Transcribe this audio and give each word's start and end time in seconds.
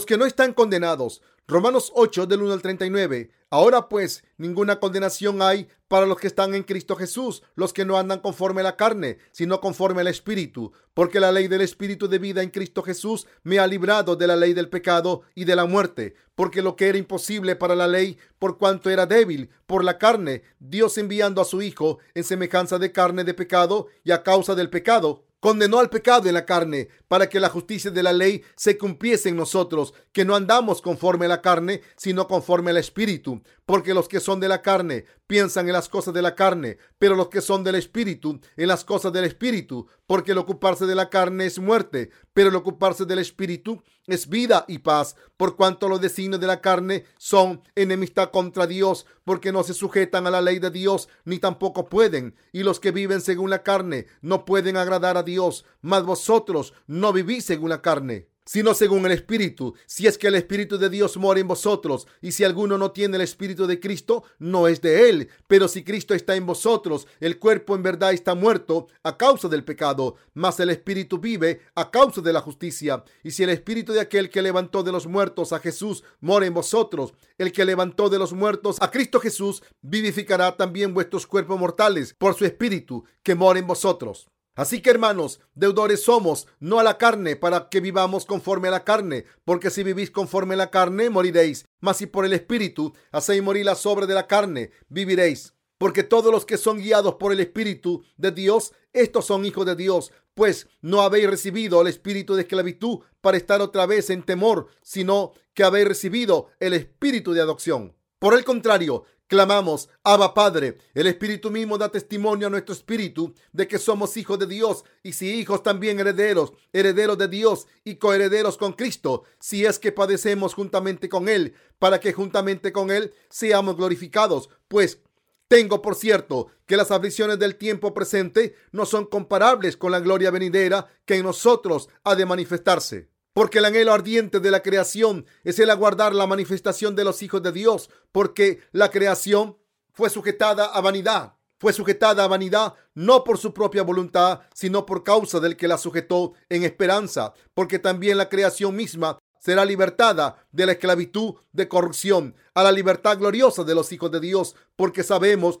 los 0.00 0.06
que 0.06 0.16
no 0.16 0.24
están 0.24 0.54
condenados. 0.54 1.20
Romanos 1.46 1.92
8 1.94 2.24
del 2.24 2.40
1 2.40 2.54
al 2.54 2.62
39. 2.62 3.32
Ahora 3.50 3.90
pues, 3.90 4.24
ninguna 4.38 4.80
condenación 4.80 5.42
hay 5.42 5.68
para 5.88 6.06
los 6.06 6.18
que 6.18 6.26
están 6.26 6.54
en 6.54 6.62
Cristo 6.62 6.96
Jesús, 6.96 7.42
los 7.54 7.74
que 7.74 7.84
no 7.84 7.98
andan 7.98 8.20
conforme 8.20 8.62
a 8.62 8.64
la 8.64 8.76
carne, 8.76 9.18
sino 9.30 9.60
conforme 9.60 10.00
al 10.00 10.06
Espíritu, 10.06 10.72
porque 10.94 11.20
la 11.20 11.32
ley 11.32 11.48
del 11.48 11.60
Espíritu 11.60 12.08
de 12.08 12.18
vida 12.18 12.42
en 12.42 12.48
Cristo 12.48 12.82
Jesús 12.82 13.26
me 13.42 13.58
ha 13.58 13.66
librado 13.66 14.16
de 14.16 14.26
la 14.26 14.36
ley 14.36 14.54
del 14.54 14.70
pecado 14.70 15.20
y 15.34 15.44
de 15.44 15.54
la 15.54 15.66
muerte, 15.66 16.14
porque 16.34 16.62
lo 16.62 16.76
que 16.76 16.88
era 16.88 16.96
imposible 16.96 17.56
para 17.56 17.74
la 17.74 17.88
ley, 17.88 18.16
por 18.38 18.56
cuanto 18.56 18.88
era 18.88 19.04
débil 19.04 19.50
por 19.66 19.84
la 19.84 19.98
carne, 19.98 20.44
Dios 20.60 20.96
enviando 20.96 21.42
a 21.42 21.44
su 21.44 21.60
Hijo 21.60 21.98
en 22.14 22.24
semejanza 22.24 22.78
de 22.78 22.90
carne 22.90 23.22
de 23.22 23.34
pecado 23.34 23.88
y 24.02 24.12
a 24.12 24.22
causa 24.22 24.54
del 24.54 24.70
pecado, 24.70 25.26
condenó 25.40 25.78
al 25.80 25.90
pecado 25.90 26.28
en 26.28 26.34
la 26.34 26.46
carne 26.46 26.88
para 27.08 27.28
que 27.28 27.40
la 27.40 27.48
justicia 27.48 27.90
de 27.90 28.02
la 28.02 28.12
ley 28.12 28.42
se 28.56 28.78
cumpliese 28.78 29.30
en 29.30 29.36
nosotros, 29.36 29.94
que 30.12 30.24
no 30.24 30.36
andamos 30.36 30.82
conforme 30.82 31.26
a 31.26 31.30
la 31.30 31.42
carne, 31.42 31.80
sino 31.96 32.28
conforme 32.28 32.70
al 32.70 32.76
Espíritu, 32.76 33.42
porque 33.66 33.94
los 33.94 34.06
que 34.06 34.20
son 34.20 34.38
de 34.38 34.48
la 34.48 34.62
carne 34.62 35.06
piensan 35.30 35.68
en 35.68 35.74
las 35.74 35.88
cosas 35.88 36.12
de 36.12 36.22
la 36.22 36.34
carne, 36.34 36.76
pero 36.98 37.14
los 37.14 37.28
que 37.28 37.40
son 37.40 37.62
del 37.62 37.76
Espíritu 37.76 38.40
en 38.56 38.66
las 38.66 38.84
cosas 38.84 39.12
del 39.12 39.22
Espíritu, 39.22 39.86
porque 40.08 40.32
el 40.32 40.38
ocuparse 40.38 40.86
de 40.86 40.96
la 40.96 41.08
carne 41.08 41.46
es 41.46 41.60
muerte, 41.60 42.10
pero 42.32 42.48
el 42.48 42.56
ocuparse 42.56 43.04
del 43.04 43.20
Espíritu 43.20 43.80
es 44.08 44.28
vida 44.28 44.64
y 44.66 44.78
paz, 44.78 45.14
por 45.36 45.54
cuanto 45.54 45.88
los 45.88 46.00
designios 46.00 46.40
de 46.40 46.48
la 46.48 46.60
carne 46.60 47.04
son 47.16 47.62
enemistad 47.76 48.32
contra 48.32 48.66
Dios, 48.66 49.06
porque 49.22 49.52
no 49.52 49.62
se 49.62 49.72
sujetan 49.72 50.26
a 50.26 50.32
la 50.32 50.40
ley 50.40 50.58
de 50.58 50.72
Dios, 50.72 51.08
ni 51.24 51.38
tampoco 51.38 51.88
pueden, 51.88 52.34
y 52.50 52.64
los 52.64 52.80
que 52.80 52.90
viven 52.90 53.20
según 53.20 53.50
la 53.50 53.62
carne 53.62 54.06
no 54.22 54.44
pueden 54.44 54.76
agradar 54.76 55.16
a 55.16 55.22
Dios, 55.22 55.64
mas 55.80 56.02
vosotros 56.02 56.74
no 56.88 57.12
vivís 57.12 57.44
según 57.44 57.68
la 57.68 57.82
carne 57.82 58.26
sino 58.50 58.74
según 58.74 59.06
el 59.06 59.12
Espíritu. 59.12 59.76
Si 59.86 60.08
es 60.08 60.18
que 60.18 60.26
el 60.26 60.34
Espíritu 60.34 60.76
de 60.76 60.90
Dios 60.90 61.16
mora 61.16 61.38
en 61.38 61.46
vosotros, 61.46 62.08
y 62.20 62.32
si 62.32 62.42
alguno 62.42 62.78
no 62.78 62.90
tiene 62.90 63.14
el 63.14 63.22
Espíritu 63.22 63.68
de 63.68 63.78
Cristo, 63.78 64.24
no 64.40 64.66
es 64.66 64.80
de 64.80 65.08
él. 65.08 65.28
Pero 65.46 65.68
si 65.68 65.84
Cristo 65.84 66.14
está 66.14 66.34
en 66.34 66.46
vosotros, 66.46 67.06
el 67.20 67.38
cuerpo 67.38 67.76
en 67.76 67.84
verdad 67.84 68.12
está 68.12 68.34
muerto 68.34 68.88
a 69.04 69.16
causa 69.16 69.46
del 69.46 69.62
pecado, 69.62 70.16
mas 70.34 70.58
el 70.58 70.70
Espíritu 70.70 71.18
vive 71.18 71.60
a 71.76 71.92
causa 71.92 72.22
de 72.22 72.32
la 72.32 72.40
justicia. 72.40 73.04
Y 73.22 73.30
si 73.30 73.44
el 73.44 73.50
Espíritu 73.50 73.92
de 73.92 74.00
aquel 74.00 74.30
que 74.30 74.42
levantó 74.42 74.82
de 74.82 74.90
los 74.90 75.06
muertos 75.06 75.52
a 75.52 75.60
Jesús 75.60 76.02
mora 76.18 76.44
en 76.44 76.54
vosotros, 76.54 77.14
el 77.38 77.52
que 77.52 77.64
levantó 77.64 78.08
de 78.08 78.18
los 78.18 78.32
muertos 78.32 78.78
a 78.80 78.90
Cristo 78.90 79.20
Jesús 79.20 79.62
vivificará 79.80 80.56
también 80.56 80.92
vuestros 80.92 81.24
cuerpos 81.24 81.56
mortales 81.56 82.16
por 82.18 82.34
su 82.34 82.44
Espíritu 82.44 83.04
que 83.22 83.36
mora 83.36 83.60
en 83.60 83.68
vosotros. 83.68 84.28
Así 84.60 84.82
que 84.82 84.90
hermanos, 84.90 85.40
deudores 85.54 86.02
somos, 86.02 86.46
no 86.58 86.78
a 86.78 86.82
la 86.82 86.98
carne, 86.98 87.34
para 87.34 87.70
que 87.70 87.80
vivamos 87.80 88.26
conforme 88.26 88.68
a 88.68 88.70
la 88.70 88.84
carne, 88.84 89.24
porque 89.46 89.70
si 89.70 89.82
vivís 89.82 90.10
conforme 90.10 90.52
a 90.52 90.58
la 90.58 90.70
carne, 90.70 91.08
moriréis, 91.08 91.64
mas 91.80 91.96
si 91.96 92.04
por 92.04 92.26
el 92.26 92.34
Espíritu 92.34 92.92
hacéis 93.10 93.42
morir 93.42 93.64
la 93.64 93.78
obras 93.84 94.06
de 94.06 94.12
la 94.12 94.26
carne, 94.26 94.70
viviréis. 94.90 95.54
Porque 95.78 96.02
todos 96.02 96.30
los 96.30 96.44
que 96.44 96.58
son 96.58 96.76
guiados 96.76 97.14
por 97.14 97.32
el 97.32 97.40
Espíritu 97.40 98.04
de 98.18 98.32
Dios, 98.32 98.74
estos 98.92 99.24
son 99.24 99.46
hijos 99.46 99.64
de 99.64 99.76
Dios, 99.76 100.12
pues 100.34 100.68
no 100.82 101.00
habéis 101.00 101.30
recibido 101.30 101.80
el 101.80 101.88
espíritu 101.88 102.34
de 102.34 102.42
esclavitud 102.42 102.98
para 103.22 103.38
estar 103.38 103.62
otra 103.62 103.86
vez 103.86 104.10
en 104.10 104.22
temor, 104.22 104.66
sino 104.82 105.32
que 105.54 105.64
habéis 105.64 105.88
recibido 105.88 106.48
el 106.60 106.74
espíritu 106.74 107.32
de 107.32 107.40
adopción. 107.40 107.96
Por 108.20 108.34
el 108.34 108.44
contrario, 108.44 109.04
Clamamos, 109.30 109.88
Abba 110.02 110.34
Padre, 110.34 110.76
el 110.92 111.06
Espíritu 111.06 111.52
mismo 111.52 111.78
da 111.78 111.88
testimonio 111.88 112.48
a 112.48 112.50
nuestro 112.50 112.74
espíritu 112.74 113.32
de 113.52 113.68
que 113.68 113.78
somos 113.78 114.16
hijos 114.16 114.40
de 114.40 114.46
Dios 114.48 114.84
y 115.04 115.12
si 115.12 115.30
hijos 115.34 115.62
también 115.62 116.00
herederos, 116.00 116.52
herederos 116.72 117.16
de 117.16 117.28
Dios 117.28 117.68
y 117.84 117.94
coherederos 117.94 118.58
con 118.58 118.72
Cristo, 118.72 119.22
si 119.38 119.64
es 119.64 119.78
que 119.78 119.92
padecemos 119.92 120.52
juntamente 120.52 121.08
con 121.08 121.28
Él, 121.28 121.54
para 121.78 122.00
que 122.00 122.12
juntamente 122.12 122.72
con 122.72 122.90
Él 122.90 123.14
seamos 123.28 123.76
glorificados. 123.76 124.50
Pues 124.66 124.98
tengo 125.46 125.80
por 125.80 125.94
cierto 125.94 126.48
que 126.66 126.76
las 126.76 126.90
aflicciones 126.90 127.38
del 127.38 127.54
tiempo 127.54 127.94
presente 127.94 128.56
no 128.72 128.84
son 128.84 129.06
comparables 129.06 129.76
con 129.76 129.92
la 129.92 130.00
gloria 130.00 130.32
venidera 130.32 130.88
que 131.04 131.14
en 131.14 131.22
nosotros 131.22 131.88
ha 132.02 132.16
de 132.16 132.26
manifestarse. 132.26 133.09
Porque 133.32 133.58
el 133.58 133.64
anhelo 133.64 133.92
ardiente 133.92 134.40
de 134.40 134.50
la 134.50 134.62
creación 134.62 135.26
es 135.44 135.58
el 135.58 135.70
aguardar 135.70 136.14
la 136.14 136.26
manifestación 136.26 136.96
de 136.96 137.04
los 137.04 137.22
hijos 137.22 137.42
de 137.42 137.52
Dios, 137.52 137.90
porque 138.12 138.60
la 138.72 138.90
creación 138.90 139.56
fue 139.92 140.10
sujetada 140.10 140.66
a 140.66 140.80
vanidad. 140.80 141.34
Fue 141.58 141.72
sujetada 141.74 142.24
a 142.24 142.28
vanidad 142.28 142.74
no 142.94 143.22
por 143.22 143.36
su 143.36 143.52
propia 143.52 143.82
voluntad, 143.82 144.40
sino 144.54 144.86
por 144.86 145.04
causa 145.04 145.40
del 145.40 145.56
que 145.56 145.68
la 145.68 145.76
sujetó 145.76 146.32
en 146.48 146.64
esperanza, 146.64 147.34
porque 147.54 147.78
también 147.78 148.16
la 148.16 148.30
creación 148.30 148.74
misma 148.74 149.18
será 149.40 149.64
libertada 149.64 150.46
de 150.52 150.66
la 150.66 150.72
esclavitud 150.72 151.34
de 151.52 151.68
corrupción 151.68 152.34
a 152.54 152.62
la 152.62 152.72
libertad 152.72 153.18
gloriosa 153.18 153.64
de 153.64 153.74
los 153.74 153.92
hijos 153.92 154.10
de 154.10 154.20
Dios, 154.20 154.54
porque 154.76 155.02
sabemos 155.02 155.60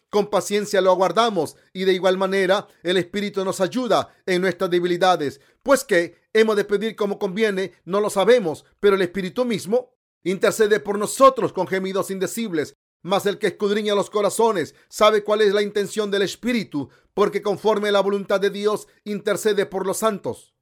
con 0.11 0.27
paciencia 0.27 0.81
lo 0.81 0.91
aguardamos 0.91 1.55
y 1.73 1.85
de 1.85 1.93
igual 1.93 2.17
manera 2.17 2.67
el 2.83 2.97
Espíritu 2.97 3.43
nos 3.43 3.61
ayuda 3.61 4.13
en 4.27 4.41
nuestras 4.41 4.69
debilidades. 4.69 5.41
Pues 5.63 5.83
que 5.83 6.17
hemos 6.33 6.57
de 6.57 6.65
pedir 6.65 6.95
como 6.95 7.17
conviene, 7.17 7.71
no 7.85 8.01
lo 8.01 8.09
sabemos, 8.09 8.65
pero 8.79 8.97
el 8.97 9.01
Espíritu 9.01 9.45
mismo 9.45 9.95
intercede 10.23 10.81
por 10.81 10.99
nosotros 10.99 11.53
con 11.53 11.65
gemidos 11.65 12.11
indecibles. 12.11 12.75
Mas 13.03 13.25
el 13.25 13.39
que 13.39 13.47
escudriña 13.47 13.95
los 13.95 14.11
corazones 14.11 14.75
sabe 14.89 15.23
cuál 15.23 15.41
es 15.41 15.53
la 15.53 15.63
intención 15.63 16.11
del 16.11 16.21
Espíritu, 16.21 16.89
porque 17.15 17.41
conforme 17.41 17.89
a 17.89 17.93
la 17.93 18.01
voluntad 18.01 18.39
de 18.39 18.51
Dios 18.51 18.87
intercede 19.05 19.65
por 19.65 19.87
los 19.87 19.97
santos. 19.97 20.53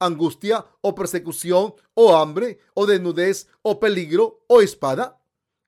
angustia 0.00 0.64
o 0.80 0.94
persecución 0.94 1.74
o 1.94 2.14
hambre 2.14 2.58
o 2.74 2.86
desnudez 2.86 3.48
o 3.62 3.78
peligro 3.80 4.44
o 4.48 4.60
espada? 4.60 5.20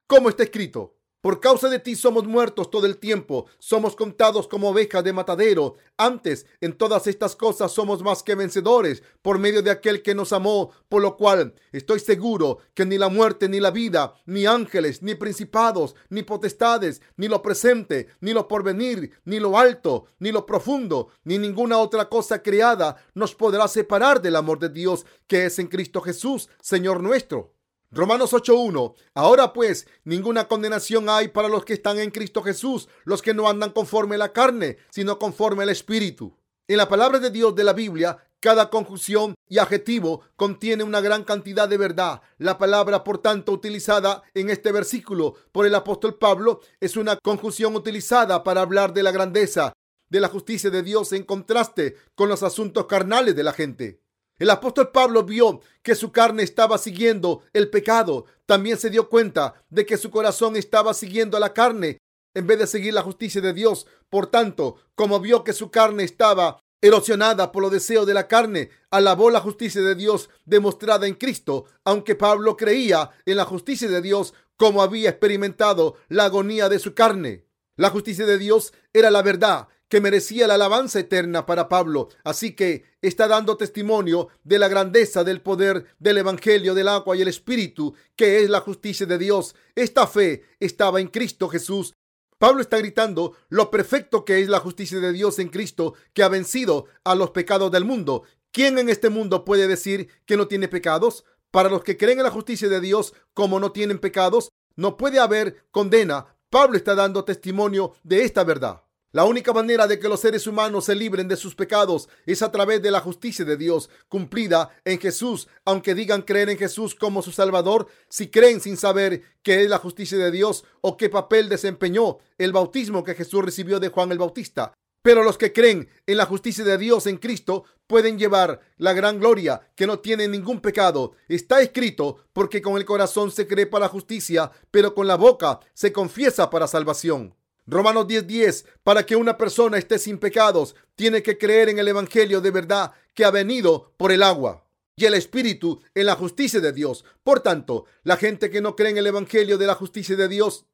Como 0.06 0.28
está 0.28 0.42
escrito, 0.42 0.97
por 1.28 1.40
causa 1.40 1.68
de 1.68 1.78
ti 1.78 1.94
somos 1.94 2.26
muertos 2.26 2.70
todo 2.70 2.86
el 2.86 2.96
tiempo, 2.96 3.44
somos 3.58 3.94
contados 3.94 4.48
como 4.48 4.70
ovejas 4.70 5.04
de 5.04 5.12
matadero. 5.12 5.74
Antes, 5.98 6.46
en 6.62 6.72
todas 6.72 7.06
estas 7.06 7.36
cosas 7.36 7.70
somos 7.70 8.02
más 8.02 8.22
que 8.22 8.34
vencedores 8.34 9.02
por 9.20 9.38
medio 9.38 9.60
de 9.60 9.70
aquel 9.70 10.00
que 10.00 10.14
nos 10.14 10.32
amó, 10.32 10.70
por 10.88 11.02
lo 11.02 11.18
cual 11.18 11.52
estoy 11.70 12.00
seguro 12.00 12.60
que 12.72 12.86
ni 12.86 12.96
la 12.96 13.10
muerte, 13.10 13.46
ni 13.46 13.60
la 13.60 13.70
vida, 13.70 14.14
ni 14.24 14.46
ángeles, 14.46 15.02
ni 15.02 15.16
principados, 15.16 15.94
ni 16.08 16.22
potestades, 16.22 17.02
ni 17.18 17.28
lo 17.28 17.42
presente, 17.42 18.08
ni 18.22 18.32
lo 18.32 18.48
porvenir, 18.48 19.10
ni 19.26 19.38
lo 19.38 19.58
alto, 19.58 20.06
ni 20.20 20.32
lo 20.32 20.46
profundo, 20.46 21.10
ni 21.24 21.36
ninguna 21.36 21.76
otra 21.76 22.08
cosa 22.08 22.42
creada 22.42 23.04
nos 23.12 23.34
podrá 23.34 23.68
separar 23.68 24.22
del 24.22 24.34
amor 24.34 24.60
de 24.60 24.70
Dios 24.70 25.04
que 25.26 25.44
es 25.44 25.58
en 25.58 25.66
Cristo 25.66 26.00
Jesús, 26.00 26.48
Señor 26.62 27.02
nuestro. 27.02 27.57
Romanos 27.90 28.34
8.1. 28.34 28.94
Ahora 29.14 29.52
pues, 29.52 29.86
ninguna 30.04 30.46
condenación 30.46 31.08
hay 31.08 31.28
para 31.28 31.48
los 31.48 31.64
que 31.64 31.72
están 31.72 31.98
en 31.98 32.10
Cristo 32.10 32.42
Jesús, 32.42 32.88
los 33.04 33.22
que 33.22 33.32
no 33.32 33.48
andan 33.48 33.70
conforme 33.70 34.16
a 34.16 34.18
la 34.18 34.32
carne, 34.32 34.76
sino 34.90 35.18
conforme 35.18 35.62
al 35.62 35.70
Espíritu. 35.70 36.36
En 36.66 36.76
la 36.76 36.88
palabra 36.88 37.18
de 37.18 37.30
Dios 37.30 37.54
de 37.54 37.64
la 37.64 37.72
Biblia, 37.72 38.18
cada 38.40 38.68
conjunción 38.68 39.34
y 39.48 39.56
adjetivo 39.56 40.20
contiene 40.36 40.84
una 40.84 41.00
gran 41.00 41.24
cantidad 41.24 41.66
de 41.66 41.78
verdad. 41.78 42.20
La 42.36 42.58
palabra, 42.58 43.04
por 43.04 43.18
tanto, 43.18 43.52
utilizada 43.52 44.22
en 44.34 44.50
este 44.50 44.70
versículo 44.70 45.34
por 45.50 45.64
el 45.64 45.74
apóstol 45.74 46.18
Pablo 46.18 46.60
es 46.80 46.96
una 46.96 47.16
conjunción 47.16 47.74
utilizada 47.74 48.44
para 48.44 48.60
hablar 48.60 48.92
de 48.92 49.02
la 49.02 49.12
grandeza, 49.12 49.72
de 50.10 50.20
la 50.20 50.28
justicia 50.28 50.68
de 50.68 50.82
Dios 50.82 51.12
en 51.14 51.24
contraste 51.24 51.96
con 52.14 52.28
los 52.28 52.42
asuntos 52.42 52.84
carnales 52.84 53.34
de 53.34 53.42
la 53.42 53.54
gente. 53.54 54.02
El 54.38 54.50
apóstol 54.50 54.90
Pablo 54.92 55.24
vio 55.24 55.60
que 55.82 55.94
su 55.94 56.12
carne 56.12 56.42
estaba 56.42 56.78
siguiendo 56.78 57.42
el 57.52 57.70
pecado. 57.70 58.26
También 58.46 58.78
se 58.78 58.90
dio 58.90 59.08
cuenta 59.08 59.54
de 59.68 59.84
que 59.84 59.96
su 59.96 60.10
corazón 60.10 60.56
estaba 60.56 60.94
siguiendo 60.94 61.36
a 61.36 61.40
la 61.40 61.52
carne 61.52 61.98
en 62.34 62.46
vez 62.46 62.58
de 62.58 62.66
seguir 62.66 62.94
la 62.94 63.02
justicia 63.02 63.40
de 63.40 63.52
Dios. 63.52 63.86
Por 64.08 64.28
tanto, 64.28 64.76
como 64.94 65.18
vio 65.18 65.42
que 65.42 65.52
su 65.52 65.70
carne 65.70 66.04
estaba 66.04 66.60
erosionada 66.80 67.50
por 67.50 67.62
los 67.62 67.72
deseos 67.72 68.06
de 68.06 68.14
la 68.14 68.28
carne, 68.28 68.70
alabó 68.90 69.30
la 69.30 69.40
justicia 69.40 69.82
de 69.82 69.96
Dios 69.96 70.30
demostrada 70.44 71.08
en 71.08 71.14
Cristo, 71.14 71.64
aunque 71.84 72.14
Pablo 72.14 72.56
creía 72.56 73.10
en 73.26 73.36
la 73.36 73.44
justicia 73.44 73.88
de 73.88 74.00
Dios 74.00 74.34
como 74.56 74.82
había 74.82 75.10
experimentado 75.10 75.96
la 76.08 76.26
agonía 76.26 76.68
de 76.68 76.78
su 76.78 76.94
carne. 76.94 77.44
La 77.76 77.90
justicia 77.90 78.26
de 78.26 78.38
Dios 78.38 78.72
era 78.92 79.10
la 79.10 79.22
verdad 79.22 79.68
que 79.88 80.00
merecía 80.00 80.46
la 80.46 80.54
alabanza 80.54 81.00
eterna 81.00 81.46
para 81.46 81.68
Pablo. 81.68 82.08
Así 82.24 82.54
que 82.54 82.84
está 83.00 83.26
dando 83.26 83.56
testimonio 83.56 84.28
de 84.44 84.58
la 84.58 84.68
grandeza 84.68 85.24
del 85.24 85.40
poder 85.40 85.86
del 85.98 86.18
Evangelio 86.18 86.74
del 86.74 86.88
agua 86.88 87.16
y 87.16 87.22
el 87.22 87.28
Espíritu, 87.28 87.94
que 88.16 88.42
es 88.42 88.50
la 88.50 88.60
justicia 88.60 89.06
de 89.06 89.18
Dios. 89.18 89.54
Esta 89.74 90.06
fe 90.06 90.44
estaba 90.60 91.00
en 91.00 91.08
Cristo 91.08 91.48
Jesús. 91.48 91.94
Pablo 92.38 92.60
está 92.60 92.78
gritando 92.78 93.36
lo 93.48 93.70
perfecto 93.70 94.24
que 94.24 94.40
es 94.40 94.48
la 94.48 94.60
justicia 94.60 95.00
de 95.00 95.12
Dios 95.12 95.38
en 95.38 95.48
Cristo, 95.48 95.94
que 96.12 96.22
ha 96.22 96.28
vencido 96.28 96.86
a 97.02 97.14
los 97.14 97.30
pecados 97.30 97.72
del 97.72 97.84
mundo. 97.84 98.22
¿Quién 98.52 98.78
en 98.78 98.88
este 98.88 99.10
mundo 99.10 99.44
puede 99.44 99.66
decir 99.66 100.08
que 100.24 100.36
no 100.36 100.46
tiene 100.46 100.68
pecados? 100.68 101.24
Para 101.50 101.68
los 101.68 101.82
que 101.82 101.96
creen 101.96 102.18
en 102.18 102.24
la 102.24 102.30
justicia 102.30 102.68
de 102.68 102.80
Dios 102.80 103.14
como 103.34 103.58
no 103.58 103.72
tienen 103.72 103.98
pecados, 103.98 104.50
no 104.76 104.96
puede 104.96 105.18
haber 105.18 105.64
condena. 105.70 106.36
Pablo 106.50 106.76
está 106.76 106.94
dando 106.94 107.24
testimonio 107.24 107.94
de 108.04 108.22
esta 108.22 108.44
verdad. 108.44 108.82
La 109.10 109.24
única 109.24 109.54
manera 109.54 109.86
de 109.86 109.98
que 109.98 110.08
los 110.08 110.20
seres 110.20 110.46
humanos 110.46 110.84
se 110.84 110.94
libren 110.94 111.28
de 111.28 111.36
sus 111.36 111.54
pecados 111.54 112.10
es 112.26 112.42
a 112.42 112.52
través 112.52 112.82
de 112.82 112.90
la 112.90 113.00
justicia 113.00 113.42
de 113.42 113.56
Dios 113.56 113.88
cumplida 114.06 114.68
en 114.84 115.00
Jesús. 115.00 115.48
Aunque 115.64 115.94
digan 115.94 116.20
creer 116.20 116.50
en 116.50 116.58
Jesús 116.58 116.94
como 116.94 117.22
su 117.22 117.32
Salvador, 117.32 117.86
si 118.10 118.28
creen 118.28 118.60
sin 118.60 118.76
saber 118.76 119.22
qué 119.42 119.62
es 119.62 119.70
la 119.70 119.78
justicia 119.78 120.18
de 120.18 120.30
Dios 120.30 120.64
o 120.82 120.98
qué 120.98 121.08
papel 121.08 121.48
desempeñó 121.48 122.18
el 122.36 122.52
bautismo 122.52 123.02
que 123.02 123.14
Jesús 123.14 123.42
recibió 123.42 123.80
de 123.80 123.88
Juan 123.88 124.12
el 124.12 124.18
Bautista. 124.18 124.74
Pero 125.00 125.22
los 125.22 125.38
que 125.38 125.54
creen 125.54 125.88
en 126.06 126.18
la 126.18 126.26
justicia 126.26 126.62
de 126.62 126.76
Dios 126.76 127.06
en 127.06 127.16
Cristo 127.16 127.64
pueden 127.86 128.18
llevar 128.18 128.60
la 128.76 128.92
gran 128.92 129.20
gloria 129.20 129.70
que 129.74 129.86
no 129.86 130.00
tiene 130.00 130.28
ningún 130.28 130.60
pecado. 130.60 131.12
Está 131.28 131.62
escrito 131.62 132.18
porque 132.34 132.60
con 132.60 132.76
el 132.76 132.84
corazón 132.84 133.30
se 133.30 133.46
cree 133.46 133.64
para 133.64 133.88
justicia, 133.88 134.50
pero 134.70 134.94
con 134.94 135.06
la 135.06 135.16
boca 135.16 135.60
se 135.72 135.94
confiesa 135.94 136.50
para 136.50 136.66
salvación. 136.66 137.37
Romanos 137.70 138.06
10:10, 138.08 138.64
para 138.82 139.04
que 139.04 139.14
una 139.14 139.36
persona 139.36 139.76
esté 139.76 139.98
sin 139.98 140.16
pecados, 140.18 140.74
tiene 140.96 141.22
que 141.22 141.36
creer 141.36 141.68
en 141.68 141.78
el 141.78 141.88
Evangelio 141.88 142.40
de 142.40 142.50
verdad 142.50 142.92
que 143.12 143.26
ha 143.26 143.30
venido 143.30 143.92
por 143.98 144.10
el 144.10 144.22
agua 144.22 144.64
y 144.96 145.04
el 145.04 145.12
Espíritu 145.12 145.82
en 145.94 146.06
la 146.06 146.14
justicia 146.14 146.60
de 146.60 146.72
Dios. 146.72 147.04
Por 147.22 147.40
tanto, 147.40 147.84
la 148.04 148.16
gente 148.16 148.48
que 148.48 148.62
no 148.62 148.74
cree 148.74 148.92
en 148.92 148.96
el 148.96 149.06
Evangelio 149.06 149.58
de 149.58 149.66
la 149.66 149.74
justicia 149.74 150.16
de 150.16 150.28
Dios 150.28 150.64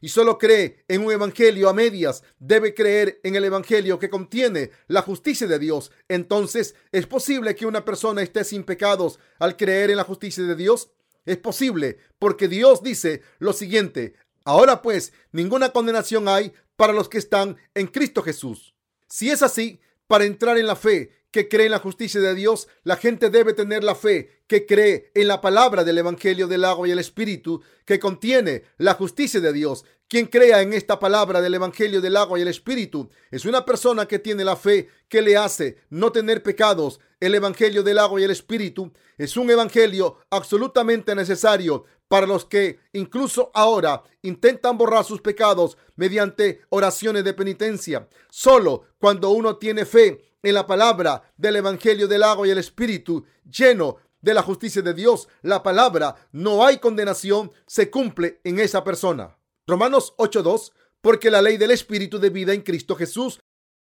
y 0.00 0.08
solo 0.08 0.38
cree 0.38 0.84
en 0.86 1.04
un 1.04 1.10
evangelio 1.10 1.68
a 1.68 1.72
medias, 1.72 2.22
debe 2.38 2.74
creer 2.74 3.18
en 3.24 3.34
el 3.34 3.44
evangelio 3.44 3.98
que 3.98 4.10
contiene 4.10 4.70
la 4.86 5.02
justicia 5.02 5.46
de 5.46 5.58
Dios. 5.58 5.90
Entonces, 6.06 6.74
¿es 6.92 7.06
posible 7.06 7.56
que 7.56 7.66
una 7.66 7.84
persona 7.84 8.22
esté 8.22 8.44
sin 8.44 8.62
pecados 8.62 9.18
al 9.38 9.56
creer 9.56 9.90
en 9.90 9.96
la 9.96 10.04
justicia 10.04 10.44
de 10.44 10.54
Dios? 10.54 10.90
Es 11.24 11.38
posible 11.38 11.98
porque 12.18 12.46
Dios 12.46 12.82
dice 12.82 13.22
lo 13.38 13.52
siguiente, 13.52 14.14
Ahora 14.46 14.80
pues, 14.80 15.12
ninguna 15.32 15.70
condenación 15.70 16.28
hay 16.28 16.52
para 16.76 16.92
los 16.92 17.08
que 17.08 17.18
están 17.18 17.56
en 17.74 17.88
Cristo 17.88 18.22
Jesús. 18.22 18.76
Si 19.08 19.28
es 19.28 19.42
así, 19.42 19.80
para 20.06 20.24
entrar 20.24 20.56
en 20.56 20.68
la 20.68 20.76
fe 20.76 21.10
que 21.32 21.48
cree 21.48 21.66
en 21.66 21.72
la 21.72 21.80
justicia 21.80 22.20
de 22.20 22.32
Dios, 22.32 22.68
la 22.84 22.96
gente 22.96 23.28
debe 23.28 23.54
tener 23.54 23.82
la 23.82 23.96
fe 23.96 24.44
que 24.46 24.64
cree 24.64 25.10
en 25.14 25.26
la 25.26 25.40
palabra 25.40 25.82
del 25.82 25.98
Evangelio 25.98 26.46
del 26.46 26.64
agua 26.64 26.86
y 26.86 26.92
el 26.92 27.00
Espíritu 27.00 27.60
que 27.84 27.98
contiene 27.98 28.62
la 28.78 28.94
justicia 28.94 29.40
de 29.40 29.52
Dios. 29.52 29.84
Quien 30.08 30.26
crea 30.26 30.62
en 30.62 30.72
esta 30.72 31.00
palabra 31.00 31.40
del 31.40 31.54
Evangelio 31.54 32.00
del 32.00 32.16
agua 32.16 32.38
y 32.38 32.42
el 32.42 32.48
Espíritu 32.48 33.10
es 33.32 33.44
una 33.44 33.64
persona 33.64 34.06
que 34.06 34.20
tiene 34.20 34.44
la 34.44 34.54
fe 34.54 34.88
que 35.08 35.22
le 35.22 35.36
hace 35.36 35.78
no 35.90 36.12
tener 36.12 36.44
pecados. 36.44 37.00
El 37.18 37.34
Evangelio 37.34 37.82
del 37.82 37.98
agua 37.98 38.20
y 38.20 38.24
el 38.24 38.30
Espíritu 38.30 38.92
es 39.18 39.36
un 39.36 39.50
Evangelio 39.50 40.18
absolutamente 40.30 41.16
necesario 41.16 41.84
para 42.08 42.26
los 42.26 42.44
que 42.44 42.78
incluso 42.92 43.50
ahora 43.54 44.02
intentan 44.22 44.78
borrar 44.78 45.04
sus 45.04 45.20
pecados 45.20 45.76
mediante 45.96 46.60
oraciones 46.68 47.24
de 47.24 47.34
penitencia. 47.34 48.08
Solo 48.30 48.84
cuando 48.98 49.30
uno 49.30 49.56
tiene 49.56 49.84
fe 49.84 50.34
en 50.42 50.54
la 50.54 50.66
palabra 50.66 51.32
del 51.36 51.56
Evangelio 51.56 52.06
del 52.06 52.22
agua 52.22 52.46
y 52.46 52.50
el 52.50 52.58
Espíritu 52.58 53.24
lleno 53.44 53.96
de 54.20 54.34
la 54.34 54.42
justicia 54.42 54.82
de 54.82 54.94
Dios, 54.94 55.28
la 55.42 55.62
palabra 55.62 56.16
no 56.32 56.64
hay 56.64 56.78
condenación, 56.78 57.52
se 57.66 57.90
cumple 57.90 58.40
en 58.44 58.58
esa 58.60 58.84
persona. 58.84 59.36
Romanos 59.66 60.14
8.2 60.18 60.72
Porque 61.00 61.30
la 61.30 61.42
ley 61.42 61.56
del 61.56 61.72
Espíritu 61.72 62.18
de 62.18 62.30
vida 62.30 62.52
en 62.52 62.62
Cristo 62.62 62.94
Jesús 62.96 63.40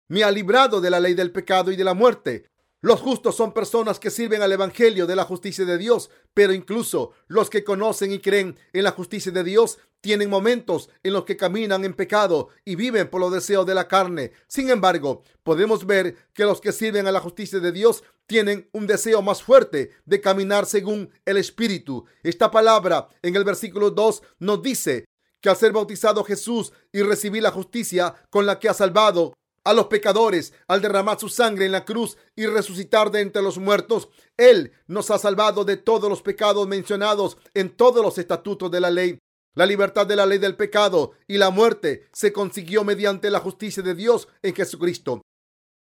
me 0.08 0.24
ha 0.24 0.30
librado 0.30 0.80
de 0.80 0.90
la 0.90 1.00
ley 1.00 1.14
del 1.14 1.30
pecado 1.30 1.70
y 1.70 1.76
de 1.76 1.84
la 1.84 1.94
muerte. 1.94 2.46
Los 2.82 3.00
justos 3.00 3.36
son 3.36 3.52
personas 3.52 4.00
que 4.00 4.10
sirven 4.10 4.40
al 4.40 4.52
Evangelio 4.52 5.06
de 5.06 5.14
la 5.14 5.24
justicia 5.24 5.66
de 5.66 5.76
Dios, 5.76 6.08
pero 6.32 6.54
incluso 6.54 7.12
los 7.26 7.50
que 7.50 7.62
conocen 7.62 8.10
y 8.10 8.20
creen 8.20 8.56
en 8.72 8.84
la 8.84 8.92
justicia 8.92 9.30
de 9.30 9.44
Dios 9.44 9.78
tienen 10.00 10.30
momentos 10.30 10.88
en 11.02 11.12
los 11.12 11.24
que 11.24 11.36
caminan 11.36 11.84
en 11.84 11.92
pecado 11.92 12.48
y 12.64 12.76
viven 12.76 13.10
por 13.10 13.20
los 13.20 13.32
deseos 13.32 13.66
de 13.66 13.74
la 13.74 13.86
carne. 13.86 14.32
Sin 14.48 14.70
embargo, 14.70 15.22
podemos 15.42 15.84
ver 15.84 16.16
que 16.32 16.44
los 16.44 16.62
que 16.62 16.72
sirven 16.72 17.06
a 17.06 17.12
la 17.12 17.20
justicia 17.20 17.60
de 17.60 17.70
Dios 17.70 18.02
tienen 18.26 18.70
un 18.72 18.86
deseo 18.86 19.20
más 19.20 19.42
fuerte 19.42 19.90
de 20.06 20.20
caminar 20.22 20.64
según 20.64 21.10
el 21.26 21.36
Espíritu. 21.36 22.06
Esta 22.22 22.50
palabra 22.50 23.08
en 23.20 23.36
el 23.36 23.44
versículo 23.44 23.90
2 23.90 24.22
nos 24.38 24.62
dice 24.62 25.04
que 25.42 25.50
al 25.50 25.56
ser 25.56 25.72
bautizado 25.72 26.24
Jesús 26.24 26.72
y 26.92 27.02
recibir 27.02 27.42
la 27.42 27.50
justicia 27.50 28.14
con 28.30 28.46
la 28.46 28.58
que 28.58 28.68
ha 28.68 28.74
salvado 28.74 29.34
a 29.64 29.72
los 29.72 29.86
pecadores 29.86 30.52
al 30.68 30.80
derramar 30.80 31.18
su 31.18 31.28
sangre 31.28 31.66
en 31.66 31.72
la 31.72 31.84
cruz 31.84 32.16
y 32.34 32.46
resucitar 32.46 33.10
de 33.10 33.20
entre 33.20 33.42
los 33.42 33.58
muertos. 33.58 34.08
Él 34.36 34.72
nos 34.86 35.10
ha 35.10 35.18
salvado 35.18 35.64
de 35.64 35.76
todos 35.76 36.08
los 36.08 36.22
pecados 36.22 36.66
mencionados 36.66 37.36
en 37.54 37.70
todos 37.76 38.02
los 38.02 38.18
estatutos 38.18 38.70
de 38.70 38.80
la 38.80 38.90
ley. 38.90 39.18
La 39.54 39.66
libertad 39.66 40.06
de 40.06 40.16
la 40.16 40.26
ley 40.26 40.38
del 40.38 40.56
pecado 40.56 41.12
y 41.26 41.36
la 41.38 41.50
muerte 41.50 42.08
se 42.12 42.32
consiguió 42.32 42.84
mediante 42.84 43.30
la 43.30 43.40
justicia 43.40 43.82
de 43.82 43.94
Dios 43.94 44.28
en 44.42 44.54
Jesucristo. 44.54 45.22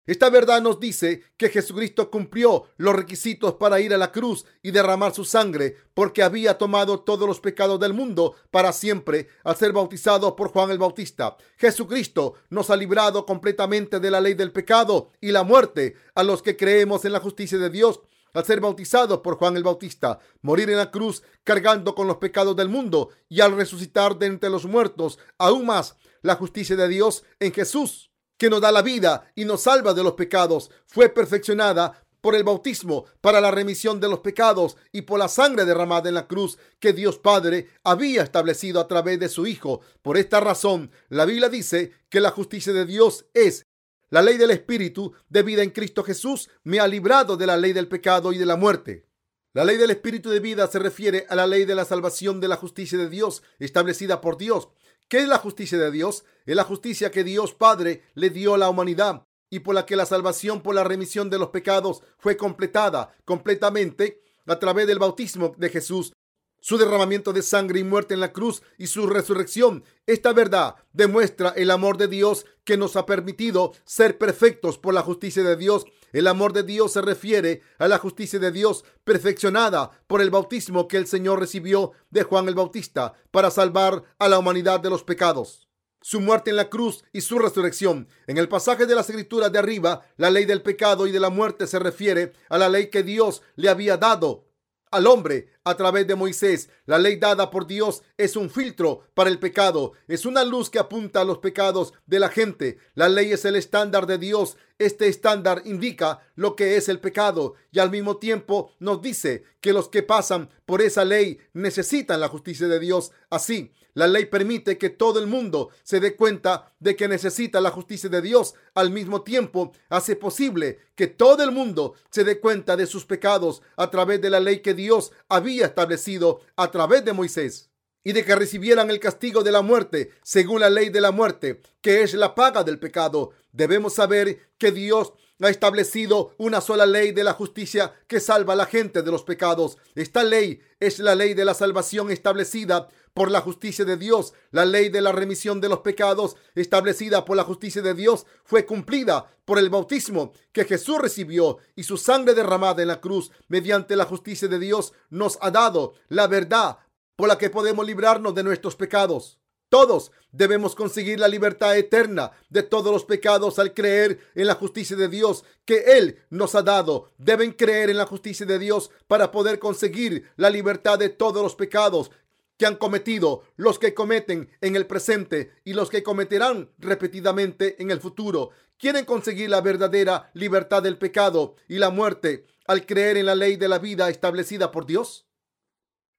Esta 0.07 0.31
verdad 0.31 0.63
nos 0.63 0.79
dice 0.79 1.25
que 1.37 1.49
Jesucristo 1.49 2.13
cumplió 2.13 2.67
los 2.77 2.95
requisitos 2.95 3.55
para 3.55 3.81
ir 3.81 3.93
a 3.93 3.99
la 3.99 4.13
cruz 4.13 4.47
y 4.63 4.71
derramar 4.71 5.13
su 5.13 5.25
sangre, 5.25 5.77
porque 5.95 6.23
había 6.23 6.59
tomado 6.59 7.01
todos 7.01 7.27
los 7.27 7.41
pecados 7.41 7.81
del 7.81 7.93
mundo 7.93 8.37
para 8.53 8.73
siempre 8.73 9.27
al 9.43 9.57
ser 9.57 9.73
bautizado 9.73 10.37
por 10.37 10.51
Juan 10.51 10.71
el 10.71 10.79
Bautista. 10.79 11.37
Jesucristo 11.57 12.35
nos 12.51 12.71
ha 12.71 12.77
librado 12.77 13.27
completamente 13.27 13.99
de 13.99 14.11
la 14.13 14.21
ley 14.21 14.35
del 14.35 14.53
pecado 14.53 15.11
y 15.21 15.33
la 15.33 15.43
muerte 15.43 15.97
a 16.15 16.23
los 16.23 16.41
que 16.41 16.57
creemos 16.57 17.05
en 17.05 17.13
la 17.13 17.21
justicia 17.21 17.59
de 17.59 17.71
Dios 17.71 18.01
al 18.33 18.45
ser 18.45 18.61
bautizado 18.61 19.23
por 19.23 19.39
Juan 19.39 19.57
el 19.57 19.65
Bautista, 19.65 20.21
morir 20.43 20.71
en 20.71 20.77
la 20.77 20.91
cruz 20.91 21.23
cargando 21.43 21.95
con 21.95 22.07
los 22.07 22.19
pecados 22.19 22.55
del 22.55 22.69
mundo 22.69 23.09
y 23.29 23.41
al 23.41 23.57
resucitar 23.57 24.19
de 24.19 24.27
entre 24.27 24.51
los 24.51 24.67
muertos, 24.67 25.19
aún 25.39 25.67
más 25.67 25.97
la 26.21 26.37
justicia 26.37 26.77
de 26.77 26.87
Dios 26.87 27.25
en 27.41 27.53
Jesús 27.53 28.11
que 28.39 28.51
nos 28.51 28.61
da 28.61 28.73
la 28.73 28.83
vida 28.83 29.31
y 29.35 29.45
nos 29.45 29.63
salva 29.63 29.95
de 29.95 30.03
los 30.03 30.13
pecados, 30.13 30.71
fue 30.87 31.09
perfeccionada 31.09 32.03
por 32.21 32.35
el 32.35 32.45
bautismo 32.45 33.05
para 33.21 33.41
la 33.41 33.51
remisión 33.51 34.01
de 34.01 34.09
los 34.09 34.21
pecados 34.21 34.77
y 34.91 35.03
por 35.03 35.19
la 35.19 35.29
sangre 35.29 35.65
derramada 35.65 36.09
en 36.09 36.17
la 36.17 36.27
cruz 36.27 36.59
que 36.81 36.93
Dios 36.93 37.19
Padre 37.19 37.69
había 37.85 38.23
establecido 38.23 38.81
a 38.81 38.89
través 38.89 39.21
de 39.21 39.29
su 39.29 39.47
Hijo. 39.47 39.81
Por 40.03 40.17
esta 40.17 40.41
razón, 40.41 40.91
la 41.09 41.25
Biblia 41.25 41.49
dice 41.49 41.93
que 42.09 42.21
la 42.21 42.31
justicia 42.31 42.73
de 42.73 42.85
Dios 42.85 43.27
es 43.33 43.67
la 44.09 44.23
ley 44.23 44.39
del 44.39 44.53
Espíritu 44.53 45.15
de 45.29 45.43
vida 45.43 45.63
en 45.63 45.71
Cristo 45.71 46.05
Jesús 46.05 46.49
me 46.63 46.79
ha 46.79 46.87
librado 46.87 47.37
de 47.37 47.47
la 47.47 47.57
ley 47.57 47.73
del 47.73 47.89
pecado 47.89 48.33
y 48.33 48.39
de 48.39 48.47
la 48.47 48.57
muerte. 48.57 49.07
La 49.53 49.65
ley 49.65 49.77
del 49.79 49.91
Espíritu 49.91 50.31
de 50.31 50.39
vida 50.39 50.67
se 50.69 50.79
refiere 50.79 51.27
a 51.29 51.35
la 51.35 51.47
ley 51.47 51.65
de 51.65 51.75
la 51.75 51.85
salvación 51.85 52.41
de 52.41 52.47
la 52.47 52.57
justicia 52.57 52.99
de 52.99 53.09
Dios 53.09 53.43
establecida 53.59 54.21
por 54.21 54.37
Dios 54.37 54.69
¿Qué 55.09 55.19
es 55.19 55.29
la 55.29 55.39
justicia 55.39 55.79
de 55.79 55.93
Dios? 55.93 56.25
Es 56.47 56.57
la 56.57 56.65
justicia 56.65 57.13
que 57.13 57.23
Dios 57.23 57.55
Padre 57.55 58.03
le 58.15 58.31
dio 58.31 58.55
a 58.55 58.59
la 58.59 58.69
humanidad 58.69 59.25
y 59.49 59.61
por 59.61 59.77
la 59.77 59.87
que 59.87 59.95
la 59.95 60.05
salvación 60.05 60.63
por 60.63 60.75
la 60.75 60.83
remisión 60.83 61.31
de 61.31 61.39
los 61.39 61.51
pecados 61.51 62.03
fue 62.19 62.37
completada 62.37 63.15
completamente 63.25 64.21
a 64.47 64.59
través 64.59 64.89
del 64.89 64.99
bautismo 64.99 65.55
de 65.57 65.69
Jesús. 65.69 66.13
su 66.59 66.79
derramamiento 66.79 67.33
de 67.33 67.43
sangre 67.43 67.79
y 67.79 67.85
muerte 67.85 68.15
en 68.15 68.19
la 68.19 68.33
cruz 68.33 68.61
y 68.77 68.89
su 68.89 69.07
resurrección. 69.07 69.85
Esta 70.05 70.33
verdad 70.33 70.75
demuestra 70.93 71.51
el 71.51 71.71
amor 71.71 71.97
de 71.97 72.09
Dios 72.09 72.45
que 72.65 72.77
nos 72.77 72.97
ha 72.97 73.07
permitido 73.07 73.73
ser 73.85 74.19
perfectos 74.19 74.77
por 74.77 74.93
la 74.93 75.03
justicia 75.03 75.45
de 75.45 75.55
Dios. 75.55 75.85
El 76.17 76.29
amor 76.29 76.55
de 76.55 76.63
Dios 76.63 76.95
se 76.95 77.03
refiere 77.03 77.61
a 77.79 77.89
la 77.89 77.99
justicia 77.99 78.39
de 78.39 78.51
Dios 78.51 78.87
perfeccionada 79.05 79.91
por 80.07 80.23
el 80.23 80.31
bautismo 80.31 80.89
que 80.89 80.97
el 80.97 81.07
Señor 81.07 81.41
recibió 81.41 81.93
de 82.09 82.23
Juan 82.23 82.49
el 82.49 82.55
Bautista 82.55 83.13
para 83.31 83.51
salvar 83.51 84.03
a 84.19 84.27
la 84.27 84.39
humanidad 84.39 84.81
de 84.81 84.89
los 84.89 85.05
pecados 85.05 85.69
su 86.01 86.21
muerte 86.21 86.51
en 86.51 86.57
la 86.57 86.71
cruz 86.71 87.05
y 87.13 87.21
su 87.21 87.39
resurrección. 87.39 88.09
En 88.29 88.39
el 88.39 88.49
pasaje 88.49 88.87
de 88.87 88.95
las 88.95 89.11
escrituras 89.11 89.53
de 89.53 89.59
arriba, 89.59 90.07
la 90.17 90.31
ley 90.31 90.47
del 90.47 90.63
pecado 90.63 91.07
y 91.07 91.11
de 91.11 91.21
la 91.21 91.31
muerte 91.31 91.67
se 91.67 91.81
refiere 91.81 92.33
a 92.49 92.57
la 92.57 92.69
ley 92.69 92.91
que 92.91 93.03
Dios 93.03 93.43
le 93.57 93.69
había 93.69 93.97
dado 93.99 94.46
al 94.91 95.07
hombre 95.07 95.49
a 95.65 95.77
través 95.77 96.07
de 96.07 96.15
Moisés. 96.15 96.69
La 96.87 96.99
ley 96.99 97.17
dada 97.17 97.51
por 97.51 97.67
Dios 97.67 98.03
es 98.17 98.37
un 98.37 98.51
filtro 98.51 99.09
para 99.15 99.31
el 99.31 99.39
pecado, 99.39 99.93
es 100.09 100.27
una 100.27 100.45
luz 100.45 100.71
que 100.71 100.79
apunta 100.79 101.21
a 101.21 101.25
los 101.25 101.39
pecados 101.39 101.93
de 102.07 102.21
la 102.21 102.29
gente. 102.29 102.79
La 102.95 103.09
ley 103.09 103.33
es 103.33 103.45
el 103.45 103.57
estándar 103.57 104.07
de 104.07 104.19
Dios. 104.19 104.57
Este 104.79 105.09
estándar 105.09 105.63
indica 105.65 106.21
lo 106.35 106.55
que 106.55 106.77
es 106.77 106.89
el 106.89 107.01
pecado 107.01 107.55
y 107.73 107.79
al 107.79 107.91
mismo 107.91 108.19
tiempo 108.19 108.73
nos 108.79 109.01
dice 109.01 109.45
que 109.61 109.73
los 109.73 109.89
que 109.89 110.03
pasan 110.03 110.51
por 110.67 110.83
esa 110.83 111.05
ley 111.05 111.39
necesitan 111.53 112.21
la 112.21 112.29
justicia 112.29 112.69
de 112.69 112.79
Dios. 112.79 113.13
Así, 113.31 113.73
la 113.97 114.07
ley 114.07 114.27
permite 114.27 114.77
que 114.77 114.91
todo 114.91 115.19
el 115.21 115.27
mundo 115.27 115.71
se 115.83 116.01
dé 116.01 116.17
cuenta 116.17 116.71
de 116.79 116.95
que 116.95 117.09
necesita 117.09 117.63
la 117.63 117.71
justicia 117.71 118.11
de 118.11 118.21
Dios. 118.21 118.55
Al 118.75 118.91
mismo 118.91 119.23
tiempo, 119.23 119.73
hace 119.89 120.17
posible 120.17 120.81
que 120.95 121.07
todo 121.07 121.43
el 121.43 121.51
mundo 121.51 121.95
se 122.11 122.23
dé 122.23 122.39
cuenta 122.39 122.77
de 122.77 122.85
sus 122.85 123.07
pecados 123.07 123.63
a 123.75 123.91
través 123.91 124.21
de 124.21 124.29
la 124.29 124.39
ley 124.39 124.61
que 124.61 124.75
Dios 124.75 125.13
había 125.31 125.65
establecido 125.65 126.43
a 126.57 126.71
través 126.71 127.07
de 127.07 127.15
Moisés 127.15 127.71
y 128.05 128.13
de 128.13 128.23
que 128.23 128.37
recibieran 128.37 128.91
el 128.91 129.01
castigo 129.01 129.43
de 129.43 129.53
la 129.53 129.63
muerte 129.63 130.11
según 130.23 130.61
la 130.61 130.69
ley 130.69 130.91
de 130.91 131.01
la 131.01 131.11
muerte, 131.11 131.63
que 131.81 132.03
es 132.03 132.13
la 132.13 132.35
paga 132.35 132.65
del 132.65 132.79
pecado. 132.79 133.31
Debemos 133.51 133.95
saber 133.95 134.51
que 134.59 134.73
Dios 134.73 135.15
ha 135.45 135.51
establecido 135.51 136.35
una 136.39 136.61
sola 136.61 136.87
ley 136.87 137.13
de 137.13 137.25
la 137.25 137.35
justicia 137.35 137.93
que 138.07 138.21
salva 138.21 138.55
a 138.55 138.57
la 138.57 138.67
gente 138.67 139.03
de 139.03 139.11
los 139.11 139.23
pecados. 139.23 139.77
Esta 139.95 140.25
ley 140.25 140.61
es 140.81 140.99
la 140.99 141.15
ley 141.15 141.35
de 141.35 141.45
la 141.45 141.55
salvación 141.55 142.11
establecida 142.11 142.89
por 143.13 143.31
la 143.31 143.41
justicia 143.41 143.85
de 143.85 143.97
Dios. 143.97 144.33
La 144.51 144.65
ley 144.65 144.89
de 144.89 145.01
la 145.01 145.13
remisión 145.13 145.61
de 145.61 145.69
los 145.69 145.81
pecados 145.81 146.37
establecida 146.55 147.25
por 147.25 147.37
la 147.37 147.45
justicia 147.45 147.83
de 147.83 147.95
Dios 147.95 148.27
fue 148.45 148.65
cumplida 148.65 149.31
por 149.45 149.59
el 149.59 149.71
bautismo 149.71 150.33
que 150.53 150.65
Jesús 150.65 150.99
recibió 150.99 151.59
y 151.75 151.83
su 151.85 151.97
sangre 151.97 152.35
derramada 152.35 152.83
en 152.83 152.89
la 152.89 153.01
cruz 153.01 153.31
mediante 153.49 153.97
la 153.97 154.05
justicia 154.05 154.49
de 154.49 154.59
Dios 154.59 154.93
nos 155.11 155.39
ha 155.41 155.51
dado 155.51 155.95
la 156.09 156.27
verdad 156.27 156.79
por 157.15 157.29
la 157.29 157.39
que 157.39 157.51
podemos 157.51 157.87
librarnos 157.87 158.35
de 158.35 158.43
nuestros 158.43 158.77
pecados. 158.77 159.39
Todos 159.69 160.13
debemos 160.31 160.75
conseguir 160.75 161.19
la 161.19 161.29
libertad 161.29 161.77
eterna 161.77 162.31
de 162.51 162.63
todos 162.63 162.93
los 162.93 163.05
pecados 163.05 163.59
al 163.59 163.75
creer 163.75 164.21
en 164.35 164.47
la 164.47 164.55
justicia 164.55 164.97
de 164.97 165.09
Dios 165.09 165.45
que 165.65 165.99
Él 165.99 166.23
nos 166.31 166.55
ha 166.55 166.63
dado. 166.63 167.11
Deben 167.19 167.53
creer 167.53 167.91
en 167.91 167.97
la 167.97 168.07
justicia 168.07 168.47
de 168.47 168.59
Dios 168.59 168.91
para 169.09 169.33
poder 169.33 169.59
conseguir 169.59 170.31
la 170.37 170.51
libertad 170.51 170.99
de 170.99 171.09
todos 171.09 171.43
los 171.43 171.57
pecados 171.57 172.11
que 172.57 172.67
han 172.67 172.77
cometido, 172.77 173.43
los 173.57 173.79
que 173.79 173.93
cometen 173.93 174.51
en 174.61 174.77
el 174.77 174.87
presente 174.87 175.53
y 175.65 175.75
los 175.75 175.91
que 175.91 176.03
cometerán 176.03 176.71
repetidamente 176.79 177.83
en 177.83 177.91
el 177.91 178.01
futuro. 178.01 178.51
Quieren 178.79 179.05
conseguir 179.05 179.51
la 179.51 179.61
verdadera 179.61 180.31
libertad 180.35 180.83
del 180.83 180.97
pecado 180.97 181.57
y 181.69 181.79
la 181.79 181.91
muerte 181.91 182.47
al 182.67 182.87
creer 182.87 183.17
en 183.17 183.27
la 183.27 183.35
ley 183.35 183.57
de 183.57 183.69
la 183.69 183.79
vida 183.79 184.09
establecida 184.11 184.71
por 184.71 184.87
Dios. 184.87 185.27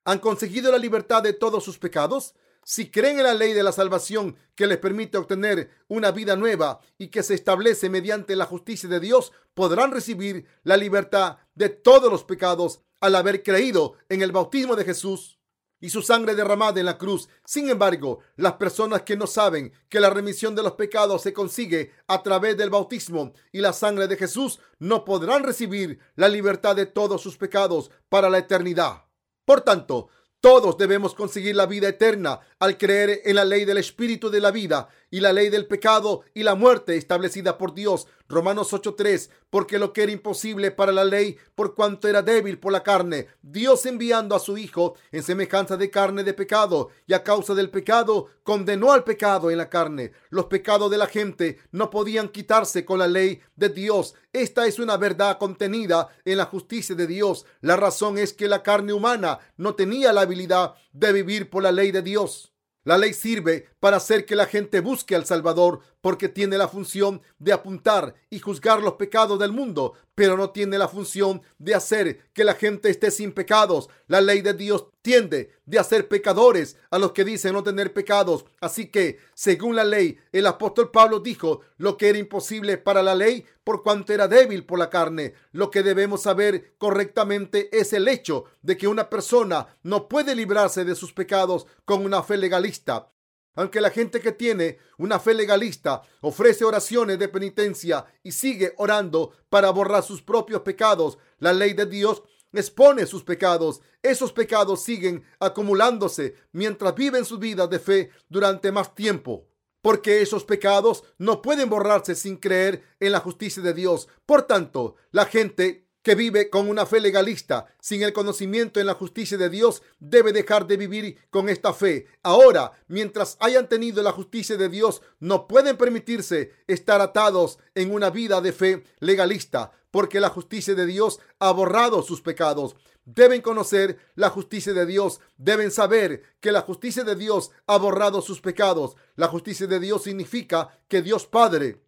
¿Han 0.05 0.19
conseguido 0.19 0.71
la 0.71 0.77
libertad 0.77 1.23
de 1.23 1.33
todos 1.33 1.63
sus 1.63 1.77
pecados? 1.77 2.33
Si 2.69 2.91
creen 2.91 3.17
en 3.17 3.23
la 3.23 3.33
ley 3.33 3.53
de 3.53 3.63
la 3.63 3.71
salvación 3.71 4.35
que 4.53 4.67
les 4.67 4.77
permite 4.77 5.17
obtener 5.17 5.69
una 5.87 6.11
vida 6.11 6.35
nueva 6.35 6.81
y 6.97 7.07
que 7.07 7.23
se 7.23 7.33
establece 7.33 7.89
mediante 7.89 8.35
la 8.35 8.45
justicia 8.45 8.89
de 8.89 8.99
Dios, 8.99 9.31
podrán 9.53 9.93
recibir 9.93 10.45
la 10.63 10.75
libertad 10.75 11.37
de 11.55 11.69
todos 11.69 12.11
los 12.11 12.25
pecados 12.25 12.81
al 12.99 13.15
haber 13.15 13.41
creído 13.41 13.93
en 14.09 14.21
el 14.21 14.33
bautismo 14.33 14.75
de 14.75 14.83
Jesús 14.83 15.39
y 15.79 15.91
su 15.91 16.01
sangre 16.01 16.35
derramada 16.35 16.81
en 16.81 16.87
la 16.87 16.97
cruz. 16.97 17.29
Sin 17.45 17.69
embargo, 17.69 18.19
las 18.35 18.55
personas 18.55 19.03
que 19.03 19.15
no 19.15 19.27
saben 19.27 19.71
que 19.87 20.01
la 20.01 20.09
remisión 20.09 20.53
de 20.53 20.63
los 20.63 20.73
pecados 20.73 21.21
se 21.21 21.31
consigue 21.31 21.93
a 22.07 22.21
través 22.21 22.57
del 22.57 22.69
bautismo 22.69 23.31
y 23.53 23.61
la 23.61 23.71
sangre 23.71 24.09
de 24.09 24.17
Jesús 24.17 24.59
no 24.77 25.05
podrán 25.05 25.45
recibir 25.45 25.99
la 26.15 26.27
libertad 26.27 26.75
de 26.75 26.85
todos 26.85 27.21
sus 27.21 27.37
pecados 27.37 27.91
para 28.09 28.29
la 28.29 28.39
eternidad. 28.39 29.07
Por 29.47 29.61
tanto, 29.61 30.09
todos 30.39 30.77
debemos 30.77 31.13
conseguir 31.13 31.55
la 31.55 31.65
vida 31.65 31.89
eterna 31.89 32.39
al 32.59 32.77
creer 32.77 33.21
en 33.25 33.35
la 33.35 33.45
ley 33.45 33.65
del 33.65 33.77
Espíritu 33.77 34.29
de 34.29 34.39
la 34.39 34.51
vida 34.51 34.89
y 35.09 35.19
la 35.19 35.33
ley 35.33 35.49
del 35.49 35.67
pecado 35.67 36.21
y 36.33 36.43
la 36.43 36.55
muerte 36.55 36.97
establecida 36.97 37.57
por 37.57 37.73
Dios. 37.73 38.07
Romanos 38.29 38.73
8:3, 38.73 39.29
porque 39.49 39.79
lo 39.79 39.93
que 39.93 40.03
era 40.03 40.11
imposible 40.11 40.71
para 40.71 40.91
la 40.91 41.05
ley, 41.05 41.37
por 41.55 41.75
cuanto 41.75 42.07
era 42.07 42.21
débil 42.21 42.59
por 42.59 42.73
la 42.73 42.83
carne, 42.83 43.27
Dios 43.41 43.85
enviando 43.85 44.35
a 44.35 44.39
su 44.39 44.57
Hijo 44.57 44.95
en 45.11 45.23
semejanza 45.23 45.77
de 45.77 45.89
carne 45.89 46.23
de 46.23 46.33
pecado, 46.33 46.89
y 47.05 47.13
a 47.13 47.23
causa 47.23 47.55
del 47.55 47.69
pecado 47.69 48.27
condenó 48.43 48.91
al 48.91 49.05
pecado 49.05 49.49
en 49.49 49.57
la 49.57 49.69
carne. 49.69 50.11
Los 50.29 50.45
pecados 50.45 50.91
de 50.91 50.97
la 50.97 51.07
gente 51.07 51.57
no 51.71 51.89
podían 51.89 52.29
quitarse 52.29 52.83
con 52.83 52.99
la 52.99 53.07
ley 53.07 53.41
de 53.55 53.69
Dios. 53.69 54.15
Esta 54.33 54.67
es 54.67 54.77
una 54.77 54.97
verdad 54.97 55.37
contenida 55.37 56.09
en 56.25 56.37
la 56.37 56.45
justicia 56.45 56.95
de 56.95 57.07
Dios. 57.07 57.45
La 57.61 57.77
razón 57.77 58.17
es 58.17 58.33
que 58.33 58.47
la 58.47 58.61
carne 58.61 58.91
humana 58.93 59.39
no 59.55 59.75
tenía 59.75 60.11
la 60.11 60.21
habilidad 60.21 60.73
de 60.91 61.13
vivir 61.13 61.49
por 61.49 61.63
la 61.63 61.71
ley 61.71 61.91
de 61.91 62.01
Dios. 62.01 62.53
La 62.83 62.97
ley 62.97 63.13
sirve 63.13 63.67
para 63.87 63.95
hacer 63.97 64.25
que 64.25 64.35
la 64.35 64.47
gente 64.47 64.81
busque 64.81 65.15
al 65.15 65.25
Salvador 65.25 65.79
porque 66.01 66.27
tiene 66.27 66.57
la 66.57 66.67
función 66.67 67.21
de 67.39 67.53
apuntar 67.53 68.15
y 68.29 68.39
juzgar 68.39 68.81
los 68.81 68.95
pecados 68.95 69.39
del 69.39 69.53
mundo, 69.53 69.93
pero 70.13 70.35
no 70.35 70.49
tiene 70.49 70.77
la 70.77 70.89
función 70.89 71.41
de 71.57 71.73
hacer 71.73 72.19
que 72.33 72.43
la 72.43 72.55
gente 72.55 72.89
esté 72.89 73.11
sin 73.11 73.31
pecados. 73.31 73.87
La 74.07 74.19
ley 74.19 74.41
de 74.41 74.53
Dios 74.53 74.87
tiende 75.01 75.51
de 75.65 75.79
hacer 75.79 76.09
pecadores 76.09 76.75
a 76.91 76.99
los 76.99 77.13
que 77.13 77.23
dicen 77.23 77.53
no 77.53 77.63
tener 77.63 77.93
pecados. 77.93 78.43
Así 78.59 78.87
que, 78.87 79.19
según 79.33 79.77
la 79.77 79.85
ley, 79.85 80.17
el 80.33 80.47
apóstol 80.47 80.91
Pablo 80.91 81.21
dijo 81.21 81.61
lo 81.77 81.95
que 81.95 82.09
era 82.09 82.17
imposible 82.17 82.77
para 82.77 83.01
la 83.01 83.15
ley 83.15 83.45
por 83.63 83.83
cuanto 83.83 84.11
era 84.11 84.27
débil 84.27 84.65
por 84.65 84.79
la 84.79 84.89
carne. 84.89 85.33
Lo 85.53 85.71
que 85.71 85.81
debemos 85.81 86.23
saber 86.23 86.73
correctamente 86.77 87.69
es 87.71 87.93
el 87.93 88.09
hecho 88.09 88.43
de 88.61 88.75
que 88.75 88.89
una 88.89 89.09
persona 89.09 89.77
no 89.81 90.09
puede 90.09 90.35
librarse 90.35 90.83
de 90.83 90.95
sus 90.95 91.13
pecados 91.13 91.67
con 91.85 92.03
una 92.03 92.21
fe 92.21 92.35
legalista. 92.35 93.11
Aunque 93.57 93.81
la 93.81 93.89
gente 93.89 94.19
que 94.19 94.31
tiene 94.31 94.77
una 94.99 95.19
fe 95.19 95.33
legalista 95.33 96.03
ofrece 96.21 96.63
oraciones 96.63 97.17
de 97.17 97.27
penitencia 97.27 98.05
y 98.21 98.31
sigue 98.31 98.75
orando 98.77 99.31
para 99.49 99.71
borrar 99.71 100.03
sus 100.03 100.21
propios 100.21 100.61
pecados, 100.61 101.17
la 101.39 101.53
ley 101.53 101.73
de 101.73 101.87
Dios 101.87 102.21
expone 102.53 103.07
sus 103.07 103.23
pecados. 103.23 103.81
Esos 104.03 104.31
pecados 104.31 104.83
siguen 104.83 105.23
acumulándose 105.39 106.35
mientras 106.51 106.93
viven 106.93 107.25
su 107.25 107.39
vida 107.39 107.65
de 107.65 107.79
fe 107.79 108.11
durante 108.29 108.71
más 108.71 108.93
tiempo. 108.93 109.47
Porque 109.81 110.21
esos 110.21 110.43
pecados 110.43 111.03
no 111.17 111.41
pueden 111.41 111.67
borrarse 111.67 112.13
sin 112.13 112.37
creer 112.37 112.83
en 112.99 113.11
la 113.11 113.21
justicia 113.21 113.63
de 113.63 113.73
Dios. 113.73 114.07
Por 114.27 114.43
tanto, 114.43 114.97
la 115.09 115.25
gente 115.25 115.86
que 116.07 116.15
vive 116.15 116.49
con 116.49 116.69
una 116.69 116.85
fe 116.85 117.01
legalista, 117.01 117.65
sin 117.81 118.01
el 118.01 118.13
conocimiento 118.13 118.79
en 118.79 118.85
la 118.85 118.93
justicia 118.93 119.37
de 119.37 119.49
Dios, 119.49 119.81
debe 119.99 120.31
dejar 120.31 120.65
de 120.65 120.77
vivir 120.77 121.17
con 121.29 121.49
esta 121.49 121.73
fe. 121.73 122.07
Ahora, 122.23 122.71
mientras 122.87 123.35
hayan 123.41 123.67
tenido 123.67 124.01
la 124.01 124.13
justicia 124.13 124.55
de 124.55 124.69
Dios, 124.69 125.01
no 125.19 125.49
pueden 125.49 125.75
permitirse 125.75 126.53
estar 126.65 127.01
atados 127.01 127.59
en 127.75 127.93
una 127.93 128.09
vida 128.09 128.39
de 128.39 128.53
fe 128.53 128.85
legalista, 129.01 129.73
porque 129.91 130.21
la 130.21 130.29
justicia 130.29 130.75
de 130.75 130.85
Dios 130.85 131.19
ha 131.39 131.51
borrado 131.51 132.01
sus 132.01 132.21
pecados. 132.21 132.77
Deben 133.03 133.41
conocer 133.41 133.99
la 134.15 134.29
justicia 134.29 134.71
de 134.71 134.85
Dios. 134.85 135.19
Deben 135.35 135.71
saber 135.71 136.23
que 136.39 136.53
la 136.53 136.61
justicia 136.61 137.03
de 137.03 137.17
Dios 137.17 137.51
ha 137.65 137.77
borrado 137.79 138.21
sus 138.21 138.39
pecados. 138.39 138.95
La 139.17 139.27
justicia 139.27 139.67
de 139.67 139.81
Dios 139.81 140.03
significa 140.03 140.69
que 140.87 141.01
Dios 141.01 141.25
Padre 141.25 141.81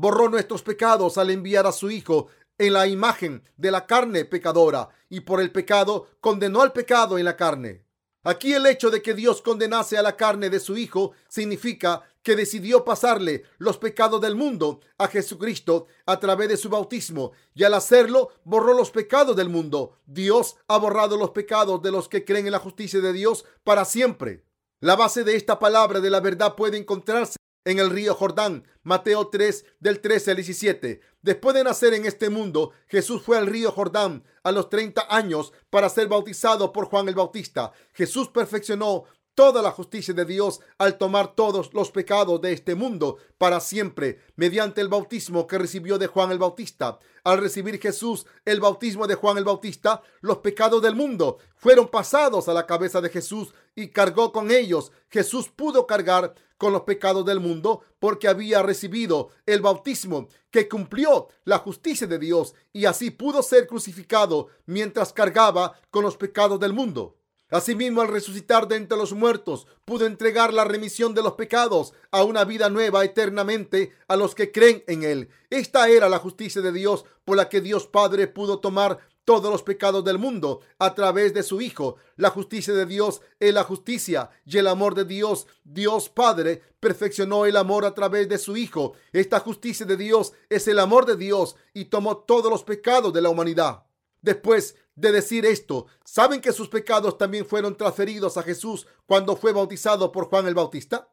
borró 0.00 0.30
nuestros 0.30 0.62
pecados 0.62 1.18
al 1.18 1.28
enviar 1.28 1.66
a 1.66 1.72
su 1.72 1.90
Hijo 1.90 2.28
en 2.60 2.74
la 2.74 2.86
imagen 2.86 3.42
de 3.56 3.70
la 3.70 3.86
carne 3.86 4.26
pecadora 4.26 4.90
y 5.08 5.20
por 5.20 5.40
el 5.40 5.50
pecado 5.50 6.08
condenó 6.20 6.60
al 6.60 6.72
pecado 6.72 7.16
en 7.16 7.24
la 7.24 7.34
carne. 7.34 7.86
Aquí 8.22 8.52
el 8.52 8.66
hecho 8.66 8.90
de 8.90 9.00
que 9.00 9.14
Dios 9.14 9.40
condenase 9.40 9.96
a 9.96 10.02
la 10.02 10.14
carne 10.14 10.50
de 10.50 10.60
su 10.60 10.76
Hijo 10.76 11.12
significa 11.26 12.02
que 12.22 12.36
decidió 12.36 12.84
pasarle 12.84 13.44
los 13.56 13.78
pecados 13.78 14.20
del 14.20 14.36
mundo 14.36 14.80
a 14.98 15.08
Jesucristo 15.08 15.86
a 16.04 16.20
través 16.20 16.50
de 16.50 16.58
su 16.58 16.68
bautismo 16.68 17.32
y 17.54 17.64
al 17.64 17.72
hacerlo 17.72 18.28
borró 18.44 18.74
los 18.74 18.90
pecados 18.90 19.34
del 19.36 19.48
mundo. 19.48 19.96
Dios 20.04 20.56
ha 20.68 20.76
borrado 20.76 21.16
los 21.16 21.30
pecados 21.30 21.80
de 21.80 21.90
los 21.90 22.10
que 22.10 22.26
creen 22.26 22.44
en 22.44 22.52
la 22.52 22.58
justicia 22.58 23.00
de 23.00 23.14
Dios 23.14 23.46
para 23.64 23.86
siempre. 23.86 24.44
La 24.80 24.96
base 24.96 25.24
de 25.24 25.34
esta 25.34 25.58
palabra 25.58 26.00
de 26.00 26.10
la 26.10 26.20
verdad 26.20 26.56
puede 26.56 26.76
encontrarse 26.76 27.39
en 27.70 27.78
el 27.78 27.90
río 27.90 28.14
Jordán. 28.14 28.64
Mateo 28.82 29.28
3 29.28 29.64
del 29.78 30.00
13 30.00 30.30
al 30.32 30.36
17. 30.36 31.00
Después 31.22 31.54
de 31.54 31.64
nacer 31.64 31.94
en 31.94 32.06
este 32.06 32.30
mundo, 32.30 32.72
Jesús 32.86 33.22
fue 33.22 33.36
al 33.36 33.46
río 33.46 33.70
Jordán 33.72 34.24
a 34.42 34.52
los 34.52 34.70
30 34.70 35.06
años 35.14 35.52
para 35.68 35.88
ser 35.88 36.08
bautizado 36.08 36.72
por 36.72 36.86
Juan 36.86 37.08
el 37.08 37.14
Bautista. 37.14 37.72
Jesús 37.92 38.28
perfeccionó 38.28 39.04
toda 39.40 39.62
la 39.62 39.70
justicia 39.70 40.12
de 40.12 40.26
Dios 40.26 40.60
al 40.76 40.98
tomar 40.98 41.34
todos 41.34 41.72
los 41.72 41.90
pecados 41.90 42.42
de 42.42 42.52
este 42.52 42.74
mundo 42.74 43.16
para 43.38 43.58
siempre 43.58 44.20
mediante 44.36 44.82
el 44.82 44.88
bautismo 44.88 45.46
que 45.46 45.56
recibió 45.56 45.96
de 45.96 46.08
Juan 46.08 46.30
el 46.30 46.38
Bautista. 46.38 46.98
Al 47.24 47.38
recibir 47.38 47.80
Jesús 47.80 48.26
el 48.44 48.60
bautismo 48.60 49.06
de 49.06 49.14
Juan 49.14 49.38
el 49.38 49.44
Bautista, 49.44 50.02
los 50.20 50.40
pecados 50.40 50.82
del 50.82 50.94
mundo 50.94 51.38
fueron 51.56 51.88
pasados 51.88 52.50
a 52.50 52.52
la 52.52 52.66
cabeza 52.66 53.00
de 53.00 53.08
Jesús 53.08 53.54
y 53.74 53.88
cargó 53.88 54.30
con 54.30 54.50
ellos. 54.50 54.92
Jesús 55.08 55.48
pudo 55.48 55.86
cargar 55.86 56.34
con 56.58 56.74
los 56.74 56.82
pecados 56.82 57.24
del 57.24 57.40
mundo 57.40 57.80
porque 57.98 58.28
había 58.28 58.62
recibido 58.62 59.30
el 59.46 59.62
bautismo 59.62 60.28
que 60.50 60.68
cumplió 60.68 61.28
la 61.44 61.56
justicia 61.56 62.06
de 62.06 62.18
Dios 62.18 62.52
y 62.74 62.84
así 62.84 63.10
pudo 63.10 63.42
ser 63.42 63.66
crucificado 63.66 64.48
mientras 64.66 65.14
cargaba 65.14 65.80
con 65.90 66.04
los 66.04 66.18
pecados 66.18 66.60
del 66.60 66.74
mundo. 66.74 67.16
Asimismo, 67.50 68.00
al 68.00 68.08
resucitar 68.08 68.68
de 68.68 68.76
entre 68.76 68.96
los 68.96 69.12
muertos, 69.12 69.66
pudo 69.84 70.06
entregar 70.06 70.54
la 70.54 70.64
remisión 70.64 71.14
de 71.14 71.22
los 71.22 71.32
pecados 71.32 71.92
a 72.10 72.22
una 72.22 72.44
vida 72.44 72.70
nueva 72.70 73.04
eternamente 73.04 73.92
a 74.06 74.16
los 74.16 74.34
que 74.34 74.52
creen 74.52 74.84
en 74.86 75.02
Él. 75.02 75.28
Esta 75.50 75.88
era 75.88 76.08
la 76.08 76.18
justicia 76.18 76.62
de 76.62 76.72
Dios 76.72 77.04
por 77.24 77.36
la 77.36 77.48
que 77.48 77.60
Dios 77.60 77.86
Padre 77.86 78.28
pudo 78.28 78.60
tomar 78.60 78.98
todos 79.24 79.52
los 79.52 79.62
pecados 79.62 80.04
del 80.04 80.18
mundo 80.18 80.60
a 80.78 80.94
través 80.94 81.34
de 81.34 81.42
su 81.42 81.60
Hijo. 81.60 81.96
La 82.16 82.30
justicia 82.30 82.74
de 82.74 82.86
Dios 82.86 83.20
es 83.38 83.54
la 83.54 83.64
justicia 83.64 84.30
y 84.44 84.58
el 84.58 84.66
amor 84.66 84.94
de 84.94 85.04
Dios. 85.04 85.46
Dios 85.64 86.08
Padre 86.08 86.62
perfeccionó 86.80 87.46
el 87.46 87.56
amor 87.56 87.84
a 87.84 87.94
través 87.94 88.28
de 88.28 88.38
su 88.38 88.56
Hijo. 88.56 88.94
Esta 89.12 89.40
justicia 89.40 89.86
de 89.86 89.96
Dios 89.96 90.32
es 90.48 90.66
el 90.68 90.78
amor 90.78 91.06
de 91.06 91.16
Dios 91.16 91.56
y 91.74 91.86
tomó 91.86 92.18
todos 92.18 92.50
los 92.50 92.64
pecados 92.64 93.12
de 93.12 93.22
la 93.22 93.28
humanidad. 93.28 93.84
Después 94.22 94.76
de 94.94 95.12
decir 95.12 95.46
esto, 95.46 95.86
¿saben 96.04 96.40
que 96.40 96.52
sus 96.52 96.68
pecados 96.68 97.16
también 97.16 97.46
fueron 97.46 97.76
transferidos 97.76 98.36
a 98.36 98.42
Jesús 98.42 98.86
cuando 99.06 99.36
fue 99.36 99.52
bautizado 99.52 100.12
por 100.12 100.26
Juan 100.26 100.46
el 100.46 100.54
Bautista? 100.54 101.10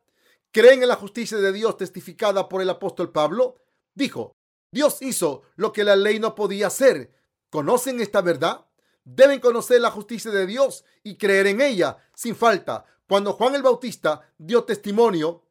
¿Creen 0.52 0.82
en 0.82 0.90
la 0.90 0.96
justicia 0.96 1.38
de 1.38 1.54
Dios 1.54 1.78
testificada 1.78 2.50
por 2.50 2.62
el 2.62 2.70
apóstol 2.70 3.12
Pablo? 3.12 3.58
Dijo, 3.94 4.34
Dios 4.72 5.02
hizo 5.02 5.44
lo 5.56 5.72
que 5.72 5.84
la 5.84 5.96
ley 5.96 6.20
no 6.20 6.36
podía 6.36 6.68
hacer. 6.68 7.14
¿Conocen 7.50 8.02
esta 8.02 8.22
verdad? 8.22 8.66
Deben 9.04 9.40
conocer 9.40 9.80
la 9.80 9.92
justicia 9.92 10.32
de 10.32 10.46
Dios 10.46 10.84
y 11.04 11.18
creer 11.18 11.48
en 11.48 11.62
ella 11.62 11.98
sin 12.14 12.36
falta. 12.36 12.86
Cuando 13.08 13.34
Juan 13.34 13.56
el 13.56 13.64
Bautista 13.64 14.34
dio 14.38 14.66
testimonio 14.66 15.44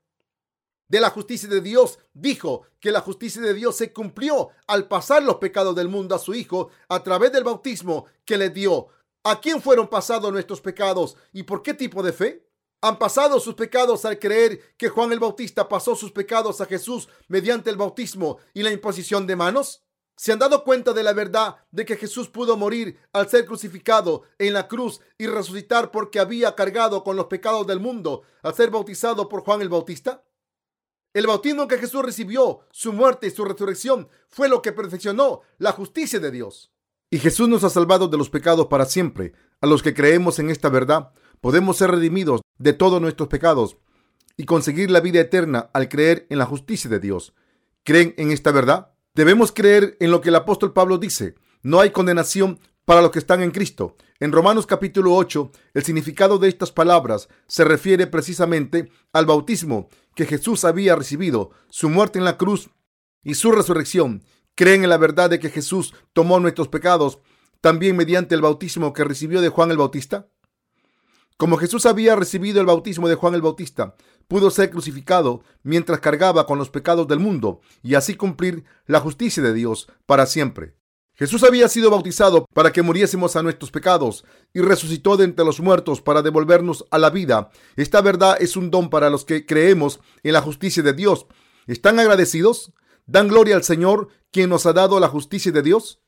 de 0.88 1.00
la 1.00 1.10
justicia 1.10 1.48
de 1.48 1.60
Dios, 1.60 1.98
dijo 2.12 2.62
que 2.80 2.90
la 2.90 3.00
justicia 3.00 3.42
de 3.42 3.54
Dios 3.54 3.76
se 3.76 3.92
cumplió 3.92 4.50
al 4.66 4.88
pasar 4.88 5.22
los 5.22 5.36
pecados 5.36 5.74
del 5.74 5.88
mundo 5.88 6.14
a 6.14 6.18
su 6.18 6.34
Hijo 6.34 6.70
a 6.88 7.02
través 7.02 7.32
del 7.32 7.44
bautismo 7.44 8.06
que 8.24 8.38
le 8.38 8.50
dio. 8.50 8.88
¿A 9.24 9.40
quién 9.40 9.60
fueron 9.60 9.88
pasados 9.88 10.32
nuestros 10.32 10.60
pecados 10.60 11.16
y 11.32 11.42
por 11.42 11.62
qué 11.62 11.74
tipo 11.74 12.02
de 12.02 12.12
fe? 12.12 12.46
¿Han 12.82 12.98
pasado 12.98 13.40
sus 13.40 13.54
pecados 13.54 14.04
al 14.04 14.18
creer 14.18 14.76
que 14.76 14.88
Juan 14.88 15.10
el 15.10 15.18
Bautista 15.18 15.68
pasó 15.68 15.96
sus 15.96 16.12
pecados 16.12 16.60
a 16.60 16.66
Jesús 16.66 17.08
mediante 17.26 17.70
el 17.70 17.76
bautismo 17.76 18.38
y 18.54 18.62
la 18.62 18.70
imposición 18.70 19.26
de 19.26 19.34
manos? 19.34 19.82
¿Se 20.14 20.32
han 20.32 20.38
dado 20.38 20.62
cuenta 20.62 20.92
de 20.92 21.02
la 21.02 21.12
verdad 21.12 21.56
de 21.70 21.84
que 21.84 21.96
Jesús 21.96 22.28
pudo 22.28 22.56
morir 22.56 22.98
al 23.12 23.28
ser 23.28 23.44
crucificado 23.44 24.22
en 24.38 24.52
la 24.52 24.68
cruz 24.68 25.00
y 25.18 25.26
resucitar 25.26 25.90
porque 25.90 26.20
había 26.20 26.54
cargado 26.54 27.02
con 27.02 27.16
los 27.16 27.26
pecados 27.26 27.66
del 27.66 27.80
mundo 27.80 28.22
al 28.42 28.54
ser 28.54 28.70
bautizado 28.70 29.28
por 29.28 29.42
Juan 29.42 29.60
el 29.60 29.68
Bautista? 29.68 30.22
El 31.16 31.26
bautismo 31.26 31.66
que 31.66 31.78
Jesús 31.78 32.02
recibió, 32.02 32.60
su 32.70 32.92
muerte 32.92 33.28
y 33.28 33.30
su 33.30 33.42
resurrección 33.46 34.10
fue 34.28 34.50
lo 34.50 34.60
que 34.60 34.72
perfeccionó 34.72 35.40
la 35.56 35.72
justicia 35.72 36.20
de 36.20 36.30
Dios. 36.30 36.70
Y 37.08 37.16
Jesús 37.20 37.48
nos 37.48 37.64
ha 37.64 37.70
salvado 37.70 38.08
de 38.08 38.18
los 38.18 38.28
pecados 38.28 38.66
para 38.66 38.84
siempre. 38.84 39.32
A 39.62 39.66
los 39.66 39.82
que 39.82 39.94
creemos 39.94 40.38
en 40.40 40.50
esta 40.50 40.68
verdad, 40.68 41.12
podemos 41.40 41.78
ser 41.78 41.90
redimidos 41.90 42.42
de 42.58 42.74
todos 42.74 43.00
nuestros 43.00 43.30
pecados 43.30 43.78
y 44.36 44.44
conseguir 44.44 44.90
la 44.90 45.00
vida 45.00 45.18
eterna 45.18 45.70
al 45.72 45.88
creer 45.88 46.26
en 46.28 46.36
la 46.36 46.44
justicia 46.44 46.90
de 46.90 47.00
Dios. 47.00 47.32
¿Creen 47.82 48.12
en 48.18 48.30
esta 48.30 48.52
verdad? 48.52 48.92
Debemos 49.14 49.52
creer 49.52 49.96
en 50.00 50.10
lo 50.10 50.20
que 50.20 50.28
el 50.28 50.34
apóstol 50.34 50.74
Pablo 50.74 50.98
dice. 50.98 51.34
No 51.62 51.80
hay 51.80 51.92
condenación 51.92 52.60
para 52.86 53.02
los 53.02 53.10
que 53.10 53.18
están 53.18 53.42
en 53.42 53.50
Cristo. 53.50 53.96
En 54.20 54.32
Romanos 54.32 54.64
capítulo 54.64 55.14
8, 55.14 55.50
el 55.74 55.84
significado 55.84 56.38
de 56.38 56.48
estas 56.48 56.72
palabras 56.72 57.28
se 57.48 57.64
refiere 57.64 58.06
precisamente 58.06 58.90
al 59.12 59.26
bautismo 59.26 59.88
que 60.14 60.24
Jesús 60.24 60.64
había 60.64 60.96
recibido, 60.96 61.50
su 61.68 61.90
muerte 61.90 62.18
en 62.18 62.24
la 62.24 62.38
cruz 62.38 62.70
y 63.22 63.34
su 63.34 63.50
resurrección. 63.50 64.24
¿Creen 64.54 64.84
en 64.84 64.88
la 64.88 64.96
verdad 64.96 65.28
de 65.28 65.40
que 65.40 65.50
Jesús 65.50 65.94
tomó 66.14 66.40
nuestros 66.40 66.68
pecados 66.68 67.18
también 67.60 67.96
mediante 67.96 68.36
el 68.36 68.40
bautismo 68.40 68.92
que 68.92 69.04
recibió 69.04 69.40
de 69.40 69.48
Juan 69.48 69.72
el 69.72 69.76
Bautista? 69.78 70.28
Como 71.36 71.58
Jesús 71.58 71.84
había 71.86 72.14
recibido 72.14 72.60
el 72.60 72.66
bautismo 72.66 73.08
de 73.08 73.16
Juan 73.16 73.34
el 73.34 73.42
Bautista, 73.42 73.96
pudo 74.28 74.50
ser 74.50 74.70
crucificado 74.70 75.42
mientras 75.64 76.00
cargaba 76.00 76.46
con 76.46 76.56
los 76.56 76.70
pecados 76.70 77.08
del 77.08 77.18
mundo 77.18 77.60
y 77.82 77.96
así 77.96 78.14
cumplir 78.14 78.64
la 78.86 79.00
justicia 79.00 79.42
de 79.42 79.52
Dios 79.52 79.88
para 80.06 80.24
siempre. 80.24 80.76
Jesús 81.18 81.42
había 81.44 81.68
sido 81.68 81.90
bautizado 81.90 82.44
para 82.52 82.72
que 82.72 82.82
muriésemos 82.82 83.36
a 83.36 83.42
nuestros 83.42 83.70
pecados 83.70 84.24
y 84.52 84.60
resucitó 84.60 85.16
de 85.16 85.24
entre 85.24 85.46
los 85.46 85.60
muertos 85.60 86.02
para 86.02 86.20
devolvernos 86.20 86.84
a 86.90 86.98
la 86.98 87.08
vida. 87.08 87.50
Esta 87.76 88.02
verdad 88.02 88.36
es 88.38 88.54
un 88.54 88.70
don 88.70 88.90
para 88.90 89.08
los 89.08 89.24
que 89.24 89.46
creemos 89.46 89.98
en 90.22 90.34
la 90.34 90.42
justicia 90.42 90.82
de 90.82 90.92
Dios. 90.92 91.26
¿Están 91.66 91.98
agradecidos? 91.98 92.74
¿Dan 93.06 93.28
gloria 93.28 93.56
al 93.56 93.64
Señor, 93.64 94.08
quien 94.30 94.50
nos 94.50 94.66
ha 94.66 94.74
dado 94.74 95.00
la 95.00 95.08
justicia 95.08 95.52
de 95.52 95.62
Dios? 95.62 96.02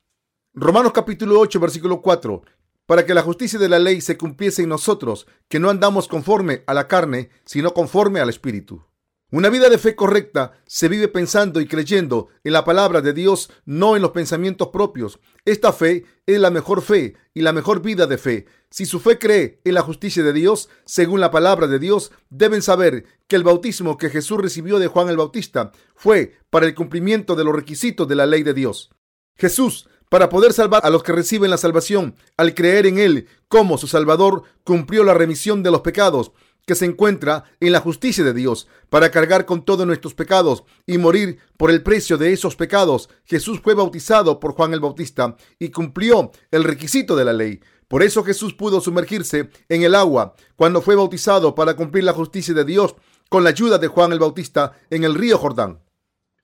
Romanos 0.53 0.93
capítulo 0.93 1.41
8, 1.41 1.59
versículo 1.59 2.03
4. 2.03 2.43
Para 2.85 3.07
que 3.07 3.15
la 3.15 3.23
justicia 3.23 3.59
de 3.59 3.69
la 3.71 3.79
ley 3.79 4.03
se 4.03 4.19
cumpliese 4.19 4.63
en 4.63 4.69
nosotros, 4.69 5.27
que 5.49 5.59
no 5.59 5.71
andamos 5.71 6.07
conforme 6.07 6.65
a 6.67 6.75
la 6.75 6.87
carne, 6.87 7.31
sino 7.47 7.73
conforme 7.73 8.21
al 8.21 8.29
Espíritu. 8.29 8.88
Una 9.31 9.51
vida 9.51 9.69
de 9.69 9.77
fe 9.77 9.95
correcta 9.95 10.53
se 10.67 10.89
vive 10.89 11.07
pensando 11.07 11.61
y 11.61 11.67
creyendo 11.67 12.29
en 12.45 12.55
la 12.55 12.65
palabra 12.65 13.03
de 13.03 13.13
Dios, 13.13 13.51
no 13.67 13.95
en 13.95 14.01
los 14.01 14.13
pensamientos 14.13 14.69
propios. 14.69 15.21
Esta 15.45 15.75
fe 15.75 16.07
es 16.25 16.41
la 16.41 16.51
mejor 16.51 16.81
fe 16.81 17.15
y 17.35 17.43
la 17.43 17.53
mejor 17.53 17.83
vida 17.83 18.07
de 18.07 18.17
fe. 18.17 18.47
Si 18.71 18.87
su 18.87 19.01
fe 19.01 19.19
cree 19.19 19.61
en 19.65 19.75
la 19.75 19.83
justicia 19.83 20.23
de 20.23 20.33
Dios, 20.33 20.71
según 20.87 21.21
la 21.21 21.31
palabra 21.31 21.67
de 21.67 21.79
Dios, 21.79 22.11
deben 22.31 22.63
saber 22.63 23.05
que 23.27 23.37
el 23.37 23.45
bautismo 23.45 23.99
que 23.99 24.09
Jesús 24.09 24.41
recibió 24.41 24.79
de 24.79 24.87
Juan 24.87 25.11
el 25.11 25.19
Bautista 25.19 25.73
fue 25.95 26.39
para 26.49 26.65
el 26.65 26.75
cumplimiento 26.75 27.37
de 27.37 27.45
los 27.45 27.55
requisitos 27.55 28.09
de 28.09 28.15
la 28.15 28.25
ley 28.25 28.43
de 28.43 28.55
Dios. 28.55 28.89
Jesús, 29.37 29.91
para 30.09 30.31
poder 30.31 30.55
salvar 30.55 30.87
a 30.87 30.91
los 30.91 31.03
que 31.03 31.13
reciben 31.13 31.51
la 31.51 31.59
salvación, 31.59 32.15
al 32.39 32.55
creer 32.55 32.87
en 32.87 32.99
Él 32.99 33.29
como 33.49 33.77
su 33.77 33.89
Salvador, 33.89 34.45
cumplió 34.65 35.05
la 35.05 35.13
remisión 35.13 35.63
de 35.63 35.71
los 35.71 35.83
pecados 35.83 36.33
que 36.69 36.75
se 36.75 36.85
encuentra 36.85 37.45
en 37.61 37.73
la 37.73 37.81
justicia 37.81 38.23
de 38.23 38.35
Dios 38.35 38.69
para 38.91 39.11
cargar 39.11 39.47
con 39.47 39.65
todos 39.65 39.87
nuestros 39.87 40.13
pecados 40.13 40.65
y 40.87 40.99
morir 40.99 41.39
por 41.57 41.71
el 41.71 41.83
precio 41.83 42.19
de 42.19 42.35
esos 42.35 42.57
pecados. 42.57 43.09
Jesús 43.25 43.61
fue 43.65 43.73
bautizado 43.73 44.39
por 44.39 44.53
Juan 44.53 44.75
el 44.75 44.81
Bautista 44.81 45.35
y 45.59 45.71
cumplió 45.71 46.31
el 46.51 46.65
requisito 46.65 47.17
de 47.17 47.25
la 47.25 47.33
ley. 47.33 47.61
Por 47.89 48.03
eso 48.03 48.23
Jesús 48.23 48.53
pudo 48.53 48.83
sumergirse 48.83 49.49
en 49.71 49.83
el 49.83 49.95
agua 49.95 50.35
cuando 50.57 50.83
fue 50.83 50.95
bautizado 50.95 51.55
para 51.55 51.75
cumplir 51.75 52.05
la 52.05 52.13
justicia 52.13 52.53
de 52.53 52.67
Dios 52.67 52.97
con 53.31 53.45
la 53.45 53.51
ayuda 53.51 53.79
de 53.79 53.89
Juan 53.89 54.13
el 54.13 54.19
Bautista 54.19 54.75
en 54.91 55.05
el 55.05 55.15
río 55.15 55.39
Jordán. 55.39 55.81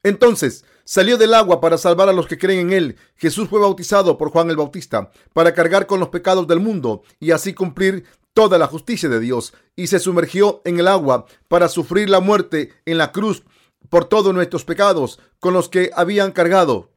Entonces 0.03 0.65
salió 0.85 1.19
del 1.19 1.35
agua 1.35 1.61
para 1.61 1.77
salvar 1.77 2.09
a 2.09 2.15
los 2.15 2.27
que 2.27 2.39
creen 2.39 2.69
en 2.69 2.73
él. 2.73 2.97
Jesús 3.17 3.51
fue 3.51 3.61
bautizado 3.61 4.17
por 4.17 4.31
Juan 4.31 4.49
el 4.49 4.57
Bautista 4.57 5.11
para 5.35 5.53
cargar 5.53 5.87
con 5.87 6.01
los 6.01 6.09
pecados 6.09 6.47
del 6.47 6.61
mundo 6.61 7.03
y 7.21 7.31
así 7.31 7.53
cumplir 7.53 8.05
toda 8.35 8.59
la 8.59 8.67
justicia 8.67 9.09
de 9.09 9.21
Dios 9.21 9.55
y 9.77 9.87
se 9.87 10.01
sumergió 10.01 10.61
en 10.65 10.79
el 10.79 10.89
agua 10.89 11.25
para 11.49 11.69
sufrir 11.69 12.11
la 12.11 12.21
muerte 12.21 12.73
en 12.85 12.99
la 12.99 13.13
cruz 13.13 13.45
por 13.89 14.05
todos 14.07 14.35
nuestros 14.35 14.65
pecados 14.65 15.21
con 15.41 15.55
los 15.55 15.69
que 15.69 15.91
habían 15.95 16.33
cargado. 16.33 16.91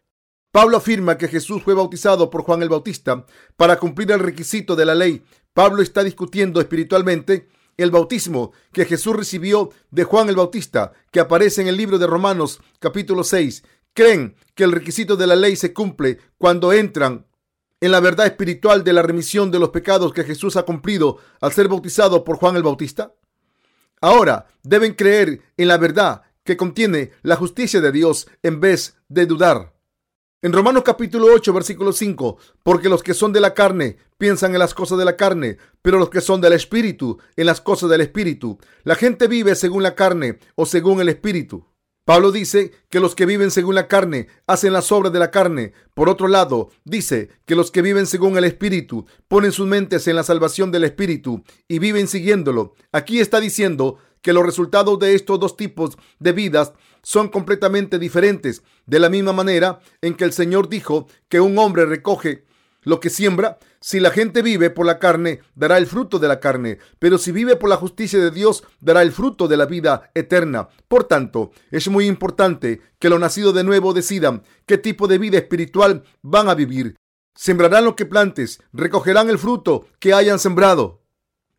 Pablo 0.52 0.78
afirma 0.78 1.17
que 1.17 1.28
Jesús 1.28 1.62
fue 1.63 1.76
bautizado 1.76 2.30
por 2.30 2.41
Juan 2.41 2.63
el 2.63 2.69
Bautista 2.69 3.26
para 3.56 3.78
cumplir 3.78 4.12
el 4.12 4.19
requisito 4.19 4.76
de 4.76 4.86
la 4.86 4.95
ley. 4.95 5.23
Pablo 5.54 5.84
está 5.84 6.04
discutiendo 6.04 6.60
espiritualmente 6.60 7.47
el 7.78 7.91
bautismo 7.91 8.54
que 8.71 8.86
Jesús 8.86 9.15
recibió 9.15 9.69
de 9.91 10.04
Juan 10.04 10.30
el 10.30 10.36
Bautista, 10.36 10.93
que 11.12 11.19
aparece 11.19 11.62
en 11.62 11.67
el 11.67 11.78
libro 11.78 12.00
de 12.00 12.08
Romanos 12.08 12.60
capítulo 12.80 13.23
6. 13.23 13.63
¿Creen 13.93 14.36
que 14.56 14.63
el 14.63 14.71
requisito 14.71 15.15
de 15.15 15.28
la 15.28 15.36
ley 15.36 15.56
se 15.56 15.73
cumple 15.73 16.17
cuando 16.38 16.73
entran 16.73 17.28
en 17.79 17.91
la 17.91 17.99
verdad 17.99 18.25
espiritual 18.25 18.83
de 18.83 18.93
la 18.93 19.01
remisión 19.01 19.51
de 19.51 19.59
los 19.59 19.69
pecados 19.69 20.13
que 20.13 20.23
Jesús 20.23 20.55
ha 20.55 20.63
cumplido 20.63 21.17
al 21.41 21.51
ser 21.51 21.67
bautizado 21.67 22.23
por 22.23 22.37
Juan 22.37 22.55
el 22.55 22.63
Bautista? 22.63 23.13
Ahora 24.01 24.47
deben 24.63 24.93
creer 24.93 25.41
en 25.57 25.67
la 25.67 25.77
verdad 25.77 26.23
que 26.43 26.57
contiene 26.57 27.11
la 27.23 27.35
justicia 27.35 27.81
de 27.81 27.91
Dios 27.91 28.27
en 28.43 28.59
vez 28.59 28.95
de 29.09 29.25
dudar. 29.25 29.73
En 30.43 30.53
Romanos 30.53 30.83
capítulo 30.85 31.27
8, 31.33 31.51
versículo 31.51 31.91
5, 31.91 32.37
porque 32.61 32.89
los 32.89 33.01
que 33.01 33.15
son 33.15 33.33
de 33.33 33.41
la 33.41 33.55
carne 33.55 33.97
piensan 34.19 34.53
en 34.53 34.59
las 34.59 34.75
cosas 34.75 34.99
de 34.99 35.05
la 35.05 35.17
carne, 35.17 35.57
pero 35.81 35.97
los 35.97 36.09
que 36.09 36.21
son 36.21 36.41
del 36.41 36.53
espíritu 36.53 37.17
en 37.35 37.47
las 37.47 37.59
cosas 37.59 37.89
del 37.89 38.01
espíritu. 38.01 38.59
La 38.83 38.95
gente 38.95 39.27
vive 39.27 39.55
según 39.55 39.81
la 39.81 39.95
carne 39.95 40.37
o 40.55 40.67
según 40.67 41.01
el 41.01 41.09
espíritu. 41.09 41.65
Pablo 42.08 42.32
dice 42.32 42.72
que 42.89 43.02
los 43.02 43.15
que 43.15 43.26
viven 43.26 43.52
según 43.52 43.76
la 43.76 43.89
carne 43.89 44.30
hacen 44.48 44.72
las 44.72 44.93
obras 44.93 45.12
de 45.12 45.20
la 45.20 45.30
carne. 45.30 45.74
Por 45.93 46.08
otro 46.08 46.30
lado, 46.30 46.70
dice 46.86 47.28
que 47.46 47.54
los 47.54 47.70
que 47.70 47.82
viven 47.82 48.08
según 48.08 48.38
el 48.38 48.46
Espíritu 48.46 49.06
ponen 49.28 49.52
sus 49.52 49.67
mentes 49.67 50.08
en 50.08 50.15
la 50.15 50.24
salvación 50.24 50.72
del 50.72 50.86
Espíritu 50.86 51.43
y 51.67 51.80
viven 51.80 52.08
siguiéndolo. 52.08 52.76
Aquí 52.93 53.20
está 53.20 53.41
diciendo 53.41 53.98
que 54.22 54.32
los 54.32 54.46
resultados 54.46 54.98
de 55.00 55.15
estos 55.15 55.38
dos 55.38 55.58
tipos 55.58 55.98
de 56.17 56.32
vidas 56.32 56.72
son 57.04 57.28
completamente 57.28 58.00
diferentes, 58.00 58.63
de 58.86 59.02
la 59.02 59.10
misma 59.10 59.34
manera 59.34 59.82
en 60.00 60.15
que 60.15 60.24
el 60.24 60.32
Señor 60.32 60.70
dijo 60.70 61.10
que 61.28 61.41
un 61.41 61.58
hombre 61.58 61.86
recoge 61.86 62.46
lo 62.84 63.02
que 63.02 63.10
siembra, 63.10 63.60
si 63.88 64.02
la 64.02 64.12
gente 64.12 64.41
vive 64.41 64.69
por 64.69 64.86
la 64.86 65.00
carne, 65.00 65.39
dará 65.56 65.78
el 65.78 65.88
fruto 65.88 66.19
de 66.19 66.28
la 66.28 66.41
carne, 66.41 66.78
pero 67.00 67.17
si 67.17 67.32
vive 67.32 67.56
por 67.56 67.69
la 67.69 67.78
justicia 67.78 68.19
de 68.19 68.32
Dios, 68.32 68.65
dará 68.82 69.02
el 69.02 69.13
fruto 69.13 69.47
de 69.47 69.56
la 69.56 69.65
vida 69.65 70.12
eterna. 70.13 70.67
Por 70.89 71.06
tanto, 71.06 71.52
es 71.71 71.88
muy 71.88 72.06
importante 72.06 72.82
que 73.00 73.08
los 73.08 73.17
nacidos 73.17 73.54
de 73.54 73.63
nuevo 73.63 73.93
decidan 73.93 74.43
qué 74.65 74.78
tipo 74.78 75.08
de 75.08 75.19
vida 75.19 75.38
espiritual 75.38 76.04
van 76.21 76.50
a 76.50 76.54
vivir. 76.54 76.97
Sembrarán 77.34 77.86
lo 77.86 77.95
que 77.95 78.06
plantes, 78.06 78.62
recogerán 78.73 79.30
el 79.30 79.39
fruto 79.39 79.88
que 80.00 80.13
hayan 80.13 80.39
sembrado. 80.39 81.07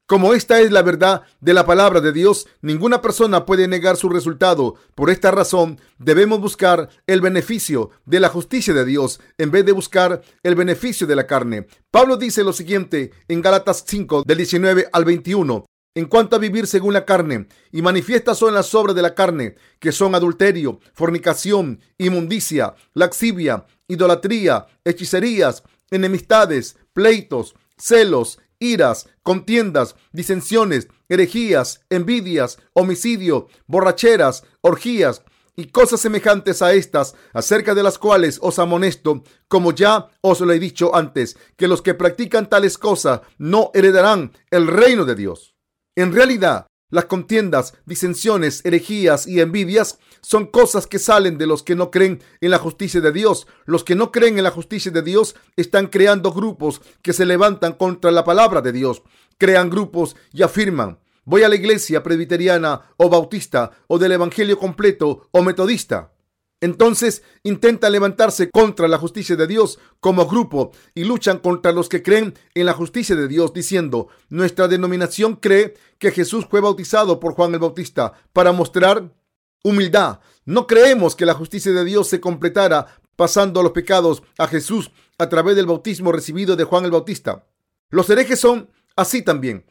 Como 0.08 0.32
esta 0.32 0.58
es 0.62 0.72
la 0.72 0.80
verdad 0.80 1.24
de 1.42 1.52
la 1.52 1.66
palabra 1.66 2.00
de 2.00 2.14
Dios, 2.14 2.46
ninguna 2.62 3.02
persona 3.02 3.44
puede 3.44 3.68
negar 3.68 3.98
su 3.98 4.08
resultado. 4.08 4.76
Por 4.94 5.10
esta 5.10 5.30
razón, 5.30 5.78
debemos 5.98 6.40
buscar 6.40 6.88
el 7.06 7.20
beneficio 7.20 7.90
de 8.06 8.18
la 8.18 8.30
justicia 8.30 8.72
de 8.72 8.86
Dios 8.86 9.20
en 9.36 9.50
vez 9.50 9.66
de 9.66 9.72
buscar 9.72 10.22
el 10.42 10.54
beneficio 10.54 11.06
de 11.06 11.14
la 11.14 11.26
carne. 11.26 11.66
Pablo 11.90 12.16
dice 12.16 12.42
lo 12.42 12.54
siguiente 12.54 13.10
en 13.28 13.42
Gálatas 13.42 13.84
5 13.86 14.22
del 14.26 14.38
19 14.38 14.88
al 14.90 15.04
21. 15.04 15.66
En 15.94 16.06
cuanto 16.06 16.36
a 16.36 16.38
vivir 16.38 16.66
según 16.66 16.94
la 16.94 17.04
carne, 17.04 17.46
y 17.70 17.82
manifiestas 17.82 18.38
son 18.38 18.54
las 18.54 18.74
obras 18.74 18.96
de 18.96 19.02
la 19.02 19.14
carne, 19.14 19.56
que 19.78 19.92
son 19.92 20.14
adulterio, 20.14 20.80
fornicación, 20.94 21.80
inmundicia, 21.98 22.74
laxivia, 22.94 23.66
idolatría, 23.88 24.68
hechicerías, 24.84 25.64
enemistades, 25.90 26.78
pleitos, 26.94 27.54
celos, 27.76 28.38
iras, 28.60 29.08
contiendas, 29.22 29.96
disensiones, 30.12 30.88
herejías, 31.08 31.80
envidias, 31.90 32.58
homicidio, 32.72 33.48
borracheras, 33.66 34.44
orgías 34.60 35.22
y 35.56 35.66
cosas 35.66 36.00
semejantes 36.00 36.62
a 36.62 36.72
estas, 36.72 37.16
acerca 37.32 37.74
de 37.74 37.82
las 37.82 37.98
cuales 37.98 38.38
os 38.42 38.60
amonesto, 38.60 39.24
como 39.48 39.72
ya 39.72 40.08
os 40.20 40.40
lo 40.40 40.52
he 40.52 40.60
dicho 40.60 40.94
antes, 40.94 41.36
que 41.56 41.66
los 41.66 41.82
que 41.82 41.94
practican 41.94 42.48
tales 42.48 42.78
cosas 42.78 43.22
no 43.38 43.72
heredarán 43.74 44.32
el 44.50 44.68
reino 44.68 45.04
de 45.04 45.16
Dios. 45.16 45.56
En 45.96 46.12
realidad, 46.14 46.67
las 46.90 47.04
contiendas, 47.04 47.74
disensiones, 47.84 48.64
herejías 48.64 49.26
y 49.26 49.40
envidias 49.40 49.98
son 50.22 50.46
cosas 50.46 50.86
que 50.86 50.98
salen 50.98 51.36
de 51.36 51.46
los 51.46 51.62
que 51.62 51.74
no 51.74 51.90
creen 51.90 52.22
en 52.40 52.50
la 52.50 52.58
justicia 52.58 53.02
de 53.02 53.12
Dios. 53.12 53.46
Los 53.66 53.84
que 53.84 53.94
no 53.94 54.10
creen 54.10 54.38
en 54.38 54.44
la 54.44 54.50
justicia 54.50 54.90
de 54.90 55.02
Dios 55.02 55.36
están 55.56 55.88
creando 55.88 56.32
grupos 56.32 56.80
que 57.02 57.12
se 57.12 57.26
levantan 57.26 57.74
contra 57.74 58.10
la 58.10 58.24
palabra 58.24 58.62
de 58.62 58.72
Dios. 58.72 59.02
Crean 59.36 59.68
grupos 59.68 60.16
y 60.32 60.42
afirman, 60.42 60.98
voy 61.24 61.42
a 61.42 61.48
la 61.50 61.56
iglesia 61.56 62.02
presbiteriana 62.02 62.80
o 62.96 63.10
bautista 63.10 63.70
o 63.86 63.98
del 63.98 64.12
evangelio 64.12 64.58
completo 64.58 65.28
o 65.30 65.42
metodista. 65.42 66.12
Entonces 66.60 67.22
intentan 67.44 67.92
levantarse 67.92 68.50
contra 68.50 68.88
la 68.88 68.98
justicia 68.98 69.36
de 69.36 69.46
Dios 69.46 69.78
como 70.00 70.26
grupo 70.26 70.72
y 70.94 71.04
luchan 71.04 71.38
contra 71.38 71.72
los 71.72 71.88
que 71.88 72.02
creen 72.02 72.34
en 72.54 72.66
la 72.66 72.72
justicia 72.72 73.14
de 73.14 73.28
Dios 73.28 73.52
diciendo, 73.52 74.08
nuestra 74.28 74.66
denominación 74.66 75.36
cree 75.36 75.74
que 75.98 76.10
Jesús 76.10 76.46
fue 76.50 76.60
bautizado 76.60 77.20
por 77.20 77.34
Juan 77.34 77.54
el 77.54 77.60
Bautista 77.60 78.12
para 78.32 78.52
mostrar 78.52 79.14
humildad. 79.62 80.20
No 80.44 80.66
creemos 80.66 81.14
que 81.14 81.26
la 81.26 81.34
justicia 81.34 81.72
de 81.72 81.84
Dios 81.84 82.08
se 82.08 82.20
completara 82.20 82.86
pasando 83.14 83.62
los 83.62 83.72
pecados 83.72 84.22
a 84.36 84.48
Jesús 84.48 84.90
a 85.18 85.28
través 85.28 85.54
del 85.56 85.66
bautismo 85.66 86.10
recibido 86.10 86.56
de 86.56 86.64
Juan 86.64 86.84
el 86.84 86.90
Bautista. 86.90 87.46
Los 87.90 88.10
herejes 88.10 88.40
son 88.40 88.70
así 88.96 89.22
también. 89.22 89.64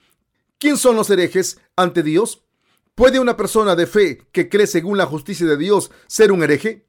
¿Quién 0.57 0.77
son 0.77 0.95
los 0.95 1.09
herejes 1.09 1.59
ante 1.75 2.01
Dios? 2.01 2.43
¿Puede 2.97 3.19
una 3.19 3.37
persona 3.37 3.75
de 3.75 3.85
fe 3.85 4.23
que 4.31 4.49
cree 4.49 4.65
según 4.65 4.97
la 4.97 5.05
justicia 5.05 5.45
de 5.45 5.55
Dios 5.55 5.91
ser 6.07 6.31
un 6.31 6.41
hereje? 6.41 6.87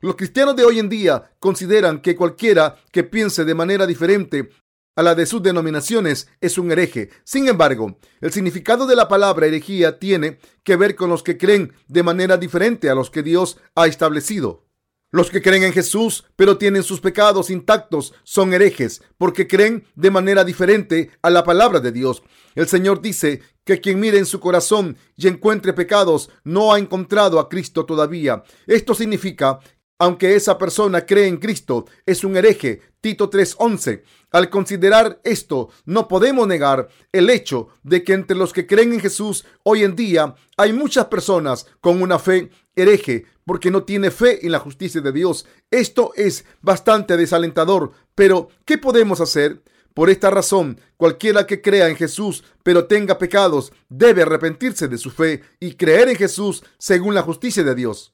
Los 0.00 0.16
cristianos 0.16 0.56
de 0.56 0.64
hoy 0.64 0.78
en 0.78 0.88
día 0.88 1.32
consideran 1.38 2.00
que 2.00 2.16
cualquiera 2.16 2.76
que 2.90 3.04
piense 3.04 3.44
de 3.44 3.54
manera 3.54 3.86
diferente 3.86 4.48
a 4.96 5.02
la 5.02 5.14
de 5.14 5.26
sus 5.26 5.42
denominaciones 5.42 6.28
es 6.40 6.56
un 6.56 6.72
hereje. 6.72 7.10
Sin 7.24 7.46
embargo, 7.46 7.98
el 8.22 8.32
significado 8.32 8.86
de 8.86 8.96
la 8.96 9.06
palabra 9.06 9.44
herejía 9.44 9.98
tiene 9.98 10.38
que 10.62 10.76
ver 10.76 10.96
con 10.96 11.10
los 11.10 11.22
que 11.22 11.36
creen 11.36 11.74
de 11.88 12.02
manera 12.02 12.38
diferente 12.38 12.88
a 12.88 12.94
los 12.94 13.10
que 13.10 13.22
Dios 13.22 13.58
ha 13.74 13.86
establecido. 13.86 14.64
Los 15.10 15.30
que 15.30 15.42
creen 15.42 15.62
en 15.62 15.72
Jesús, 15.72 16.24
pero 16.36 16.56
tienen 16.56 16.82
sus 16.82 17.00
pecados 17.00 17.50
intactos, 17.50 18.14
son 18.24 18.52
herejes, 18.52 19.02
porque 19.18 19.46
creen 19.46 19.84
de 19.94 20.10
manera 20.10 20.42
diferente 20.42 21.10
a 21.22 21.28
la 21.28 21.44
palabra 21.44 21.80
de 21.80 21.92
Dios. 21.92 22.22
El 22.56 22.66
Señor 22.66 23.00
dice 23.00 23.42
que 23.64 23.80
quien 23.80 23.98
mire 24.00 24.18
en 24.18 24.26
su 24.26 24.40
corazón 24.40 24.96
y 25.16 25.28
encuentre 25.28 25.72
pecados 25.72 26.30
no 26.44 26.72
ha 26.72 26.78
encontrado 26.78 27.38
a 27.38 27.48
Cristo 27.48 27.84
todavía. 27.84 28.44
Esto 28.66 28.94
significa 28.94 29.60
aunque 29.98 30.34
esa 30.34 30.58
persona 30.58 31.06
cree 31.06 31.28
en 31.28 31.36
Cristo, 31.36 31.86
es 32.04 32.24
un 32.24 32.36
hereje. 32.36 32.82
Tito 33.00 33.30
3:11. 33.30 34.02
Al 34.32 34.50
considerar 34.50 35.20
esto, 35.22 35.70
no 35.84 36.08
podemos 36.08 36.48
negar 36.48 36.88
el 37.12 37.30
hecho 37.30 37.68
de 37.84 38.02
que 38.02 38.14
entre 38.14 38.36
los 38.36 38.52
que 38.52 38.66
creen 38.66 38.92
en 38.92 39.00
Jesús 39.00 39.44
hoy 39.62 39.84
en 39.84 39.94
día 39.94 40.34
hay 40.56 40.72
muchas 40.72 41.06
personas 41.06 41.66
con 41.80 42.02
una 42.02 42.18
fe 42.18 42.50
hereje 42.74 43.26
porque 43.44 43.70
no 43.70 43.84
tiene 43.84 44.10
fe 44.10 44.44
en 44.44 44.52
la 44.52 44.58
justicia 44.58 45.00
de 45.00 45.12
Dios. 45.12 45.46
Esto 45.70 46.12
es 46.16 46.44
bastante 46.60 47.16
desalentador, 47.16 47.92
pero 48.14 48.48
¿qué 48.64 48.78
podemos 48.78 49.20
hacer? 49.20 49.62
Por 49.94 50.10
esta 50.10 50.28
razón, 50.28 50.80
cualquiera 50.96 51.46
que 51.46 51.62
crea 51.62 51.88
en 51.88 51.96
Jesús 51.96 52.44
pero 52.64 52.86
tenga 52.86 53.18
pecados 53.18 53.72
debe 53.88 54.22
arrepentirse 54.22 54.88
de 54.88 54.98
su 54.98 55.10
fe 55.10 55.42
y 55.60 55.74
creer 55.74 56.08
en 56.08 56.16
Jesús 56.16 56.64
según 56.78 57.14
la 57.14 57.22
justicia 57.22 57.62
de 57.62 57.74
Dios. 57.76 58.12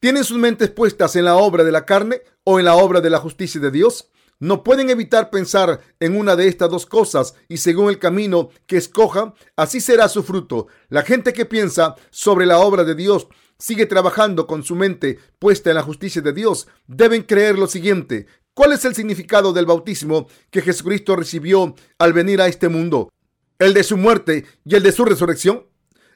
¿Tienen 0.00 0.24
sus 0.24 0.38
mentes 0.38 0.70
puestas 0.70 1.16
en 1.16 1.24
la 1.24 1.36
obra 1.36 1.64
de 1.64 1.72
la 1.72 1.84
carne 1.84 2.22
o 2.44 2.58
en 2.60 2.64
la 2.64 2.76
obra 2.76 3.00
de 3.00 3.10
la 3.10 3.18
justicia 3.18 3.60
de 3.60 3.70
Dios? 3.70 4.10
No 4.38 4.62
pueden 4.62 4.90
evitar 4.90 5.30
pensar 5.30 5.80
en 5.98 6.14
una 6.14 6.36
de 6.36 6.46
estas 6.46 6.70
dos 6.70 6.84
cosas 6.84 7.34
y 7.48 7.56
según 7.56 7.88
el 7.88 7.98
camino 7.98 8.50
que 8.66 8.76
escoja, 8.76 9.34
así 9.56 9.80
será 9.80 10.08
su 10.10 10.22
fruto. 10.22 10.66
La 10.90 11.02
gente 11.02 11.32
que 11.32 11.46
piensa 11.46 11.96
sobre 12.10 12.44
la 12.44 12.58
obra 12.58 12.84
de 12.84 12.94
Dios 12.94 13.28
sigue 13.58 13.86
trabajando 13.86 14.46
con 14.46 14.62
su 14.62 14.74
mente 14.74 15.18
puesta 15.38 15.70
en 15.70 15.76
la 15.76 15.82
justicia 15.82 16.20
de 16.20 16.34
Dios. 16.34 16.68
Deben 16.86 17.22
creer 17.22 17.58
lo 17.58 17.66
siguiente. 17.66 18.26
¿Cuál 18.56 18.72
es 18.72 18.86
el 18.86 18.94
significado 18.94 19.52
del 19.52 19.66
bautismo 19.66 20.28
que 20.50 20.62
Jesucristo 20.62 21.14
recibió 21.14 21.74
al 21.98 22.14
venir 22.14 22.40
a 22.40 22.46
este 22.46 22.70
mundo? 22.70 23.12
¿El 23.58 23.74
de 23.74 23.84
su 23.84 23.98
muerte 23.98 24.46
y 24.64 24.76
el 24.76 24.82
de 24.82 24.92
su 24.92 25.04
resurrección? 25.04 25.66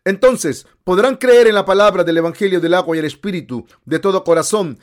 Entonces 0.06 0.66
podrán 0.82 1.16
creer 1.16 1.48
en 1.48 1.54
la 1.54 1.66
palabra 1.66 2.02
del 2.02 2.16
Evangelio 2.16 2.58
del 2.58 2.72
agua 2.72 2.96
y 2.96 3.00
el 3.00 3.04
Espíritu 3.04 3.66
de 3.84 3.98
todo 3.98 4.24
corazón, 4.24 4.78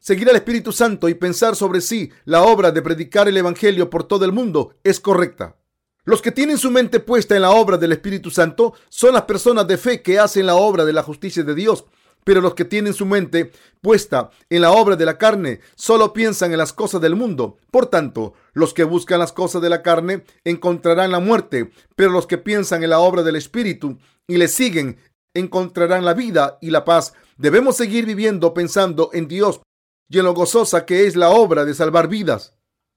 seguir 0.00 0.30
al 0.30 0.36
Espíritu 0.36 0.72
Santo 0.72 1.06
y 1.10 1.12
pensar 1.12 1.54
sobre 1.54 1.82
sí 1.82 2.10
la 2.24 2.44
obra 2.44 2.72
de 2.72 2.80
predicar 2.80 3.28
el 3.28 3.36
Evangelio 3.36 3.90
por 3.90 4.04
todo 4.04 4.24
el 4.24 4.32
mundo 4.32 4.76
es 4.82 4.98
correcta. 4.98 5.56
Los 6.04 6.22
que 6.22 6.32
tienen 6.32 6.56
su 6.56 6.70
mente 6.70 6.98
puesta 6.98 7.36
en 7.36 7.42
la 7.42 7.50
obra 7.50 7.76
del 7.76 7.92
Espíritu 7.92 8.30
Santo 8.30 8.72
son 8.88 9.12
las 9.12 9.24
personas 9.24 9.68
de 9.68 9.76
fe 9.76 10.00
que 10.00 10.18
hacen 10.18 10.46
la 10.46 10.54
obra 10.54 10.86
de 10.86 10.94
la 10.94 11.02
justicia 11.02 11.42
de 11.42 11.54
Dios. 11.54 11.84
Pero 12.24 12.40
los 12.40 12.54
que 12.54 12.64
tienen 12.64 12.94
su 12.94 13.06
mente 13.06 13.50
puesta 13.80 14.30
en 14.48 14.62
la 14.62 14.72
obra 14.72 14.96
de 14.96 15.04
la 15.04 15.18
carne 15.18 15.60
solo 15.74 16.12
piensan 16.12 16.52
en 16.52 16.58
las 16.58 16.72
cosas 16.72 17.00
del 17.00 17.16
mundo. 17.16 17.58
Por 17.70 17.86
tanto, 17.86 18.34
los 18.52 18.74
que 18.74 18.84
buscan 18.84 19.18
las 19.18 19.32
cosas 19.32 19.60
de 19.60 19.68
la 19.68 19.82
carne 19.82 20.24
encontrarán 20.44 21.10
la 21.10 21.20
muerte, 21.20 21.70
pero 21.96 22.10
los 22.10 22.26
que 22.26 22.38
piensan 22.38 22.84
en 22.84 22.90
la 22.90 23.00
obra 23.00 23.22
del 23.22 23.36
Espíritu 23.36 23.98
y 24.28 24.36
le 24.36 24.48
siguen 24.48 24.98
encontrarán 25.34 26.04
la 26.04 26.14
vida 26.14 26.58
y 26.60 26.70
la 26.70 26.84
paz. 26.84 27.14
Debemos 27.36 27.76
seguir 27.76 28.06
viviendo 28.06 28.54
pensando 28.54 29.10
en 29.12 29.28
Dios 29.28 29.60
y 30.08 30.18
en 30.18 30.24
lo 30.24 30.34
gozosa 30.34 30.84
que 30.84 31.06
es 31.06 31.16
la 31.16 31.30
obra 31.30 31.64
de 31.64 31.74
salvar 31.74 32.08
vidas. 32.08 32.54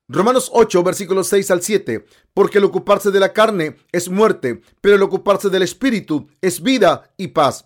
Romanos 0.07 0.51
8, 0.53 0.83
versículos 0.83 1.27
6 1.29 1.51
al 1.51 1.61
7. 1.63 2.05
Porque 2.33 2.59
el 2.59 2.65
ocuparse 2.65 3.09
de 3.09 3.19
la 3.19 3.33
carne 3.33 3.77
es 3.91 4.09
muerte, 4.09 4.61
pero 4.81 4.95
el 4.95 5.01
ocuparse 5.01 5.49
del 5.49 5.63
espíritu 5.63 6.27
es 6.41 6.61
vida 6.61 7.11
y 7.17 7.29
paz 7.29 7.65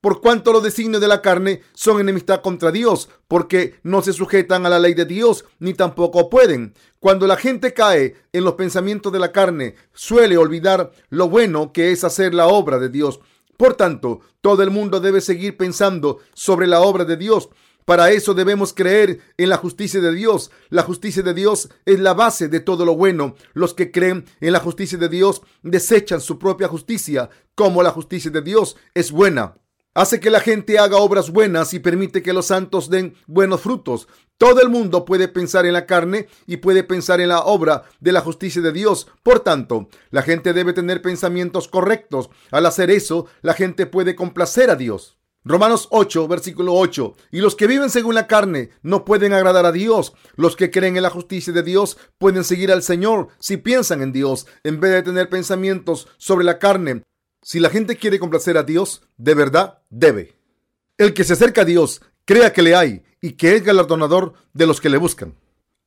por 0.00 0.20
cuanto 0.20 0.52
los 0.52 0.62
designios 0.62 1.00
de 1.00 1.08
la 1.08 1.22
carne 1.22 1.62
son 1.74 2.00
enemistad 2.00 2.40
contra 2.40 2.70
Dios, 2.70 3.08
porque 3.26 3.80
no 3.82 4.00
se 4.00 4.12
sujetan 4.12 4.64
a 4.64 4.68
la 4.68 4.78
ley 4.78 4.94
de 4.94 5.04
Dios, 5.04 5.44
ni 5.58 5.74
tampoco 5.74 6.30
pueden. 6.30 6.74
Cuando 7.00 7.26
la 7.26 7.36
gente 7.36 7.74
cae 7.74 8.14
en 8.32 8.44
los 8.44 8.54
pensamientos 8.54 9.12
de 9.12 9.18
la 9.18 9.32
carne, 9.32 9.74
suele 9.92 10.36
olvidar 10.36 10.92
lo 11.08 11.28
bueno 11.28 11.72
que 11.72 11.90
es 11.90 12.04
hacer 12.04 12.32
la 12.32 12.46
obra 12.46 12.78
de 12.78 12.90
Dios. 12.90 13.18
Por 13.56 13.74
tanto, 13.74 14.20
todo 14.40 14.62
el 14.62 14.70
mundo 14.70 15.00
debe 15.00 15.20
seguir 15.20 15.56
pensando 15.56 16.18
sobre 16.32 16.68
la 16.68 16.80
obra 16.80 17.04
de 17.04 17.16
Dios. 17.16 17.48
Para 17.84 18.12
eso 18.12 18.34
debemos 18.34 18.72
creer 18.72 19.18
en 19.36 19.48
la 19.48 19.56
justicia 19.56 20.00
de 20.00 20.14
Dios. 20.14 20.52
La 20.68 20.82
justicia 20.84 21.24
de 21.24 21.34
Dios 21.34 21.70
es 21.86 21.98
la 21.98 22.14
base 22.14 22.46
de 22.46 22.60
todo 22.60 22.84
lo 22.84 22.94
bueno. 22.94 23.34
Los 23.52 23.74
que 23.74 23.90
creen 23.90 24.26
en 24.40 24.52
la 24.52 24.60
justicia 24.60 24.98
de 24.98 25.08
Dios 25.08 25.42
desechan 25.62 26.20
su 26.20 26.38
propia 26.38 26.68
justicia, 26.68 27.30
como 27.56 27.82
la 27.82 27.90
justicia 27.90 28.30
de 28.30 28.42
Dios 28.42 28.76
es 28.94 29.10
buena 29.10 29.56
hace 29.94 30.20
que 30.20 30.30
la 30.30 30.40
gente 30.40 30.78
haga 30.78 30.98
obras 30.98 31.30
buenas 31.30 31.74
y 31.74 31.78
permite 31.78 32.22
que 32.22 32.32
los 32.32 32.46
santos 32.46 32.90
den 32.90 33.14
buenos 33.26 33.60
frutos. 33.60 34.08
Todo 34.38 34.62
el 34.62 34.68
mundo 34.68 35.04
puede 35.04 35.26
pensar 35.26 35.66
en 35.66 35.72
la 35.72 35.86
carne 35.86 36.28
y 36.46 36.58
puede 36.58 36.84
pensar 36.84 37.20
en 37.20 37.30
la 37.30 37.40
obra 37.40 37.82
de 37.98 38.12
la 38.12 38.20
justicia 38.20 38.62
de 38.62 38.72
Dios. 38.72 39.08
Por 39.24 39.40
tanto, 39.40 39.88
la 40.10 40.22
gente 40.22 40.52
debe 40.52 40.72
tener 40.72 41.02
pensamientos 41.02 41.66
correctos. 41.66 42.30
Al 42.52 42.66
hacer 42.66 42.90
eso, 42.90 43.26
la 43.42 43.54
gente 43.54 43.86
puede 43.86 44.14
complacer 44.14 44.70
a 44.70 44.76
Dios. 44.76 45.18
Romanos 45.44 45.88
8, 45.90 46.28
versículo 46.28 46.74
8. 46.74 47.16
Y 47.32 47.40
los 47.40 47.56
que 47.56 47.66
viven 47.66 47.90
según 47.90 48.14
la 48.14 48.26
carne 48.26 48.70
no 48.82 49.04
pueden 49.04 49.32
agradar 49.32 49.66
a 49.66 49.72
Dios. 49.72 50.12
Los 50.36 50.56
que 50.56 50.70
creen 50.70 50.96
en 50.96 51.02
la 51.02 51.10
justicia 51.10 51.52
de 51.52 51.62
Dios 51.62 51.96
pueden 52.18 52.44
seguir 52.44 52.70
al 52.70 52.82
Señor 52.82 53.28
si 53.38 53.56
piensan 53.56 54.02
en 54.02 54.12
Dios, 54.12 54.46
en 54.62 54.78
vez 54.78 54.92
de 54.92 55.02
tener 55.02 55.28
pensamientos 55.28 56.06
sobre 56.18 56.44
la 56.44 56.58
carne. 56.58 57.02
Si 57.50 57.60
la 57.60 57.70
gente 57.70 57.96
quiere 57.96 58.18
complacer 58.18 58.58
a 58.58 58.62
Dios, 58.62 59.00
de 59.16 59.32
verdad 59.32 59.78
debe. 59.88 60.36
El 60.98 61.14
que 61.14 61.24
se 61.24 61.32
acerca 61.32 61.62
a 61.62 61.64
Dios, 61.64 62.02
crea 62.26 62.52
que 62.52 62.60
le 62.60 62.74
hay 62.74 63.04
y 63.22 63.38
que 63.38 63.56
es 63.56 63.64
galardonador 63.64 64.34
de 64.52 64.66
los 64.66 64.82
que 64.82 64.90
le 64.90 64.98
buscan. 64.98 65.34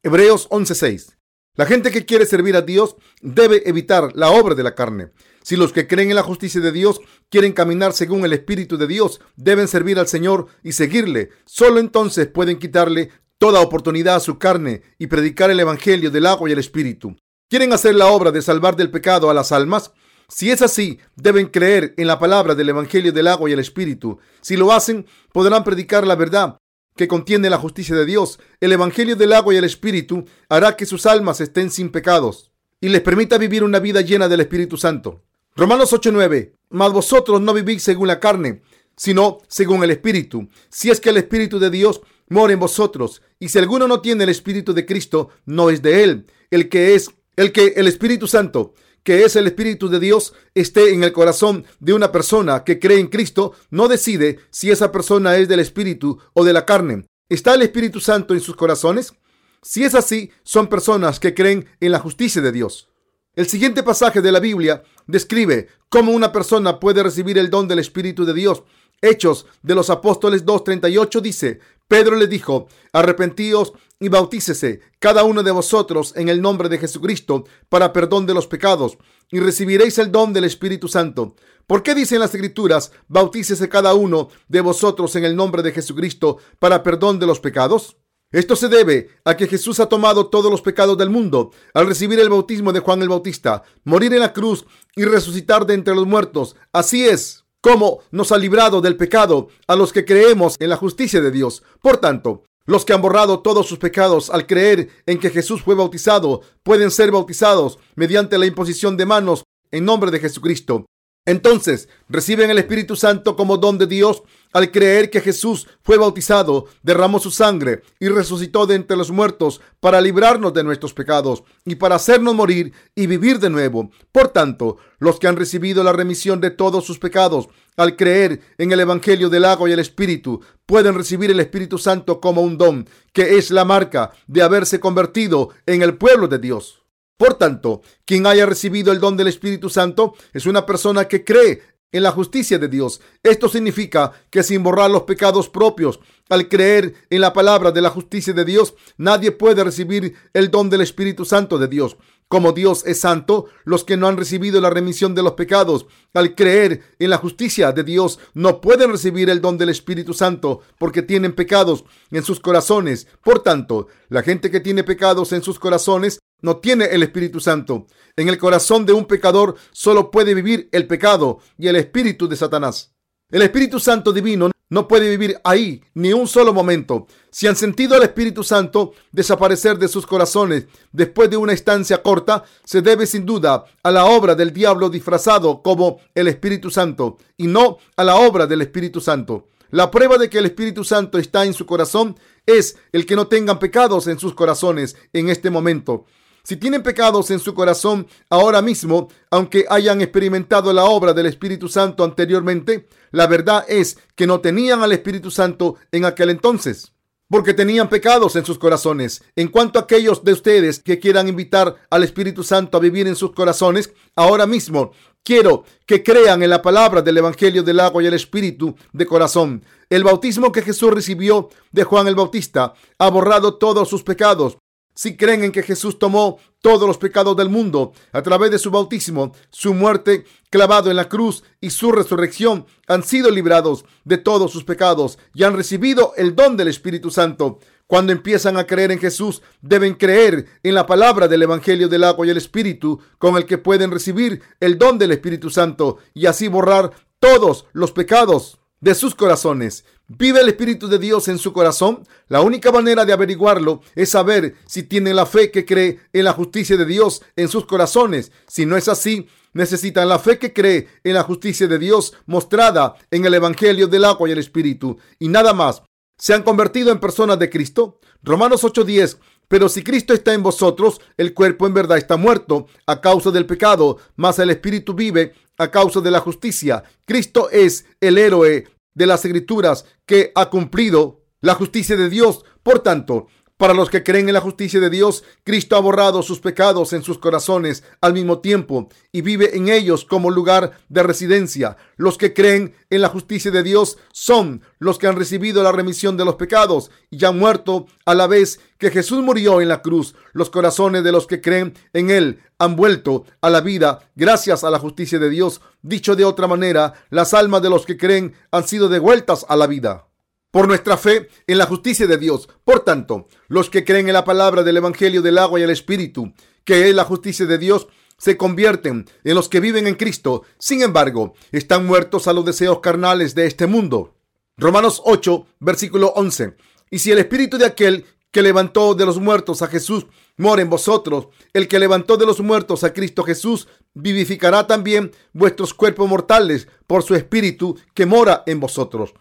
Hebreos 0.01 0.47
11:6. 0.49 1.17
La 1.53 1.67
gente 1.67 1.91
que 1.91 2.03
quiere 2.03 2.25
servir 2.25 2.55
a 2.55 2.63
Dios 2.63 2.95
debe 3.21 3.69
evitar 3.69 4.09
la 4.15 4.31
obra 4.31 4.55
de 4.55 4.63
la 4.63 4.73
carne. 4.73 5.11
Si 5.43 5.55
los 5.55 5.71
que 5.71 5.85
creen 5.85 6.09
en 6.09 6.15
la 6.15 6.23
justicia 6.23 6.61
de 6.61 6.71
Dios 6.71 6.99
quieren 7.29 7.53
caminar 7.53 7.93
según 7.93 8.25
el 8.25 8.33
Espíritu 8.33 8.79
de 8.79 8.87
Dios, 8.87 9.21
deben 9.35 9.67
servir 9.67 9.99
al 9.99 10.07
Señor 10.07 10.47
y 10.63 10.71
seguirle. 10.71 11.29
Solo 11.45 11.79
entonces 11.79 12.25
pueden 12.25 12.57
quitarle 12.57 13.11
toda 13.37 13.61
oportunidad 13.61 14.15
a 14.15 14.19
su 14.19 14.39
carne 14.39 14.81
y 14.97 15.05
predicar 15.05 15.51
el 15.51 15.59
Evangelio 15.59 16.09
del 16.09 16.25
agua 16.25 16.49
y 16.49 16.53
el 16.53 16.59
Espíritu. 16.59 17.15
¿Quieren 17.51 17.71
hacer 17.71 17.93
la 17.93 18.07
obra 18.07 18.31
de 18.31 18.41
salvar 18.41 18.75
del 18.75 18.89
pecado 18.89 19.29
a 19.29 19.33
las 19.35 19.51
almas? 19.51 19.91
Si 20.33 20.49
es 20.49 20.61
así, 20.61 20.97
deben 21.17 21.47
creer 21.47 21.93
en 21.97 22.07
la 22.07 22.17
palabra 22.17 22.55
del 22.55 22.69
Evangelio 22.69 23.11
del 23.11 23.27
agua 23.27 23.49
y 23.49 23.53
el 23.53 23.59
Espíritu. 23.59 24.17
Si 24.39 24.55
lo 24.55 24.71
hacen, 24.71 25.05
podrán 25.33 25.65
predicar 25.65 26.07
la 26.07 26.15
verdad 26.15 26.57
que 26.95 27.09
contiene 27.09 27.49
la 27.49 27.57
justicia 27.57 27.95
de 27.95 28.05
Dios. 28.05 28.39
El 28.61 28.71
Evangelio 28.71 29.17
del 29.17 29.33
agua 29.33 29.53
y 29.53 29.57
el 29.57 29.65
Espíritu 29.65 30.23
hará 30.47 30.77
que 30.77 30.85
sus 30.85 31.05
almas 31.05 31.41
estén 31.41 31.69
sin 31.69 31.91
pecados 31.91 32.49
y 32.79 32.87
les 32.87 33.01
permita 33.01 33.37
vivir 33.37 33.61
una 33.61 33.79
vida 33.79 33.99
llena 33.99 34.29
del 34.29 34.39
Espíritu 34.39 34.77
Santo. 34.77 35.21
Romanos 35.53 35.91
8:9. 35.91 36.53
Mas 36.69 36.93
vosotros 36.93 37.41
no 37.41 37.53
vivís 37.53 37.83
según 37.83 38.07
la 38.07 38.21
carne, 38.21 38.61
sino 38.95 39.39
según 39.49 39.83
el 39.83 39.91
Espíritu. 39.91 40.47
Si 40.69 40.89
es 40.89 41.01
que 41.01 41.09
el 41.09 41.17
Espíritu 41.17 41.59
de 41.59 41.69
Dios 41.69 41.99
mora 42.29 42.53
en 42.53 42.59
vosotros, 42.59 43.21
y 43.37 43.49
si 43.49 43.59
alguno 43.59 43.85
no 43.85 43.99
tiene 43.99 44.23
el 44.23 44.29
Espíritu 44.29 44.73
de 44.73 44.85
Cristo, 44.85 45.27
no 45.45 45.69
es 45.69 45.81
de 45.81 46.05
él. 46.05 46.25
El 46.49 46.69
que 46.69 46.95
es, 46.95 47.11
el 47.35 47.51
que 47.51 47.73
el 47.75 47.87
Espíritu 47.87 48.27
Santo 48.27 48.73
que 49.03 49.23
es 49.23 49.35
el 49.35 49.47
Espíritu 49.47 49.89
de 49.89 49.99
Dios, 49.99 50.33
esté 50.53 50.93
en 50.93 51.03
el 51.03 51.11
corazón 51.11 51.65
de 51.79 51.93
una 51.93 52.11
persona 52.11 52.63
que 52.63 52.79
cree 52.79 52.99
en 52.99 53.07
Cristo, 53.07 53.53
no 53.69 53.87
decide 53.87 54.39
si 54.49 54.69
esa 54.71 54.91
persona 54.91 55.37
es 55.37 55.47
del 55.47 55.59
Espíritu 55.59 56.19
o 56.33 56.43
de 56.43 56.53
la 56.53 56.65
carne. 56.65 57.05
¿Está 57.29 57.55
el 57.55 57.61
Espíritu 57.61 57.99
Santo 57.99 58.33
en 58.33 58.41
sus 58.41 58.55
corazones? 58.55 59.13
Si 59.61 59.83
es 59.83 59.95
así, 59.95 60.31
son 60.43 60.67
personas 60.67 61.19
que 61.19 61.33
creen 61.33 61.67
en 61.79 61.91
la 61.91 61.99
justicia 61.99 62.41
de 62.41 62.51
Dios. 62.51 62.89
El 63.35 63.47
siguiente 63.47 63.83
pasaje 63.83 64.21
de 64.21 64.31
la 64.31 64.39
Biblia 64.41 64.83
describe 65.07 65.69
cómo 65.87 66.11
una 66.11 66.31
persona 66.31 66.79
puede 66.79 67.01
recibir 67.01 67.37
el 67.37 67.49
don 67.49 67.67
del 67.67 67.79
Espíritu 67.79 68.25
de 68.25 68.33
Dios. 68.33 68.63
Hechos 69.01 69.45
de 69.63 69.73
los 69.73 69.89
Apóstoles 69.89 70.45
2.38 70.45 71.21
dice, 71.21 71.59
Pedro 71.87 72.15
le 72.15 72.27
dijo, 72.27 72.67
arrepentíos 72.91 73.73
y 74.01 74.09
bautícese 74.09 74.81
cada 74.99 75.23
uno 75.23 75.43
de 75.43 75.51
vosotros 75.51 76.13
en 76.17 76.27
el 76.27 76.41
nombre 76.41 76.67
de 76.67 76.79
Jesucristo 76.79 77.45
para 77.69 77.93
perdón 77.93 78.25
de 78.25 78.33
los 78.33 78.47
pecados 78.47 78.97
y 79.31 79.39
recibiréis 79.39 79.99
el 79.99 80.11
don 80.11 80.33
del 80.33 80.43
Espíritu 80.43 80.87
Santo. 80.89 81.35
¿Por 81.67 81.83
qué 81.83 81.93
dicen 81.93 82.19
las 82.19 82.33
Escrituras, 82.33 82.91
bautícese 83.07 83.69
cada 83.69 83.93
uno 83.93 84.29
de 84.49 84.59
vosotros 84.59 85.15
en 85.15 85.23
el 85.23 85.35
nombre 85.35 85.61
de 85.61 85.71
Jesucristo 85.71 86.39
para 86.59 86.81
perdón 86.81 87.19
de 87.19 87.27
los 87.27 87.39
pecados? 87.39 87.95
Esto 88.31 88.55
se 88.55 88.69
debe 88.69 89.09
a 89.23 89.37
que 89.37 89.47
Jesús 89.47 89.79
ha 89.79 89.87
tomado 89.87 90.27
todos 90.27 90.49
los 90.49 90.61
pecados 90.61 90.97
del 90.97 91.11
mundo 91.11 91.51
al 91.73 91.85
recibir 91.85 92.19
el 92.19 92.29
bautismo 92.29 92.73
de 92.73 92.79
Juan 92.79 93.03
el 93.03 93.09
Bautista, 93.09 93.63
morir 93.83 94.13
en 94.13 94.21
la 94.21 94.33
cruz 94.33 94.65
y 94.95 95.05
resucitar 95.05 95.65
de 95.67 95.75
entre 95.75 95.93
los 95.93 96.07
muertos. 96.07 96.55
Así 96.73 97.07
es 97.07 97.45
cómo 97.61 97.99
nos 98.09 98.31
ha 98.31 98.37
librado 98.37 98.81
del 98.81 98.97
pecado 98.97 99.49
a 99.67 99.75
los 99.75 99.93
que 99.93 100.05
creemos 100.05 100.55
en 100.59 100.69
la 100.69 100.77
justicia 100.77 101.21
de 101.21 101.29
Dios. 101.29 101.61
Por 101.81 101.97
tanto, 101.97 102.43
los 102.65 102.85
que 102.85 102.93
han 102.93 103.01
borrado 103.01 103.41
todos 103.41 103.67
sus 103.67 103.79
pecados 103.79 104.29
al 104.29 104.47
creer 104.47 104.89
en 105.05 105.19
que 105.19 105.29
Jesús 105.29 105.61
fue 105.63 105.75
bautizado 105.75 106.41
pueden 106.63 106.91
ser 106.91 107.11
bautizados 107.11 107.79
mediante 107.95 108.37
la 108.37 108.45
imposición 108.45 108.97
de 108.97 109.05
manos 109.05 109.43
en 109.71 109.85
nombre 109.85 110.11
de 110.11 110.19
Jesucristo. 110.19 110.85
Entonces 111.25 111.87
reciben 112.09 112.49
el 112.49 112.57
Espíritu 112.57 112.95
Santo 112.95 113.35
como 113.35 113.57
don 113.57 113.77
de 113.77 113.87
Dios 113.87 114.23
al 114.53 114.71
creer 114.71 115.09
que 115.09 115.21
Jesús 115.21 115.67
fue 115.81 115.97
bautizado, 115.97 116.65
derramó 116.83 117.19
su 117.19 117.31
sangre 117.31 117.81
y 117.99 118.07
resucitó 118.07 118.65
de 118.65 118.75
entre 118.75 118.97
los 118.97 119.11
muertos 119.11 119.61
para 119.79 120.01
librarnos 120.01 120.53
de 120.53 120.63
nuestros 120.63 120.93
pecados 120.93 121.43
y 121.65 121.75
para 121.75 121.95
hacernos 121.95 122.35
morir 122.35 122.73
y 122.95 123.07
vivir 123.07 123.39
de 123.39 123.49
nuevo. 123.49 123.91
Por 124.11 124.29
tanto, 124.29 124.77
los 124.99 125.19
que 125.19 125.27
han 125.27 125.37
recibido 125.37 125.83
la 125.83 125.93
remisión 125.93 126.41
de 126.41 126.51
todos 126.51 126.85
sus 126.85 126.99
pecados 126.99 127.47
al 127.77 127.95
creer 127.95 128.41
en 128.57 128.71
el 128.71 128.79
Evangelio 128.79 129.29
del 129.29 129.45
agua 129.45 129.69
y 129.69 129.73
el 129.73 129.79
Espíritu, 129.79 130.41
pueden 130.65 130.95
recibir 130.95 131.31
el 131.31 131.39
Espíritu 131.39 131.77
Santo 131.77 132.19
como 132.19 132.41
un 132.41 132.57
don, 132.57 132.87
que 133.13 133.37
es 133.37 133.51
la 133.51 133.65
marca 133.65 134.11
de 134.27 134.41
haberse 134.41 134.79
convertido 134.79 135.49
en 135.65 135.81
el 135.81 135.97
pueblo 135.97 136.27
de 136.27 136.39
Dios. 136.39 136.81
Por 137.21 137.35
tanto, 137.35 137.83
quien 138.03 138.25
haya 138.25 138.47
recibido 138.47 138.91
el 138.91 138.99
don 138.99 139.15
del 139.15 139.27
Espíritu 139.27 139.69
Santo 139.69 140.15
es 140.33 140.47
una 140.47 140.65
persona 140.65 141.07
que 141.07 141.23
cree 141.23 141.61
en 141.91 142.03
la 142.03 142.11
justicia 142.11 142.57
de 142.57 142.67
Dios. 142.67 143.01
Esto 143.23 143.49
significa 143.49 144.11
que 144.29 144.43
sin 144.43 144.63
borrar 144.63 144.91
los 144.91 145.03
pecados 145.03 145.49
propios, 145.49 145.99
al 146.29 146.47
creer 146.47 146.95
en 147.09 147.21
la 147.21 147.33
palabra 147.33 147.71
de 147.71 147.81
la 147.81 147.89
justicia 147.89 148.33
de 148.33 148.45
Dios, 148.45 148.73
nadie 148.97 149.31
puede 149.31 149.63
recibir 149.63 150.15
el 150.33 150.49
don 150.49 150.69
del 150.69 150.81
Espíritu 150.81 151.25
Santo 151.25 151.57
de 151.57 151.67
Dios. 151.67 151.97
Como 152.31 152.53
Dios 152.53 152.85
es 152.85 153.01
santo, 153.01 153.47
los 153.65 153.83
que 153.83 153.97
no 153.97 154.07
han 154.07 154.15
recibido 154.15 154.61
la 154.61 154.69
remisión 154.69 155.13
de 155.13 155.21
los 155.21 155.33
pecados 155.33 155.85
al 156.13 156.33
creer 156.33 156.81
en 156.97 157.09
la 157.09 157.17
justicia 157.17 157.73
de 157.73 157.83
Dios 157.83 158.19
no 158.33 158.61
pueden 158.61 158.89
recibir 158.89 159.29
el 159.29 159.41
don 159.41 159.57
del 159.57 159.67
Espíritu 159.67 160.13
Santo 160.13 160.61
porque 160.77 161.01
tienen 161.01 161.33
pecados 161.33 161.83
en 162.09 162.23
sus 162.23 162.39
corazones. 162.39 163.05
Por 163.21 163.43
tanto, 163.43 163.87
la 164.07 164.23
gente 164.23 164.49
que 164.49 164.61
tiene 164.61 164.85
pecados 164.85 165.33
en 165.33 165.43
sus 165.43 165.59
corazones 165.59 166.20
no 166.41 166.57
tiene 166.57 166.85
el 166.85 167.03
Espíritu 167.03 167.39
Santo. 167.39 167.87
En 168.15 168.29
el 168.29 168.37
corazón 168.37 168.85
de 168.85 168.93
un 168.93 169.05
pecador 169.05 169.55
solo 169.71 170.11
puede 170.11 170.33
vivir 170.33 170.69
el 170.71 170.87
pecado 170.87 171.39
y 171.57 171.67
el 171.67 171.75
espíritu 171.75 172.27
de 172.27 172.35
Satanás. 172.35 172.93
El 173.29 173.41
Espíritu 173.41 173.79
Santo 173.79 174.11
divino 174.11 174.51
no 174.71 174.87
puede 174.87 175.09
vivir 175.09 175.39
ahí 175.43 175.83
ni 175.93 176.13
un 176.13 176.27
solo 176.27 176.53
momento. 176.53 177.07
Si 177.29 177.45
han 177.45 177.55
sentido 177.55 177.95
al 177.95 178.03
Espíritu 178.03 178.43
Santo 178.43 178.93
desaparecer 179.11 179.77
de 179.77 179.87
sus 179.87 180.05
corazones 180.05 180.67
después 180.91 181.29
de 181.29 181.37
una 181.37 181.53
estancia 181.53 182.01
corta, 182.01 182.43
se 182.63 182.81
debe 182.81 183.05
sin 183.05 183.25
duda 183.25 183.65
a 183.83 183.91
la 183.91 184.05
obra 184.05 184.33
del 184.33 184.53
diablo 184.53 184.89
disfrazado 184.89 185.61
como 185.61 185.99
el 186.15 186.27
Espíritu 186.27 186.69
Santo 186.69 187.17
y 187.37 187.47
no 187.47 187.77
a 187.97 188.03
la 188.03 188.15
obra 188.15 188.47
del 188.47 188.61
Espíritu 188.61 189.01
Santo. 189.01 189.49
La 189.71 189.91
prueba 189.91 190.17
de 190.17 190.29
que 190.29 190.37
el 190.37 190.45
Espíritu 190.45 190.83
Santo 190.83 191.17
está 191.17 191.45
en 191.45 191.53
su 191.53 191.65
corazón 191.65 192.17
es 192.45 192.77
el 192.91 193.05
que 193.05 193.15
no 193.15 193.27
tengan 193.27 193.59
pecados 193.59 194.07
en 194.07 194.19
sus 194.19 194.33
corazones 194.33 194.95
en 195.13 195.29
este 195.29 195.49
momento. 195.49 196.05
Si 196.43 196.57
tienen 196.57 196.81
pecados 196.81 197.29
en 197.29 197.39
su 197.39 197.53
corazón 197.53 198.07
ahora 198.29 198.61
mismo, 198.61 199.09
aunque 199.29 199.65
hayan 199.69 200.01
experimentado 200.01 200.73
la 200.73 200.85
obra 200.85 201.13
del 201.13 201.27
Espíritu 201.27 201.67
Santo 201.67 202.03
anteriormente, 202.03 202.87
la 203.11 203.27
verdad 203.27 203.63
es 203.67 203.97
que 204.15 204.25
no 204.25 204.41
tenían 204.41 204.81
al 204.81 204.91
Espíritu 204.91 205.29
Santo 205.29 205.75
en 205.91 206.05
aquel 206.05 206.31
entonces, 206.31 206.93
porque 207.29 207.53
tenían 207.53 207.89
pecados 207.89 208.35
en 208.35 208.43
sus 208.43 208.57
corazones. 208.57 209.23
En 209.35 209.49
cuanto 209.49 209.77
a 209.77 209.83
aquellos 209.83 210.23
de 210.23 210.33
ustedes 210.33 210.79
que 210.79 210.99
quieran 210.99 211.27
invitar 211.27 211.75
al 211.91 212.03
Espíritu 212.03 212.43
Santo 212.43 212.77
a 212.77 212.81
vivir 212.81 213.07
en 213.07 213.15
sus 213.15 213.33
corazones, 213.33 213.93
ahora 214.15 214.47
mismo 214.47 214.93
quiero 215.23 215.63
que 215.85 216.01
crean 216.01 216.41
en 216.41 216.49
la 216.49 216.63
palabra 216.63 217.03
del 217.03 217.19
Evangelio 217.19 217.61
del 217.61 217.79
agua 217.79 218.01
y 218.01 218.07
el 218.07 218.15
Espíritu 218.15 218.75
de 218.93 219.05
corazón. 219.05 219.63
El 219.91 220.03
bautismo 220.03 220.51
que 220.51 220.63
Jesús 220.63 220.91
recibió 220.91 221.49
de 221.71 221.83
Juan 221.83 222.07
el 222.07 222.15
Bautista 222.15 222.73
ha 222.97 223.09
borrado 223.09 223.59
todos 223.59 223.87
sus 223.87 224.01
pecados 224.01 224.57
si 224.93 225.15
creen 225.17 225.43
en 225.43 225.51
que 225.51 225.63
Jesús 225.63 225.99
tomó 225.99 226.37
todos 226.61 226.87
los 226.87 226.97
pecados 226.97 227.35
del 227.35 227.49
mundo 227.49 227.93
a 228.11 228.21
través 228.21 228.51
de 228.51 228.59
su 228.59 228.71
bautismo, 228.71 229.33
su 229.49 229.73
muerte 229.73 230.25
clavado 230.49 230.89
en 230.89 230.95
la 230.95 231.09
cruz 231.09 231.43
y 231.59 231.71
su 231.71 231.91
resurrección, 231.91 232.65
han 232.87 233.03
sido 233.03 233.31
librados 233.31 233.85
de 234.03 234.17
todos 234.17 234.51
sus 234.51 234.63
pecados 234.63 235.17
y 235.33 235.43
han 235.43 235.55
recibido 235.55 236.13
el 236.17 236.35
don 236.35 236.57
del 236.57 236.67
Espíritu 236.67 237.09
Santo. 237.09 237.59
Cuando 237.87 238.13
empiezan 238.13 238.57
a 238.57 238.65
creer 238.65 238.91
en 238.91 238.99
Jesús, 238.99 239.41
deben 239.61 239.95
creer 239.95 240.45
en 240.63 240.75
la 240.75 240.85
palabra 240.85 241.27
del 241.27 241.43
Evangelio 241.43 241.89
del 241.89 242.05
agua 242.05 242.25
y 242.25 242.29
el 242.29 242.37
Espíritu, 242.37 243.01
con 243.17 243.35
el 243.35 243.45
que 243.45 243.57
pueden 243.57 243.91
recibir 243.91 244.41
el 244.61 244.77
don 244.77 244.97
del 244.97 245.11
Espíritu 245.11 245.49
Santo 245.49 245.97
y 246.13 246.25
así 246.25 246.47
borrar 246.47 246.91
todos 247.19 247.65
los 247.73 247.91
pecados 247.91 248.60
de 248.81 248.95
sus 248.95 249.15
corazones. 249.15 249.85
¿Vive 250.07 250.41
el 250.41 250.49
Espíritu 250.49 250.89
de 250.89 250.99
Dios 250.99 251.29
en 251.29 251.37
su 251.37 251.53
corazón? 251.53 252.05
La 252.27 252.41
única 252.41 252.71
manera 252.71 253.05
de 253.05 253.13
averiguarlo 253.13 253.81
es 253.95 254.09
saber 254.09 254.55
si 254.65 254.83
tiene 254.83 255.13
la 255.13 255.25
fe 255.25 255.51
que 255.51 255.65
cree 255.65 255.99
en 256.11 256.25
la 256.25 256.33
justicia 256.33 256.75
de 256.75 256.85
Dios 256.85 257.21
en 257.37 257.47
sus 257.47 257.65
corazones. 257.65 258.31
Si 258.47 258.65
no 258.65 258.75
es 258.75 258.89
así, 258.89 259.27
necesitan 259.53 260.09
la 260.09 260.19
fe 260.19 260.37
que 260.37 260.51
cree 260.51 260.89
en 261.03 261.13
la 261.13 261.23
justicia 261.23 261.67
de 261.67 261.79
Dios 261.79 262.13
mostrada 262.25 262.95
en 263.09 263.23
el 263.23 263.33
Evangelio 263.33 263.87
del 263.87 264.03
agua 264.03 264.27
y 264.27 264.33
el 264.33 264.39
Espíritu. 264.39 264.97
Y 265.19 265.29
nada 265.29 265.53
más. 265.53 265.83
¿Se 266.17 266.35
han 266.35 266.43
convertido 266.43 266.91
en 266.91 266.99
personas 266.99 267.39
de 267.39 267.49
Cristo? 267.49 267.99
Romanos 268.21 268.63
8:10 268.63 269.17
pero 269.51 269.67
si 269.67 269.83
Cristo 269.83 270.13
está 270.13 270.33
en 270.33 270.43
vosotros, 270.43 271.01
el 271.17 271.33
cuerpo 271.33 271.67
en 271.67 271.73
verdad 271.73 271.97
está 271.97 272.15
muerto 272.15 272.67
a 272.87 273.01
causa 273.01 273.31
del 273.31 273.45
pecado, 273.45 273.97
mas 274.15 274.39
el 274.39 274.49
espíritu 274.49 274.93
vive 274.93 275.33
a 275.61 275.69
causa 275.69 276.01
de 276.01 276.09
la 276.09 276.19
justicia. 276.19 276.83
Cristo 277.05 277.49
es 277.51 277.85
el 277.99 278.17
héroe 278.17 278.67
de 278.95 279.05
las 279.05 279.23
escrituras 279.23 279.85
que 280.07 280.31
ha 280.33 280.49
cumplido 280.49 281.21
la 281.39 281.53
justicia 281.53 281.95
de 281.95 282.09
Dios. 282.09 282.43
Por 282.63 282.79
tanto, 282.79 283.27
para 283.61 283.75
los 283.75 283.91
que 283.91 284.01
creen 284.01 284.27
en 284.27 284.33
la 284.33 284.41
justicia 284.41 284.79
de 284.79 284.89
Dios, 284.89 285.23
Cristo 285.43 285.75
ha 285.75 285.79
borrado 285.79 286.23
sus 286.23 286.39
pecados 286.39 286.93
en 286.93 287.03
sus 287.03 287.19
corazones 287.19 287.83
al 288.01 288.11
mismo 288.11 288.39
tiempo 288.39 288.89
y 289.11 289.21
vive 289.21 289.55
en 289.55 289.69
ellos 289.69 290.03
como 290.03 290.31
lugar 290.31 290.79
de 290.89 291.03
residencia. 291.03 291.77
Los 291.95 292.17
que 292.17 292.33
creen 292.33 292.73
en 292.89 293.01
la 293.01 293.09
justicia 293.09 293.51
de 293.51 293.61
Dios 293.61 293.99
son 294.11 294.63
los 294.79 294.97
que 294.97 295.05
han 295.05 295.15
recibido 295.15 295.61
la 295.61 295.71
remisión 295.71 296.17
de 296.17 296.25
los 296.25 296.37
pecados 296.37 296.89
y 297.11 297.23
han 297.23 297.37
muerto 297.37 297.85
a 298.03 298.15
la 298.15 298.25
vez 298.25 298.59
que 298.79 298.89
Jesús 298.89 299.21
murió 299.21 299.61
en 299.61 299.67
la 299.67 299.83
cruz. 299.83 300.15
Los 300.33 300.49
corazones 300.49 301.03
de 301.03 301.11
los 301.11 301.27
que 301.27 301.39
creen 301.39 301.75
en 301.93 302.09
Él 302.09 302.39
han 302.57 302.75
vuelto 302.75 303.25
a 303.41 303.51
la 303.51 303.61
vida 303.61 304.09
gracias 304.15 304.63
a 304.63 304.71
la 304.71 304.79
justicia 304.79 305.19
de 305.19 305.29
Dios. 305.29 305.61
Dicho 305.83 306.15
de 306.15 306.25
otra 306.25 306.47
manera, 306.47 306.95
las 307.11 307.35
almas 307.35 307.61
de 307.61 307.69
los 307.69 307.85
que 307.85 307.95
creen 307.95 308.33
han 308.49 308.67
sido 308.67 308.89
devueltas 308.89 309.45
a 309.47 309.55
la 309.55 309.67
vida 309.67 310.07
por 310.51 310.67
nuestra 310.67 310.97
fe 310.97 311.29
en 311.47 311.57
la 311.57 311.65
justicia 311.65 312.05
de 312.05 312.17
Dios. 312.17 312.49
Por 312.63 312.81
tanto, 312.81 313.27
los 313.47 313.69
que 313.69 313.83
creen 313.83 314.07
en 314.07 314.13
la 314.13 314.25
palabra 314.25 314.63
del 314.63 314.77
Evangelio 314.77 315.21
del 315.21 315.37
agua 315.37 315.59
y 315.59 315.63
el 315.63 315.69
Espíritu, 315.69 316.33
que 316.63 316.89
es 316.89 316.95
la 316.95 317.05
justicia 317.05 317.45
de 317.45 317.57
Dios, 317.57 317.87
se 318.17 318.37
convierten 318.37 319.09
en 319.23 319.35
los 319.35 319.49
que 319.49 319.59
viven 319.59 319.87
en 319.87 319.95
Cristo. 319.95 320.43
Sin 320.59 320.83
embargo, 320.83 321.33
están 321.51 321.87
muertos 321.87 322.27
a 322.27 322.33
los 322.33 322.45
deseos 322.45 322.79
carnales 322.79 323.33
de 323.33 323.47
este 323.47 323.65
mundo. 323.65 324.13
Romanos 324.57 325.01
8, 325.05 325.47
versículo 325.59 326.13
11. 326.15 326.55
Y 326.91 326.99
si 326.99 327.11
el 327.11 327.17
Espíritu 327.17 327.57
de 327.57 327.65
aquel 327.65 328.05
que 328.31 328.41
levantó 328.41 328.93
de 328.93 329.05
los 329.05 329.19
muertos 329.19 329.61
a 329.61 329.67
Jesús 329.67 330.05
mora 330.37 330.61
en 330.61 330.69
vosotros, 330.69 331.29
el 331.53 331.67
que 331.67 331.79
levantó 331.79 332.15
de 332.15 332.25
los 332.25 332.41
muertos 332.41 332.83
a 332.83 332.93
Cristo 332.93 333.23
Jesús 333.23 333.67
vivificará 333.93 334.67
también 334.67 335.11
vuestros 335.33 335.73
cuerpos 335.73 336.07
mortales 336.07 336.67
por 336.87 337.03
su 337.03 337.15
Espíritu 337.15 337.77
que 337.93 338.05
mora 338.05 338.43
en 338.45 338.59
vosotros. 338.59 339.13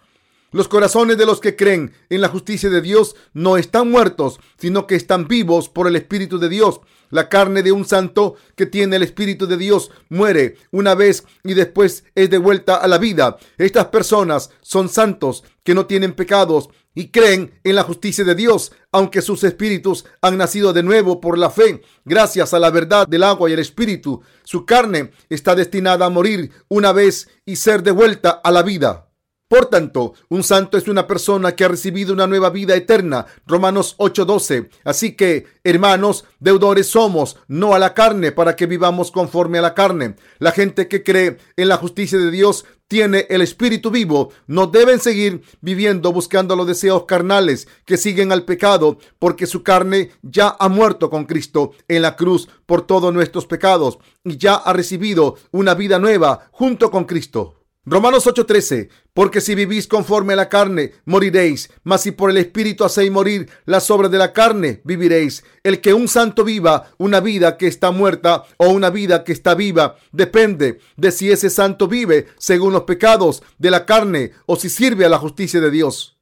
Los 0.52 0.66
corazones 0.66 1.16
de 1.16 1.26
los 1.26 1.38
que 1.40 1.54
creen 1.54 1.92
en 2.08 2.20
la 2.20 2.28
justicia 2.28 2.70
de 2.70 2.80
Dios 2.80 3.14
no 3.32 3.56
están 3.56 3.88
muertos, 3.88 4.40
sino 4.58 4.86
que 4.88 4.96
están 4.96 5.28
vivos 5.28 5.68
por 5.68 5.86
el 5.86 5.94
Espíritu 5.94 6.40
de 6.40 6.48
Dios. 6.48 6.80
La 7.10 7.28
carne 7.28 7.62
de 7.62 7.70
un 7.70 7.84
santo 7.84 8.34
que 8.56 8.66
tiene 8.66 8.96
el 8.96 9.04
Espíritu 9.04 9.46
de 9.46 9.56
Dios 9.56 9.90
muere 10.08 10.56
una 10.72 10.96
vez 10.96 11.24
y 11.44 11.54
después 11.54 12.04
es 12.16 12.30
devuelta 12.30 12.76
a 12.76 12.88
la 12.88 12.98
vida. 12.98 13.38
Estas 13.58 13.86
personas 13.86 14.50
son 14.60 14.88
santos 14.88 15.44
que 15.62 15.74
no 15.74 15.86
tienen 15.86 16.14
pecados 16.14 16.68
y 16.94 17.08
creen 17.08 17.60
en 17.62 17.76
la 17.76 17.84
justicia 17.84 18.24
de 18.24 18.34
Dios, 18.34 18.72
aunque 18.90 19.22
sus 19.22 19.44
espíritus 19.44 20.04
han 20.20 20.36
nacido 20.36 20.72
de 20.72 20.82
nuevo 20.82 21.20
por 21.20 21.38
la 21.38 21.50
fe, 21.50 21.82
gracias 22.04 22.52
a 22.54 22.58
la 22.58 22.70
verdad 22.70 23.06
del 23.06 23.22
agua 23.22 23.48
y 23.48 23.52
el 23.52 23.60
espíritu. 23.60 24.22
Su 24.42 24.66
carne 24.66 25.12
está 25.28 25.54
destinada 25.54 26.06
a 26.06 26.10
morir 26.10 26.50
una 26.68 26.92
vez 26.92 27.28
y 27.46 27.56
ser 27.56 27.84
devuelta 27.84 28.30
a 28.42 28.50
la 28.50 28.62
vida. 28.62 29.09
Por 29.50 29.66
tanto, 29.66 30.14
un 30.28 30.44
santo 30.44 30.78
es 30.78 30.86
una 30.86 31.08
persona 31.08 31.56
que 31.56 31.64
ha 31.64 31.68
recibido 31.68 32.12
una 32.12 32.28
nueva 32.28 32.50
vida 32.50 32.76
eterna. 32.76 33.26
Romanos 33.48 33.96
8:12. 33.98 34.70
Así 34.84 35.16
que, 35.16 35.44
hermanos, 35.64 36.24
deudores 36.38 36.86
somos, 36.86 37.36
no 37.48 37.74
a 37.74 37.80
la 37.80 37.92
carne, 37.92 38.30
para 38.30 38.54
que 38.54 38.66
vivamos 38.66 39.10
conforme 39.10 39.58
a 39.58 39.62
la 39.62 39.74
carne. 39.74 40.14
La 40.38 40.52
gente 40.52 40.86
que 40.86 41.02
cree 41.02 41.38
en 41.56 41.66
la 41.66 41.78
justicia 41.78 42.16
de 42.16 42.30
Dios 42.30 42.64
tiene 42.86 43.26
el 43.28 43.42
espíritu 43.42 43.90
vivo. 43.90 44.30
No 44.46 44.68
deben 44.68 45.00
seguir 45.00 45.42
viviendo 45.60 46.12
buscando 46.12 46.54
los 46.54 46.68
deseos 46.68 47.04
carnales 47.06 47.66
que 47.84 47.96
siguen 47.96 48.30
al 48.30 48.44
pecado, 48.44 48.98
porque 49.18 49.48
su 49.48 49.64
carne 49.64 50.12
ya 50.22 50.54
ha 50.60 50.68
muerto 50.68 51.10
con 51.10 51.24
Cristo 51.24 51.72
en 51.88 52.02
la 52.02 52.14
cruz 52.14 52.48
por 52.66 52.82
todos 52.82 53.12
nuestros 53.12 53.46
pecados 53.46 53.98
y 54.22 54.36
ya 54.36 54.54
ha 54.54 54.72
recibido 54.72 55.38
una 55.50 55.74
vida 55.74 55.98
nueva 55.98 56.50
junto 56.52 56.92
con 56.92 57.04
Cristo. 57.04 57.59
Romanos 57.86 58.26
8:13, 58.26 58.90
porque 59.14 59.40
si 59.40 59.54
vivís 59.54 59.86
conforme 59.86 60.34
a 60.34 60.36
la 60.36 60.50
carne, 60.50 60.92
moriréis, 61.06 61.70
mas 61.82 62.02
si 62.02 62.12
por 62.12 62.28
el 62.28 62.36
Espíritu 62.36 62.84
hacéis 62.84 63.10
morir 63.10 63.48
las 63.64 63.90
obras 63.90 64.10
de 64.10 64.18
la 64.18 64.34
carne, 64.34 64.82
viviréis. 64.84 65.44
El 65.62 65.80
que 65.80 65.94
un 65.94 66.06
santo 66.06 66.44
viva 66.44 66.90
una 66.98 67.20
vida 67.20 67.56
que 67.56 67.66
está 67.66 67.90
muerta 67.90 68.44
o 68.58 68.68
una 68.68 68.90
vida 68.90 69.24
que 69.24 69.32
está 69.32 69.54
viva, 69.54 69.96
depende 70.12 70.78
de 70.98 71.10
si 71.10 71.30
ese 71.30 71.48
santo 71.48 71.88
vive 71.88 72.26
según 72.36 72.74
los 72.74 72.82
pecados 72.82 73.42
de 73.56 73.70
la 73.70 73.86
carne 73.86 74.32
o 74.44 74.56
si 74.56 74.68
sirve 74.68 75.06
a 75.06 75.08
la 75.08 75.18
justicia 75.18 75.58
de 75.62 75.70
Dios. 75.70 76.19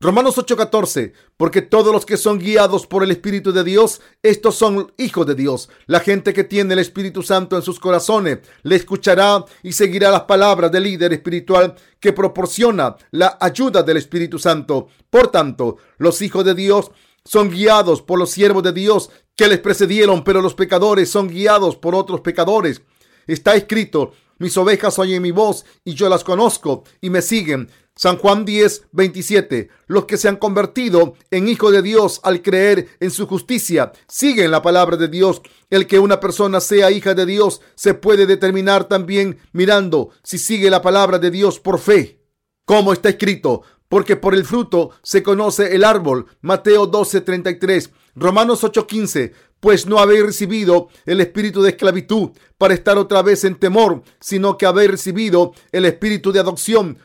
Romanos 0.00 0.38
8:14, 0.38 1.12
porque 1.36 1.60
todos 1.60 1.92
los 1.92 2.06
que 2.06 2.16
son 2.16 2.38
guiados 2.38 2.86
por 2.86 3.02
el 3.02 3.10
Espíritu 3.10 3.50
de 3.50 3.64
Dios, 3.64 4.00
estos 4.22 4.54
son 4.54 4.92
hijos 4.96 5.26
de 5.26 5.34
Dios. 5.34 5.70
La 5.86 5.98
gente 5.98 6.32
que 6.32 6.44
tiene 6.44 6.74
el 6.74 6.78
Espíritu 6.78 7.24
Santo 7.24 7.56
en 7.56 7.62
sus 7.62 7.80
corazones 7.80 8.38
le 8.62 8.76
escuchará 8.76 9.44
y 9.64 9.72
seguirá 9.72 10.12
las 10.12 10.20
palabras 10.20 10.70
del 10.70 10.84
líder 10.84 11.12
espiritual 11.14 11.74
que 11.98 12.12
proporciona 12.12 12.94
la 13.10 13.38
ayuda 13.40 13.82
del 13.82 13.96
Espíritu 13.96 14.38
Santo. 14.38 14.86
Por 15.10 15.32
tanto, 15.32 15.78
los 15.96 16.22
hijos 16.22 16.44
de 16.44 16.54
Dios 16.54 16.92
son 17.24 17.50
guiados 17.50 18.00
por 18.00 18.20
los 18.20 18.30
siervos 18.30 18.62
de 18.62 18.72
Dios 18.72 19.10
que 19.34 19.48
les 19.48 19.58
precedieron, 19.58 20.22
pero 20.22 20.40
los 20.40 20.54
pecadores 20.54 21.10
son 21.10 21.26
guiados 21.26 21.74
por 21.74 21.96
otros 21.96 22.20
pecadores. 22.20 22.82
Está 23.26 23.56
escrito, 23.56 24.12
mis 24.38 24.56
ovejas 24.56 24.96
oyen 25.00 25.22
mi 25.22 25.32
voz 25.32 25.64
y 25.84 25.94
yo 25.94 26.08
las 26.08 26.22
conozco 26.22 26.84
y 27.00 27.10
me 27.10 27.20
siguen. 27.20 27.68
San 27.98 28.16
Juan 28.16 28.44
10, 28.44 28.90
27. 28.92 29.70
Los 29.88 30.04
que 30.04 30.18
se 30.18 30.28
han 30.28 30.36
convertido 30.36 31.14
en 31.32 31.48
hijos 31.48 31.72
de 31.72 31.82
Dios 31.82 32.20
al 32.22 32.42
creer 32.42 32.86
en 33.00 33.10
su 33.10 33.26
justicia 33.26 33.90
siguen 34.06 34.52
la 34.52 34.62
palabra 34.62 34.96
de 34.96 35.08
Dios. 35.08 35.42
El 35.68 35.88
que 35.88 35.98
una 35.98 36.20
persona 36.20 36.60
sea 36.60 36.92
hija 36.92 37.14
de 37.14 37.26
Dios 37.26 37.60
se 37.74 37.94
puede 37.94 38.26
determinar 38.26 38.84
también 38.84 39.40
mirando 39.50 40.10
si 40.22 40.38
sigue 40.38 40.70
la 40.70 40.80
palabra 40.80 41.18
de 41.18 41.32
Dios 41.32 41.58
por 41.58 41.80
fe. 41.80 42.22
Como 42.64 42.92
está 42.92 43.08
escrito, 43.08 43.62
porque 43.88 44.14
por 44.14 44.32
el 44.32 44.44
fruto 44.44 44.90
se 45.02 45.24
conoce 45.24 45.74
el 45.74 45.82
árbol. 45.82 46.26
Mateo 46.40 46.86
12, 46.86 47.22
33. 47.22 47.90
Romanos 48.14 48.62
8, 48.62 48.86
15 48.86 49.48
pues 49.60 49.86
no 49.86 49.98
habéis 49.98 50.22
recibido 50.22 50.88
el 51.04 51.20
espíritu 51.20 51.62
de 51.62 51.70
esclavitud 51.70 52.30
para 52.58 52.74
estar 52.74 52.96
otra 52.96 53.22
vez 53.22 53.42
en 53.42 53.56
temor, 53.56 54.02
sino 54.20 54.56
que 54.56 54.66
habéis 54.66 54.92
recibido 54.92 55.52
el 55.72 55.84
espíritu 55.84 56.30
de 56.30 56.38
adopción 56.38 56.98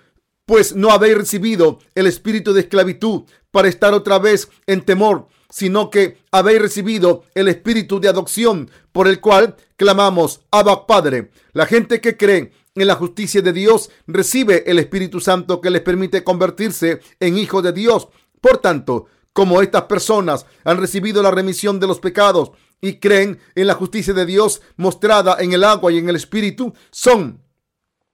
pues 0.45 0.75
no 0.75 0.91
habéis 0.91 1.17
recibido 1.17 1.79
el 1.95 2.07
espíritu 2.07 2.53
de 2.53 2.61
esclavitud 2.61 3.23
para 3.51 3.67
estar 3.67 3.93
otra 3.93 4.19
vez 4.19 4.49
en 4.67 4.81
temor, 4.81 5.27
sino 5.49 5.89
que 5.89 6.17
habéis 6.31 6.61
recibido 6.61 7.23
el 7.35 7.47
espíritu 7.47 7.99
de 7.99 8.09
adopción 8.09 8.69
por 8.91 9.07
el 9.07 9.21
cual 9.21 9.55
clamamos 9.75 10.41
Abba 10.51 10.87
Padre. 10.87 11.31
La 11.53 11.65
gente 11.65 12.01
que 12.01 12.17
cree 12.17 12.51
en 12.75 12.87
la 12.87 12.95
justicia 12.95 13.41
de 13.41 13.53
Dios 13.53 13.91
recibe 14.07 14.63
el 14.65 14.79
Espíritu 14.79 15.19
Santo 15.19 15.61
que 15.61 15.69
les 15.69 15.81
permite 15.81 16.23
convertirse 16.23 17.01
en 17.19 17.37
hijos 17.37 17.63
de 17.63 17.71
Dios. 17.71 18.07
Por 18.41 18.57
tanto, 18.57 19.05
como 19.31 19.61
estas 19.61 19.83
personas 19.83 20.45
han 20.63 20.77
recibido 20.77 21.21
la 21.21 21.31
remisión 21.31 21.79
de 21.79 21.87
los 21.87 21.99
pecados 21.99 22.51
y 22.81 22.99
creen 22.99 23.39
en 23.55 23.67
la 23.67 23.75
justicia 23.75 24.13
de 24.13 24.25
Dios 24.25 24.61
mostrada 24.75 25.37
en 25.39 25.53
el 25.53 25.63
agua 25.63 25.91
y 25.91 25.99
en 25.99 26.09
el 26.09 26.15
Espíritu, 26.15 26.73
son 26.91 27.41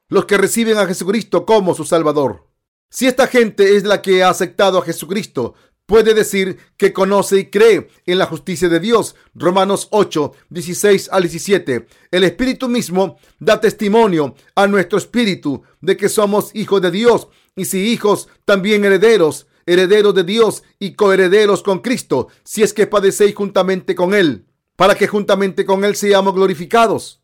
los 0.10 0.26
que 0.26 0.38
reciben 0.38 0.78
a 0.78 0.86
Jesucristo 0.86 1.46
como 1.46 1.74
su 1.74 1.86
Salvador. 1.86 2.48
Si 2.90 3.06
esta 3.08 3.28
gente 3.28 3.78
es 3.78 3.84
la 3.84 4.02
que 4.02 4.24
ha 4.24 4.30
aceptado 4.30 4.80
a 4.80 4.82
Jesucristo, 4.84 5.54
puede 5.86 6.14
decir 6.14 6.58
que 6.78 6.92
conoce 6.94 7.40
y 7.40 7.46
cree 7.46 7.88
en 8.06 8.18
la 8.18 8.26
justicia 8.26 8.70
de 8.70 8.80
Dios. 8.80 9.16
Romanos 9.34 9.88
8, 9.92 10.34
16 10.50 11.10
al 11.12 11.24
17. 11.24 11.88
El 12.12 12.24
Espíritu 12.24 12.68
mismo 12.68 13.18
da 13.40 13.60
testimonio 13.60 14.36
a 14.56 14.68
nuestro 14.68 14.98
espíritu 14.98 15.64
de 15.82 15.98
que 15.98 16.10
somos 16.10 16.52
hijos 16.56 16.82
de 16.82 16.92
Dios 16.92 17.28
y 17.56 17.66
si 17.66 17.92
hijos, 17.92 18.28
también 18.46 18.86
herederos, 18.86 19.48
herederos 19.66 20.16
de 20.16 20.24
Dios 20.24 20.64
y 20.80 20.94
coherederos 20.94 21.62
con 21.62 21.80
Cristo, 21.80 22.28
si 22.44 22.64
es 22.64 22.74
que 22.74 22.88
padecéis 22.88 23.36
juntamente 23.36 23.94
con 23.94 24.14
Él, 24.14 24.46
para 24.76 24.96
que 24.96 25.08
juntamente 25.08 25.66
con 25.66 25.84
Él 25.86 25.96
seamos 25.96 26.34
glorificados. 26.34 27.19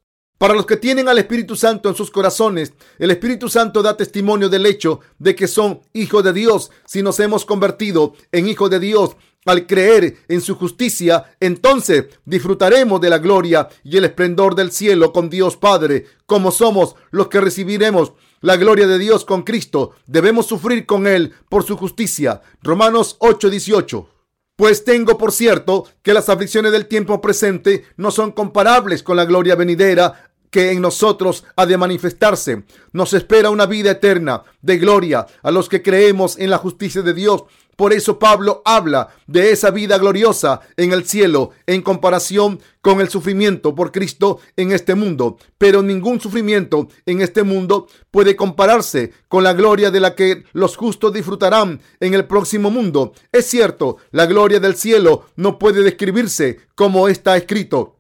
Para 0.46 0.54
los 0.54 0.68
que 0.68 0.78
tienen 0.78 1.10
al 1.10 1.18
Espíritu 1.18 1.56
Santo 1.56 1.90
en 1.90 1.96
sus 1.96 2.12
corazones, 2.12 2.72
el 3.00 3.10
Espíritu 3.10 3.50
Santo 3.50 3.82
da 3.82 3.98
testimonio 3.98 4.48
del 4.48 4.68
hecho 4.68 5.00
de 5.18 5.34
que 5.34 5.48
son 5.48 5.82
hijos 5.92 6.24
de 6.24 6.34
Dios. 6.34 6.70
Si 6.86 7.02
nos 7.02 7.20
hemos 7.20 7.46
convertido 7.46 8.14
en 8.32 8.48
hijos 8.48 8.70
de 8.70 8.80
Dios 8.80 9.18
al 9.48 9.66
creer 9.66 10.18
en 10.28 10.42
su 10.42 10.54
justicia, 10.54 11.36
entonces 11.40 12.06
disfrutaremos 12.26 13.02
de 13.02 13.10
la 13.10 13.18
gloria 13.18 13.70
y 13.84 13.98
el 13.98 14.06
esplendor 14.06 14.54
del 14.54 14.72
cielo 14.72 15.12
con 15.12 15.32
Dios 15.32 15.58
Padre, 15.58 16.06
como 16.28 16.52
somos 16.52 16.96
los 17.10 17.28
que 17.28 17.42
recibiremos 17.42 18.14
la 18.42 18.56
gloria 18.56 18.86
de 18.86 19.00
Dios 19.00 19.26
con 19.26 19.42
Cristo, 19.42 19.94
debemos 20.06 20.46
sufrir 20.46 20.86
con 20.86 21.08
Él 21.08 21.34
por 21.50 21.64
su 21.64 21.76
justicia. 21.76 22.44
Romanos 22.62 23.18
8:18. 23.20 24.10
Pues 24.56 24.86
tengo 24.86 25.18
por 25.18 25.34
cierto 25.34 25.86
que 26.02 26.14
las 26.14 26.30
aflicciones 26.30 26.72
del 26.72 26.86
tiempo 26.86 27.20
presente 27.20 27.84
no 27.98 28.10
son 28.10 28.32
comparables 28.32 29.04
con 29.04 29.18
la 29.18 29.26
gloria 29.26 29.56
venidera 29.56 30.35
que 30.56 30.72
en 30.72 30.80
nosotros 30.80 31.44
ha 31.58 31.66
de 31.66 31.78
manifestarse. 31.78 32.64
Nos 32.94 33.12
espera 33.12 33.50
una 33.50 33.66
vida 33.66 33.92
eterna 33.92 34.44
de 34.62 34.78
gloria 34.78 35.28
a 35.44 35.52
los 35.52 35.68
que 35.68 35.82
creemos 35.82 36.40
en 36.40 36.50
la 36.50 36.58
justicia 36.58 37.02
de 37.02 37.14
Dios. 37.14 37.44
Por 37.76 37.92
eso 37.92 38.20
Pablo 38.20 38.62
habla 38.64 39.10
de 39.28 39.52
esa 39.52 39.70
vida 39.70 39.98
gloriosa 39.98 40.62
en 40.78 40.94
el 40.94 41.04
cielo 41.04 41.50
en 41.68 41.82
comparación 41.82 42.62
con 42.80 43.02
el 43.02 43.10
sufrimiento 43.10 43.76
por 43.76 43.92
Cristo 43.92 44.40
en 44.56 44.72
este 44.72 44.96
mundo. 44.96 45.40
Pero 45.58 45.84
ningún 45.84 46.22
sufrimiento 46.22 46.88
en 47.06 47.20
este 47.20 47.44
mundo 47.44 47.88
puede 48.10 48.38
compararse 48.38 49.12
con 49.28 49.44
la 49.44 49.52
gloria 49.52 49.92
de 49.92 50.00
la 50.00 50.16
que 50.16 50.46
los 50.54 50.78
justos 50.78 51.12
disfrutarán 51.12 51.82
en 52.00 52.14
el 52.14 52.28
próximo 52.28 52.72
mundo. 52.72 53.12
Es 53.34 53.46
cierto, 53.48 53.98
la 54.12 54.26
gloria 54.26 54.62
del 54.62 54.78
cielo 54.78 55.26
no 55.36 55.60
puede 55.60 55.84
describirse 55.84 56.60
como 56.76 57.10
está 57.10 57.36
escrito 57.36 57.95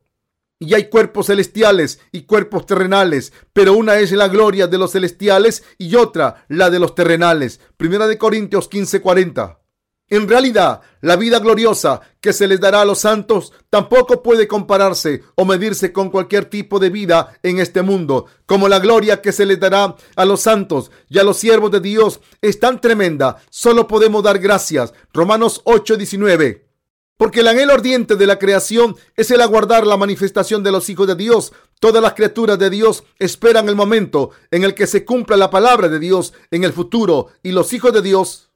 y 0.59 0.73
hay 0.73 0.89
cuerpos 0.89 1.27
celestiales 1.27 1.99
y 2.11 2.23
cuerpos 2.23 2.65
terrenales, 2.65 3.33
pero 3.53 3.73
una 3.73 3.99
es 3.99 4.11
la 4.11 4.27
gloria 4.27 4.67
de 4.67 4.77
los 4.77 4.91
celestiales 4.91 5.63
y 5.77 5.95
otra 5.95 6.45
la 6.47 6.69
de 6.69 6.79
los 6.79 6.95
terrenales. 6.95 7.59
Primera 7.77 8.07
de 8.07 8.17
Corintios 8.17 8.69
15:40. 8.69 9.59
En 10.07 10.27
realidad, 10.27 10.81
la 11.01 11.15
vida 11.15 11.39
gloriosa 11.39 11.99
que 12.21 12.31
se 12.31 12.47
les 12.47 12.59
dará 12.59 12.81
a 12.81 12.85
los 12.85 12.99
santos 12.99 13.53
tampoco 13.71 14.21
puede 14.21 14.47
compararse 14.47 15.23
o 15.33 15.45
medirse 15.45 15.91
con 15.91 16.11
cualquier 16.11 16.45
tipo 16.45 16.77
de 16.77 16.91
vida 16.91 17.35
en 17.41 17.57
este 17.57 17.81
mundo, 17.81 18.27
como 18.45 18.67
la 18.67 18.77
gloria 18.77 19.19
que 19.19 19.31
se 19.31 19.47
les 19.47 19.59
dará 19.59 19.95
a 20.15 20.25
los 20.25 20.41
santos 20.41 20.91
y 21.09 21.17
a 21.17 21.23
los 21.23 21.37
siervos 21.37 21.71
de 21.71 21.79
Dios 21.79 22.19
es 22.41 22.59
tan 22.59 22.79
tremenda, 22.81 23.37
solo 23.49 23.87
podemos 23.87 24.23
dar 24.23 24.37
gracias. 24.37 24.93
Romanos 25.11 25.63
8:19. 25.65 26.64
Porque 27.17 27.39
el 27.39 27.47
anhelo 27.47 27.73
ardiente 27.73 28.15
de 28.15 28.27
la 28.27 28.39
creación 28.39 28.95
es 29.15 29.31
el 29.31 29.41
aguardar 29.41 29.87
la 29.87 29.95
manifestación 29.95 30.63
de 30.63 30.71
los 30.71 30.89
hijos 30.89 31.07
de 31.07 31.15
Dios. 31.15 31.53
Todas 31.79 32.01
las 32.01 32.13
criaturas 32.13 32.59
de 32.59 32.69
Dios 32.69 33.03
esperan 33.19 33.69
el 33.69 33.75
momento 33.75 34.31
en 34.51 34.63
el 34.63 34.73
que 34.73 34.85
se 34.85 35.05
cumpla 35.05 35.37
la 35.37 35.49
palabra 35.49 35.87
de 35.87 35.99
Dios 35.99 36.33
en 36.51 36.65
el 36.65 36.73
futuro 36.73 37.27
y 37.41 37.51
los 37.51 37.71
hijos 37.71 37.93
de 37.93 38.01
Dios 38.01 38.51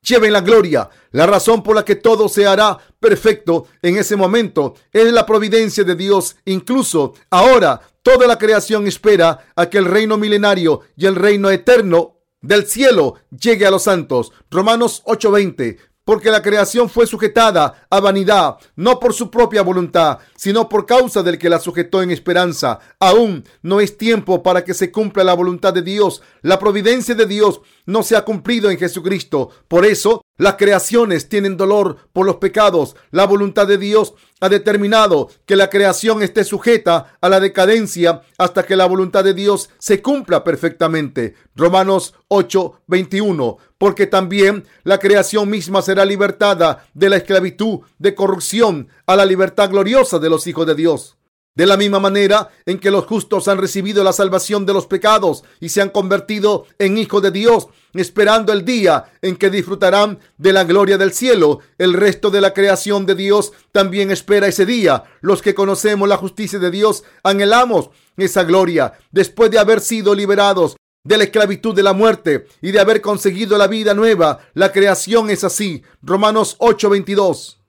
lleven 0.00 0.32
la 0.32 0.42
gloria. 0.42 0.90
La 1.10 1.26
razón 1.26 1.62
por 1.62 1.74
la 1.74 1.84
que 1.84 1.96
todo 1.96 2.28
se 2.28 2.46
hará 2.46 2.78
perfecto 3.00 3.66
en 3.82 3.96
ese 3.96 4.16
momento 4.16 4.74
es 4.92 5.12
la 5.12 5.26
providencia 5.26 5.82
de 5.82 5.96
Dios. 5.96 6.36
Incluso 6.44 7.14
ahora 7.30 7.80
toda 8.02 8.26
la 8.26 8.38
creación 8.38 8.86
espera 8.86 9.52
a 9.56 9.68
que 9.68 9.78
el 9.78 9.86
reino 9.86 10.18
milenario 10.18 10.82
y 10.96 11.06
el 11.06 11.16
reino 11.16 11.50
eterno 11.50 12.20
del 12.40 12.66
cielo 12.66 13.14
llegue 13.30 13.66
a 13.66 13.70
los 13.70 13.84
santos. 13.84 14.30
Romanos 14.50 15.02
8:20 15.06 15.93
porque 16.04 16.30
la 16.30 16.42
creación 16.42 16.88
fue 16.88 17.06
sujetada 17.06 17.86
a 17.88 18.00
vanidad, 18.00 18.56
no 18.76 19.00
por 19.00 19.14
su 19.14 19.30
propia 19.30 19.62
voluntad, 19.62 20.18
sino 20.36 20.68
por 20.68 20.86
causa 20.86 21.22
del 21.22 21.38
que 21.38 21.48
la 21.48 21.58
sujetó 21.58 22.02
en 22.02 22.10
esperanza. 22.10 22.78
Aún 23.00 23.44
no 23.62 23.80
es 23.80 23.96
tiempo 23.96 24.42
para 24.42 24.64
que 24.64 24.74
se 24.74 24.92
cumpla 24.92 25.24
la 25.24 25.34
voluntad 25.34 25.72
de 25.72 25.82
Dios. 25.82 26.22
La 26.42 26.58
providencia 26.58 27.14
de 27.14 27.26
Dios 27.26 27.60
no 27.86 28.02
se 28.02 28.16
ha 28.16 28.24
cumplido 28.24 28.70
en 28.70 28.78
Jesucristo. 28.78 29.50
Por 29.68 29.84
eso, 29.86 30.22
las 30.36 30.54
creaciones 30.54 31.28
tienen 31.28 31.56
dolor 31.56 31.96
por 32.12 32.26
los 32.26 32.36
pecados. 32.36 32.96
La 33.10 33.26
voluntad 33.26 33.66
de 33.66 33.78
Dios 33.78 34.14
ha 34.44 34.50
determinado 34.50 35.30
que 35.46 35.56
la 35.56 35.70
creación 35.70 36.22
esté 36.22 36.44
sujeta 36.44 37.16
a 37.18 37.28
la 37.30 37.40
decadencia 37.40 38.20
hasta 38.36 38.62
que 38.64 38.76
la 38.76 38.84
voluntad 38.84 39.24
de 39.24 39.32
Dios 39.32 39.70
se 39.78 40.02
cumpla 40.02 40.44
perfectamente. 40.44 41.34
Romanos 41.56 42.14
8, 42.28 42.82
21. 42.86 43.56
Porque 43.78 44.06
también 44.06 44.64
la 44.82 44.98
creación 44.98 45.48
misma 45.48 45.80
será 45.80 46.04
libertada 46.04 46.86
de 46.92 47.08
la 47.08 47.16
esclavitud 47.16 47.80
de 47.98 48.14
corrupción 48.14 48.88
a 49.06 49.16
la 49.16 49.24
libertad 49.24 49.70
gloriosa 49.70 50.18
de 50.18 50.28
los 50.28 50.46
hijos 50.46 50.66
de 50.66 50.74
Dios. 50.74 51.16
De 51.56 51.66
la 51.66 51.76
misma 51.76 52.00
manera 52.00 52.50
en 52.66 52.80
que 52.80 52.90
los 52.90 53.04
justos 53.06 53.46
han 53.46 53.58
recibido 53.58 54.02
la 54.02 54.12
salvación 54.12 54.66
de 54.66 54.72
los 54.72 54.86
pecados 54.86 55.44
y 55.60 55.68
se 55.68 55.80
han 55.80 55.90
convertido 55.90 56.66
en 56.80 56.98
hijos 56.98 57.22
de 57.22 57.30
Dios, 57.30 57.68
esperando 57.92 58.52
el 58.52 58.64
día 58.64 59.12
en 59.22 59.36
que 59.36 59.50
disfrutarán 59.50 60.18
de 60.36 60.52
la 60.52 60.64
gloria 60.64 60.98
del 60.98 61.12
cielo, 61.12 61.60
el 61.78 61.92
resto 61.92 62.30
de 62.30 62.40
la 62.40 62.52
creación 62.52 63.06
de 63.06 63.14
Dios 63.14 63.52
también 63.70 64.10
espera 64.10 64.48
ese 64.48 64.66
día. 64.66 65.04
Los 65.20 65.42
que 65.42 65.54
conocemos 65.54 66.08
la 66.08 66.16
justicia 66.16 66.58
de 66.58 66.72
Dios 66.72 67.04
anhelamos 67.22 67.90
esa 68.16 68.42
gloria 68.42 68.94
después 69.12 69.48
de 69.52 69.60
haber 69.60 69.80
sido 69.80 70.12
liberados 70.12 70.74
de 71.04 71.18
la 71.18 71.24
esclavitud 71.24 71.72
de 71.72 71.84
la 71.84 71.92
muerte 71.92 72.46
y 72.62 72.72
de 72.72 72.80
haber 72.80 73.00
conseguido 73.00 73.56
la 73.58 73.68
vida 73.68 73.94
nueva. 73.94 74.40
La 74.54 74.72
creación 74.72 75.30
es 75.30 75.44
así. 75.44 75.84
Romanos 76.02 76.56
8:22 76.58 77.63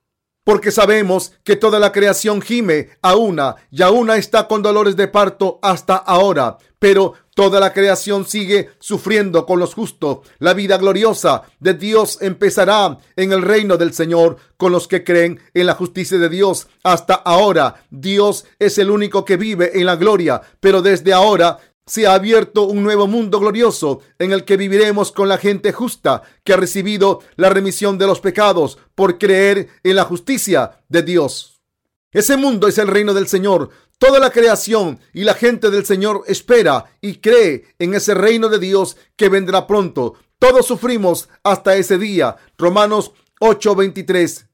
porque 0.45 0.71
sabemos 0.71 1.33
que 1.43 1.57
toda 1.57 1.79
la 1.79 1.91
creación 1.91 2.41
gime 2.41 2.91
a 3.01 3.15
una 3.15 3.55
y 3.71 3.81
a 3.81 3.89
una 3.89 4.15
está 4.15 4.47
con 4.47 4.61
dolores 4.61 4.95
de 4.95 5.09
parto 5.09 5.59
hasta 5.61 5.95
ahora, 5.95 6.57
pero 6.79 7.15
toda 7.33 7.59
la 7.59 7.73
creación 7.73 8.25
sigue 8.25 8.69
sufriendo 8.79 9.45
con 9.45 9.59
los 9.59 9.73
justos. 9.73 10.19
La 10.37 10.53
vida 10.53 10.77
gloriosa 10.77 11.41
de 11.59 11.73
Dios 11.73 12.19
empezará 12.21 12.97
en 13.15 13.33
el 13.33 13.41
reino 13.41 13.75
del 13.75 13.91
Señor 13.93 14.37
con 14.55 14.71
los 14.71 14.87
que 14.87 15.03
creen 15.03 15.39
en 15.53 15.65
la 15.65 15.73
justicia 15.73 16.19
de 16.19 16.29
Dios. 16.29 16.67
Hasta 16.83 17.15
ahora, 17.15 17.83
Dios 17.89 18.45
es 18.59 18.77
el 18.77 18.91
único 18.91 19.25
que 19.25 19.37
vive 19.37 19.79
en 19.79 19.87
la 19.87 19.95
gloria, 19.95 20.41
pero 20.59 20.83
desde 20.83 21.11
ahora 21.11 21.57
se 21.87 22.07
ha 22.07 22.15
abierto 22.15 22.63
un 22.63 22.81
nuevo 22.83 23.05
mundo 23.05 23.39
glorioso 23.39 23.99
en 24.17 24.31
el 24.31 24.43
que 24.43 24.57
viviremos 24.57 25.11
con 25.11 25.29
la 25.29 25.37
gente 25.37 25.71
justa 25.71 26.23
que 26.43 26.53
ha 26.53 26.57
recibido 26.57 27.21
la 27.35 27.49
remisión 27.49 27.99
de 27.99 28.07
los 28.07 28.21
pecados 28.21 28.79
por 28.95 29.17
creer 29.17 29.69
en 29.83 29.95
la 29.95 30.05
justicia 30.05 30.79
de 30.89 31.03
Dios. 31.03 31.61
Ese 32.11 32.37
mundo 32.37 32.67
es 32.67 32.77
el 32.77 32.87
reino 32.87 33.13
del 33.13 33.27
Señor. 33.27 33.69
Toda 33.97 34.19
la 34.19 34.29
creación 34.29 34.99
y 35.13 35.23
la 35.23 35.33
gente 35.33 35.69
del 35.69 35.85
Señor 35.85 36.23
espera 36.27 36.85
y 37.01 37.15
cree 37.15 37.75
en 37.77 37.93
ese 37.93 38.13
reino 38.13 38.49
de 38.49 38.59
Dios 38.59 38.97
que 39.15 39.29
vendrá 39.29 39.67
pronto. 39.67 40.15
Todos 40.39 40.65
sufrimos 40.65 41.29
hasta 41.43 41.75
ese 41.75 41.97
día. 41.97 42.37
Romanos 42.57 43.11
8:23. 43.39 44.47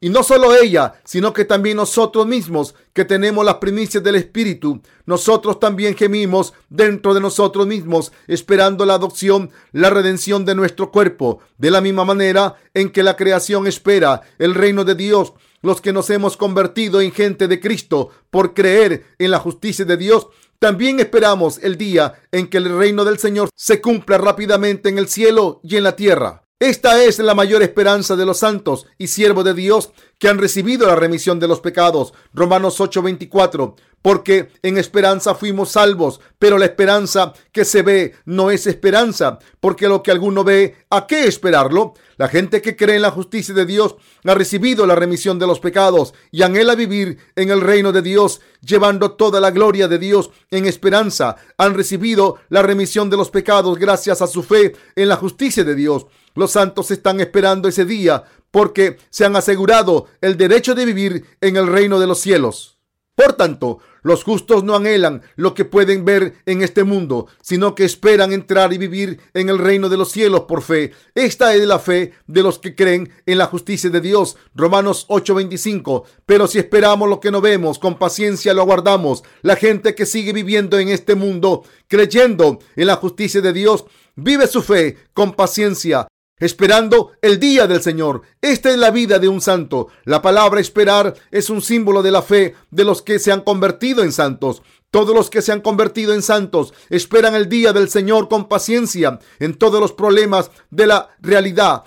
Y 0.00 0.10
no 0.10 0.22
solo 0.22 0.54
ella, 0.54 0.94
sino 1.04 1.32
que 1.32 1.44
también 1.44 1.76
nosotros 1.76 2.24
mismos, 2.24 2.76
que 2.92 3.04
tenemos 3.04 3.44
las 3.44 3.56
primicias 3.56 4.02
del 4.04 4.14
Espíritu, 4.14 4.80
nosotros 5.06 5.58
también 5.58 5.96
gemimos 5.96 6.54
dentro 6.68 7.14
de 7.14 7.20
nosotros 7.20 7.66
mismos, 7.66 8.12
esperando 8.28 8.86
la 8.86 8.94
adopción, 8.94 9.50
la 9.72 9.90
redención 9.90 10.44
de 10.44 10.54
nuestro 10.54 10.92
cuerpo. 10.92 11.40
De 11.56 11.72
la 11.72 11.80
misma 11.80 12.04
manera 12.04 12.54
en 12.74 12.90
que 12.90 13.02
la 13.02 13.16
creación 13.16 13.66
espera 13.66 14.22
el 14.38 14.54
reino 14.54 14.84
de 14.84 14.94
Dios, 14.94 15.32
los 15.62 15.80
que 15.80 15.92
nos 15.92 16.10
hemos 16.10 16.36
convertido 16.36 17.00
en 17.00 17.10
gente 17.10 17.48
de 17.48 17.58
Cristo 17.58 18.10
por 18.30 18.54
creer 18.54 19.04
en 19.18 19.32
la 19.32 19.40
justicia 19.40 19.84
de 19.84 19.96
Dios, 19.96 20.28
también 20.60 21.00
esperamos 21.00 21.58
el 21.60 21.76
día 21.76 22.14
en 22.30 22.46
que 22.48 22.58
el 22.58 22.76
reino 22.78 23.04
del 23.04 23.18
Señor 23.18 23.48
se 23.56 23.80
cumpla 23.80 24.18
rápidamente 24.18 24.88
en 24.88 24.98
el 24.98 25.08
cielo 25.08 25.60
y 25.64 25.76
en 25.76 25.82
la 25.82 25.96
tierra. 25.96 26.47
Esta 26.60 27.04
es 27.04 27.20
la 27.20 27.36
mayor 27.36 27.62
esperanza 27.62 28.16
de 28.16 28.26
los 28.26 28.38
santos 28.38 28.86
y 28.98 29.06
siervos 29.06 29.44
de 29.44 29.54
Dios 29.54 29.92
que 30.18 30.28
han 30.28 30.38
recibido 30.38 30.88
la 30.88 30.96
remisión 30.96 31.38
de 31.38 31.46
los 31.46 31.60
pecados. 31.60 32.12
Romanos 32.34 32.80
8:24. 32.80 33.76
Porque 34.02 34.50
en 34.62 34.78
esperanza 34.78 35.34
fuimos 35.34 35.70
salvos, 35.70 36.20
pero 36.38 36.58
la 36.58 36.66
esperanza 36.66 37.32
que 37.52 37.64
se 37.64 37.82
ve 37.82 38.14
no 38.24 38.50
es 38.50 38.66
esperanza, 38.66 39.38
porque 39.60 39.88
lo 39.88 40.04
que 40.04 40.12
alguno 40.12 40.44
ve, 40.44 40.76
¿a 40.90 41.06
qué 41.06 41.26
esperarlo? 41.26 41.94
La 42.16 42.28
gente 42.28 42.62
que 42.62 42.76
cree 42.76 42.96
en 42.96 43.02
la 43.02 43.10
justicia 43.10 43.54
de 43.54 43.66
Dios 43.66 43.96
ha 44.24 44.34
recibido 44.34 44.86
la 44.86 44.94
remisión 44.94 45.40
de 45.40 45.48
los 45.48 45.58
pecados 45.58 46.14
y 46.30 46.42
anhela 46.42 46.76
vivir 46.76 47.18
en 47.34 47.50
el 47.50 47.60
reino 47.60 47.90
de 47.92 48.02
Dios, 48.02 48.40
llevando 48.60 49.12
toda 49.12 49.40
la 49.40 49.50
gloria 49.50 49.88
de 49.88 49.98
Dios 49.98 50.30
en 50.50 50.66
esperanza. 50.66 51.36
Han 51.56 51.74
recibido 51.74 52.36
la 52.50 52.62
remisión 52.62 53.10
de 53.10 53.16
los 53.16 53.30
pecados 53.30 53.78
gracias 53.78 54.22
a 54.22 54.28
su 54.28 54.44
fe 54.44 54.74
en 54.94 55.08
la 55.08 55.16
justicia 55.16 55.64
de 55.64 55.74
Dios. 55.74 56.06
Los 56.38 56.52
santos 56.52 56.92
están 56.92 57.18
esperando 57.18 57.66
ese 57.66 57.84
día 57.84 58.22
porque 58.52 58.96
se 59.10 59.24
han 59.24 59.34
asegurado 59.34 60.06
el 60.20 60.36
derecho 60.36 60.76
de 60.76 60.84
vivir 60.84 61.24
en 61.40 61.56
el 61.56 61.66
reino 61.66 61.98
de 61.98 62.06
los 62.06 62.20
cielos. 62.20 62.78
Por 63.16 63.32
tanto, 63.32 63.80
los 64.02 64.22
justos 64.22 64.62
no 64.62 64.76
anhelan 64.76 65.22
lo 65.34 65.52
que 65.52 65.64
pueden 65.64 66.04
ver 66.04 66.34
en 66.46 66.62
este 66.62 66.84
mundo, 66.84 67.26
sino 67.42 67.74
que 67.74 67.84
esperan 67.84 68.32
entrar 68.32 68.72
y 68.72 68.78
vivir 68.78 69.18
en 69.34 69.48
el 69.48 69.58
reino 69.58 69.88
de 69.88 69.96
los 69.96 70.12
cielos 70.12 70.42
por 70.42 70.62
fe. 70.62 70.92
Esta 71.16 71.56
es 71.56 71.66
la 71.66 71.80
fe 71.80 72.12
de 72.28 72.44
los 72.44 72.60
que 72.60 72.76
creen 72.76 73.10
en 73.26 73.38
la 73.38 73.46
justicia 73.46 73.90
de 73.90 74.00
Dios. 74.00 74.36
Romanos 74.54 75.06
8:25. 75.08 76.04
Pero 76.24 76.46
si 76.46 76.60
esperamos 76.60 77.08
lo 77.08 77.18
que 77.18 77.32
no 77.32 77.40
vemos, 77.40 77.80
con 77.80 77.98
paciencia 77.98 78.54
lo 78.54 78.62
aguardamos. 78.62 79.24
La 79.42 79.56
gente 79.56 79.96
que 79.96 80.06
sigue 80.06 80.32
viviendo 80.32 80.78
en 80.78 80.90
este 80.90 81.16
mundo, 81.16 81.64
creyendo 81.88 82.60
en 82.76 82.86
la 82.86 82.94
justicia 82.94 83.40
de 83.40 83.52
Dios, 83.52 83.86
vive 84.14 84.46
su 84.46 84.62
fe 84.62 84.98
con 85.12 85.32
paciencia 85.32 86.06
esperando 86.40 87.12
el 87.22 87.38
día 87.38 87.66
del 87.66 87.82
Señor. 87.82 88.22
Esta 88.40 88.70
es 88.70 88.78
la 88.78 88.90
vida 88.90 89.18
de 89.18 89.28
un 89.28 89.40
santo. 89.40 89.88
La 90.04 90.22
palabra 90.22 90.60
esperar 90.60 91.14
es 91.30 91.50
un 91.50 91.62
símbolo 91.62 92.02
de 92.02 92.10
la 92.10 92.22
fe 92.22 92.54
de 92.70 92.84
los 92.84 93.02
que 93.02 93.18
se 93.18 93.32
han 93.32 93.42
convertido 93.42 94.02
en 94.02 94.12
santos. 94.12 94.62
Todos 94.90 95.14
los 95.14 95.28
que 95.28 95.42
se 95.42 95.52
han 95.52 95.60
convertido 95.60 96.14
en 96.14 96.22
santos 96.22 96.72
esperan 96.88 97.34
el 97.34 97.48
día 97.48 97.72
del 97.72 97.90
Señor 97.90 98.28
con 98.28 98.48
paciencia 98.48 99.18
en 99.38 99.54
todos 99.54 99.80
los 99.80 99.92
problemas 99.92 100.50
de 100.70 100.86
la 100.86 101.10
realidad. 101.20 101.84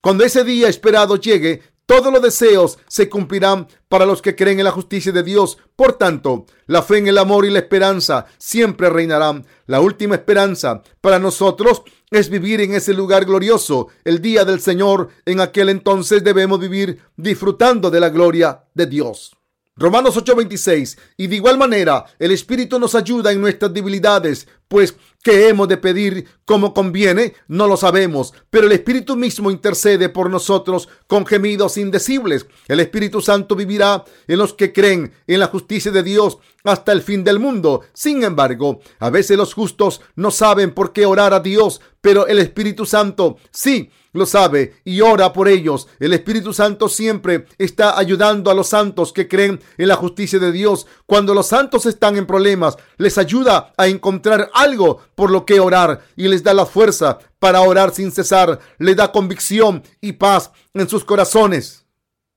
Cuando 0.00 0.24
ese 0.24 0.44
día 0.44 0.68
esperado 0.68 1.16
llegue, 1.16 1.62
todos 1.86 2.12
los 2.12 2.20
deseos 2.20 2.78
se 2.88 3.08
cumplirán 3.08 3.68
para 3.88 4.06
los 4.06 4.20
que 4.20 4.34
creen 4.34 4.58
en 4.58 4.64
la 4.64 4.72
justicia 4.72 5.12
de 5.12 5.22
Dios. 5.22 5.56
Por 5.76 5.92
tanto, 5.92 6.46
la 6.66 6.82
fe 6.82 6.98
en 6.98 7.06
el 7.06 7.16
amor 7.16 7.44
y 7.44 7.50
la 7.50 7.60
esperanza 7.60 8.26
siempre 8.38 8.90
reinarán. 8.90 9.46
La 9.66 9.80
última 9.80 10.16
esperanza 10.16 10.82
para 11.00 11.20
nosotros 11.20 11.82
es 12.10 12.28
vivir 12.28 12.60
en 12.60 12.74
ese 12.74 12.94
lugar 12.94 13.24
glorioso, 13.24 13.88
el 14.04 14.20
día 14.20 14.44
del 14.44 14.60
Señor. 14.60 15.08
En 15.24 15.40
aquel 15.40 15.68
entonces 15.68 16.22
debemos 16.22 16.60
vivir 16.60 17.00
disfrutando 17.16 17.90
de 17.90 18.00
la 18.00 18.10
gloria 18.10 18.64
de 18.74 18.86
Dios. 18.86 19.36
Romanos 19.78 20.16
8:26. 20.16 20.96
Y 21.16 21.26
de 21.26 21.36
igual 21.36 21.58
manera, 21.58 22.04
el 22.18 22.30
Espíritu 22.30 22.78
nos 22.78 22.94
ayuda 22.94 23.32
en 23.32 23.40
nuestras 23.40 23.74
debilidades, 23.74 24.48
pues 24.68 24.94
¿qué 25.26 25.48
hemos 25.48 25.66
de 25.66 25.76
pedir 25.76 26.28
como 26.44 26.72
conviene? 26.72 27.34
No 27.48 27.66
lo 27.66 27.76
sabemos, 27.76 28.32
pero 28.48 28.68
el 28.68 28.72
Espíritu 28.72 29.16
mismo 29.16 29.50
intercede 29.50 30.08
por 30.08 30.30
nosotros 30.30 30.88
con 31.08 31.26
gemidos 31.26 31.78
indecibles. 31.78 32.46
El 32.68 32.78
Espíritu 32.78 33.20
Santo 33.20 33.56
vivirá 33.56 34.04
en 34.28 34.38
los 34.38 34.54
que 34.54 34.72
creen 34.72 35.12
en 35.26 35.40
la 35.40 35.48
justicia 35.48 35.90
de 35.90 36.04
Dios 36.04 36.38
hasta 36.62 36.92
el 36.92 37.02
fin 37.02 37.24
del 37.24 37.40
mundo. 37.40 37.80
Sin 37.92 38.22
embargo, 38.22 38.78
a 39.00 39.10
veces 39.10 39.36
los 39.36 39.52
justos 39.52 40.00
no 40.14 40.30
saben 40.30 40.72
por 40.72 40.92
qué 40.92 41.06
orar 41.06 41.34
a 41.34 41.40
Dios, 41.40 41.80
pero 42.00 42.28
el 42.28 42.38
Espíritu 42.38 42.86
Santo 42.86 43.36
sí 43.50 43.90
lo 44.16 44.26
sabe 44.26 44.74
y 44.84 45.00
ora 45.00 45.32
por 45.32 45.48
ellos. 45.48 45.88
El 46.00 46.12
Espíritu 46.12 46.52
Santo 46.52 46.88
siempre 46.88 47.46
está 47.58 47.98
ayudando 47.98 48.50
a 48.50 48.54
los 48.54 48.68
santos 48.68 49.12
que 49.12 49.28
creen 49.28 49.60
en 49.78 49.88
la 49.88 49.96
justicia 49.96 50.38
de 50.38 50.52
Dios. 50.52 50.86
Cuando 51.06 51.34
los 51.34 51.46
santos 51.46 51.86
están 51.86 52.16
en 52.16 52.26
problemas, 52.26 52.76
les 52.96 53.18
ayuda 53.18 53.72
a 53.76 53.86
encontrar 53.88 54.50
algo 54.54 55.00
por 55.14 55.30
lo 55.30 55.46
que 55.46 55.60
orar 55.60 56.02
y 56.16 56.28
les 56.28 56.42
da 56.42 56.54
la 56.54 56.66
fuerza 56.66 57.18
para 57.38 57.60
orar 57.60 57.94
sin 57.94 58.10
cesar. 58.10 58.58
Les 58.78 58.96
da 58.96 59.12
convicción 59.12 59.82
y 60.00 60.12
paz 60.12 60.50
en 60.74 60.88
sus 60.88 61.04
corazones. 61.04 61.85